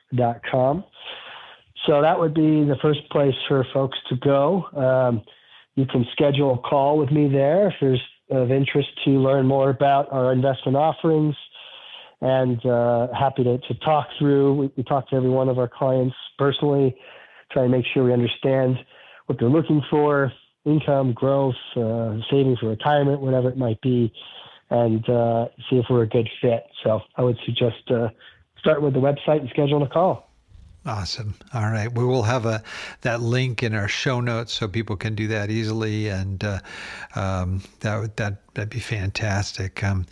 So 1.86 2.02
that 2.02 2.20
would 2.20 2.34
be 2.34 2.64
the 2.64 2.78
first 2.82 3.08
place 3.12 3.36
for 3.48 3.64
folks 3.72 4.00
to 4.10 4.16
go. 4.16 4.66
Um, 4.76 5.22
you 5.78 5.86
can 5.86 6.06
schedule 6.12 6.56
a 6.56 6.58
call 6.58 6.98
with 6.98 7.12
me 7.12 7.30
there 7.30 7.68
if 7.68 7.76
there's 7.80 8.02
of 8.30 8.52
interest 8.52 8.90
to 9.06 9.12
learn 9.12 9.46
more 9.46 9.70
about 9.70 10.12
our 10.12 10.34
investment 10.34 10.76
offerings 10.76 11.36
and 12.20 12.66
uh, 12.66 13.08
happy 13.14 13.44
to, 13.44 13.58
to 13.60 13.74
talk 13.76 14.08
through. 14.20 14.54
We, 14.54 14.72
we, 14.76 14.84
talk 14.84 15.08
to 15.10 15.16
every 15.16 15.30
one 15.30 15.48
of 15.48 15.60
our 15.60 15.68
clients 15.70 16.16
personally, 16.38 16.98
try 17.52 17.64
to 17.64 17.70
make 17.70 17.86
sure 17.86 18.04
we 18.04 18.12
understand 18.12 18.84
what 19.28 19.40
they're 19.40 19.48
looking 19.48 19.82
for 19.90 20.34
income, 20.66 21.14
growth, 21.14 21.56
uh, 21.78 22.18
savings 22.30 22.60
for 22.60 22.68
retirement, 22.68 23.22
whatever 23.22 23.50
it 23.50 23.58
might 23.58 23.80
be. 23.80 24.12
and 24.70 25.08
uh, 25.08 25.48
see 25.70 25.78
if 25.78 25.86
we're 25.90 26.04
a 26.04 26.08
good 26.08 26.30
fit. 26.42 26.66
So 26.84 27.02
I 27.16 27.22
would 27.22 27.38
suggest 27.46 27.90
uh, 27.90 28.10
starting 28.60 28.84
with 28.84 28.94
the 28.94 29.00
website 29.00 29.40
and 29.40 29.50
scheduling 29.52 29.86
a 29.86 29.90
call. 29.90 30.27
Awesome. 30.88 31.34
All 31.54 31.70
right, 31.70 31.92
we 31.92 32.06
will 32.06 32.24
have 32.24 32.46
a 32.46 32.64
that 33.02 33.20
link 33.22 33.62
in 33.62 33.76
our 33.76 33.90
show 33.90 34.22
notes 34.22 34.54
so 34.54 34.70
people 34.70 34.96
can 34.96 35.16
do 35.16 35.28
that 35.28 35.52
easily, 35.52 36.08
and 36.08 36.42
uh, 36.42 36.60
um, 37.14 37.62
that 37.82 38.16
that 38.16 38.38
that'd 38.54 38.70
be 38.70 38.80
fantastic. 38.80 39.84
Um, 39.84 40.06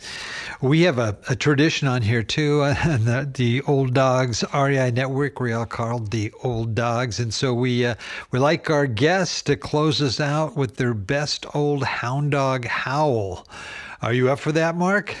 we 0.60 0.82
have 0.82 0.98
a, 0.98 1.16
a, 1.30 1.34
tradition 1.34 1.88
on 1.88 2.02
here 2.02 2.22
too, 2.22 2.62
and 2.62 3.04
the, 3.06 3.30
the, 3.32 3.62
Old 3.62 3.94
Dogs 3.94 4.44
REI 4.52 4.90
Network. 4.90 5.40
We 5.40 5.54
all 5.54 5.64
called 5.64 6.10
the 6.10 6.30
Old 6.44 6.74
Dogs, 6.74 7.20
and 7.20 7.32
so 7.32 7.54
we 7.54 7.86
uh, 7.86 7.94
we 8.30 8.38
like 8.38 8.68
our 8.68 8.86
guests 8.86 9.40
to 9.44 9.56
close 9.56 10.02
us 10.02 10.20
out 10.20 10.56
with 10.56 10.76
their 10.76 10.92
best 10.92 11.46
old 11.54 11.84
hound 11.84 12.32
dog 12.32 12.66
howl. 12.66 13.48
Are 14.02 14.12
you 14.12 14.28
up 14.30 14.40
for 14.40 14.52
that, 14.52 14.76
Mark? 14.76 15.16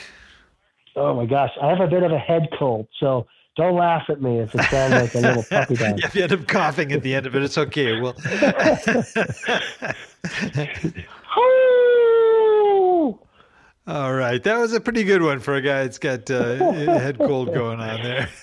Oh 0.96 1.14
my 1.14 1.24
gosh, 1.24 1.52
I 1.62 1.70
have 1.70 1.80
a 1.80 1.88
bit 1.88 2.02
of 2.02 2.12
a 2.12 2.18
head 2.18 2.48
cold, 2.58 2.88
so 3.00 3.26
don't 3.56 3.74
laugh 3.74 4.08
at 4.10 4.20
me 4.20 4.40
if 4.40 4.54
it 4.54 4.62
sounds 4.64 4.92
like 4.92 5.14
a 5.14 5.18
little 5.18 5.42
puppy 5.42 5.74
dog. 5.76 5.98
if 6.04 6.14
you 6.14 6.22
end 6.22 6.32
up 6.32 6.46
coughing 6.46 6.92
at 6.92 7.02
the 7.02 7.14
end 7.14 7.26
of 7.26 7.34
it, 7.34 7.42
it's 7.42 7.58
okay. 7.58 8.00
Well. 8.00 8.14
All 13.88 14.12
right, 14.12 14.42
that 14.42 14.58
was 14.58 14.72
a 14.72 14.80
pretty 14.80 15.04
good 15.04 15.22
one 15.22 15.38
for 15.38 15.54
a 15.54 15.60
guy 15.60 15.84
that's 15.84 15.98
got 15.98 16.28
uh, 16.28 16.72
head 16.72 17.18
cold 17.18 17.54
going 17.54 17.78
on 17.78 18.02
there. 18.02 18.28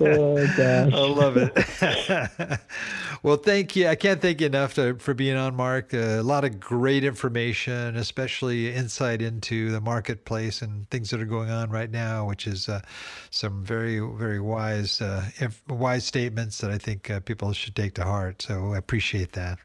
oh 0.00 0.46
gosh, 0.56 0.92
I 0.94 1.06
love 1.06 1.36
it. 1.36 2.60
well, 3.22 3.36
thank 3.36 3.76
you. 3.76 3.86
I 3.86 3.96
can't 3.96 4.22
thank 4.22 4.40
you 4.40 4.46
enough 4.46 4.72
to, 4.76 4.94
for 4.94 5.12
being 5.12 5.36
on, 5.36 5.54
Mark. 5.54 5.92
Uh, 5.92 5.98
a 5.98 6.22
lot 6.22 6.44
of 6.44 6.58
great 6.58 7.04
information, 7.04 7.96
especially 7.96 8.72
insight 8.72 9.20
into 9.20 9.70
the 9.70 9.82
marketplace 9.82 10.62
and 10.62 10.88
things 10.88 11.10
that 11.10 11.20
are 11.20 11.26
going 11.26 11.50
on 11.50 11.68
right 11.68 11.90
now, 11.90 12.26
which 12.26 12.46
is 12.46 12.66
uh, 12.66 12.80
some 13.28 13.62
very, 13.62 14.00
very 14.00 14.40
wise, 14.40 15.02
uh, 15.02 15.22
wise 15.68 16.06
statements 16.06 16.58
that 16.62 16.70
I 16.70 16.78
think 16.78 17.10
uh, 17.10 17.20
people 17.20 17.52
should 17.52 17.76
take 17.76 17.92
to 17.96 18.04
heart. 18.04 18.40
So 18.40 18.72
I 18.72 18.78
appreciate 18.78 19.32
that. 19.32 19.58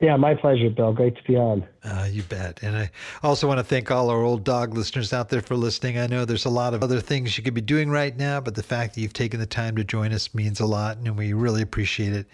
Yeah, 0.00 0.16
my 0.16 0.34
pleasure, 0.34 0.70
Bill. 0.70 0.92
Great 0.92 1.16
to 1.16 1.22
be 1.24 1.36
on. 1.36 1.66
Uh, 1.82 2.06
you 2.08 2.22
bet. 2.22 2.62
And 2.62 2.76
I 2.76 2.88
also 3.22 3.48
want 3.48 3.58
to 3.58 3.64
thank 3.64 3.90
all 3.90 4.10
our 4.10 4.22
old 4.22 4.44
dog 4.44 4.74
listeners 4.74 5.12
out 5.12 5.28
there 5.28 5.40
for 5.40 5.56
listening. 5.56 5.98
I 5.98 6.06
know 6.06 6.24
there's 6.24 6.44
a 6.44 6.50
lot 6.50 6.72
of 6.72 6.84
other 6.84 7.00
things 7.00 7.36
you 7.36 7.42
could 7.42 7.54
be 7.54 7.60
doing 7.60 7.90
right 7.90 8.16
now, 8.16 8.40
but 8.40 8.54
the 8.54 8.62
fact 8.62 8.94
that 8.94 9.00
you've 9.00 9.12
taken 9.12 9.40
the 9.40 9.46
time 9.46 9.74
to 9.74 9.82
join 9.82 10.12
us 10.12 10.32
means 10.34 10.60
a 10.60 10.66
lot, 10.66 10.98
and 10.98 11.16
we 11.16 11.32
really 11.32 11.62
appreciate 11.62 12.12
it. 12.12 12.28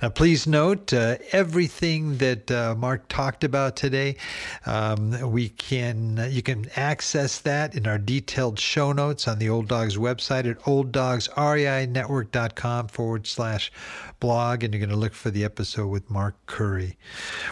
Now, 0.00 0.08
please 0.08 0.46
note 0.46 0.94
uh, 0.94 1.18
everything 1.32 2.16
that 2.18 2.50
uh, 2.50 2.74
Mark 2.78 3.06
talked 3.08 3.44
about 3.44 3.76
today. 3.76 4.16
Um, 4.64 5.30
we 5.30 5.50
can 5.50 6.26
you 6.30 6.40
can 6.42 6.70
access 6.76 7.40
that 7.40 7.74
in 7.74 7.86
our 7.86 7.98
detailed 7.98 8.58
show 8.58 8.92
notes 8.92 9.28
on 9.28 9.38
the 9.38 9.50
Old 9.50 9.68
Dogs 9.68 9.98
website 9.98 10.50
at 10.50 10.58
olddogsreinetwork.com 10.60 12.88
forward 12.88 13.26
slash 13.26 13.70
blog, 14.20 14.64
and 14.64 14.72
you're 14.72 14.78
going 14.78 14.88
to 14.90 14.96
look 14.96 15.14
for 15.14 15.30
the 15.30 15.44
episode 15.44 15.88
with 15.88 16.08
Mark 16.10 16.34
Khuri. 16.46 16.96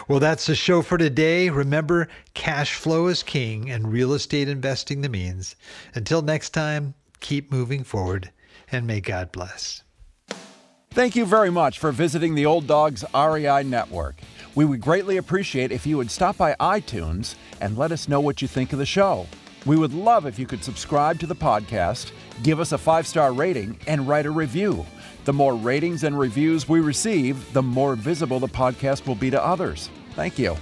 Well, 0.07 0.19
that's 0.19 0.45
the 0.45 0.55
show 0.55 0.81
for 0.81 0.97
today. 0.97 1.49
Remember, 1.49 2.07
cash 2.33 2.73
flow 2.73 3.07
is 3.07 3.23
king 3.23 3.69
and 3.69 3.91
real 3.91 4.13
estate 4.13 4.47
investing 4.47 5.01
the 5.01 5.09
means. 5.09 5.55
Until 5.93 6.21
next 6.21 6.49
time, 6.49 6.93
keep 7.19 7.51
moving 7.51 7.83
forward 7.83 8.31
and 8.71 8.85
may 8.85 9.01
God 9.01 9.31
bless. 9.31 9.83
Thank 10.91 11.15
you 11.15 11.25
very 11.25 11.51
much 11.51 11.77
for 11.77 11.91
visiting 11.91 12.33
the 12.33 12.45
Old 12.47 12.65
Dogs 12.65 13.05
REI 13.13 13.63
Network. 13.63 14.19
We 14.55 14.65
would 14.65 14.81
greatly 14.81 15.17
appreciate 15.17 15.71
if 15.71 15.85
you 15.85 15.97
would 15.97 16.09
stop 16.09 16.37
by 16.37 16.55
iTunes 16.59 17.35
and 17.61 17.77
let 17.77 17.91
us 17.91 18.09
know 18.09 18.19
what 18.19 18.41
you 18.41 18.47
think 18.47 18.73
of 18.73 18.79
the 18.79 18.85
show. 18.85 19.27
We 19.65 19.77
would 19.77 19.93
love 19.93 20.25
if 20.25 20.39
you 20.39 20.47
could 20.47 20.63
subscribe 20.63 21.19
to 21.19 21.27
the 21.27 21.35
podcast, 21.35 22.11
give 22.43 22.59
us 22.59 22.71
a 22.71 22.77
five 22.77 23.05
star 23.05 23.33
rating, 23.33 23.77
and 23.87 24.07
write 24.07 24.25
a 24.25 24.31
review. 24.31 24.85
The 25.25 25.33
more 25.33 25.55
ratings 25.55 26.03
and 26.03 26.17
reviews 26.17 26.67
we 26.67 26.79
receive, 26.79 27.53
the 27.53 27.61
more 27.61 27.95
visible 27.95 28.39
the 28.39 28.47
podcast 28.47 29.05
will 29.05 29.15
be 29.15 29.29
to 29.29 29.43
others. 29.43 29.89
Thank 30.15 30.39
you. 30.39 30.57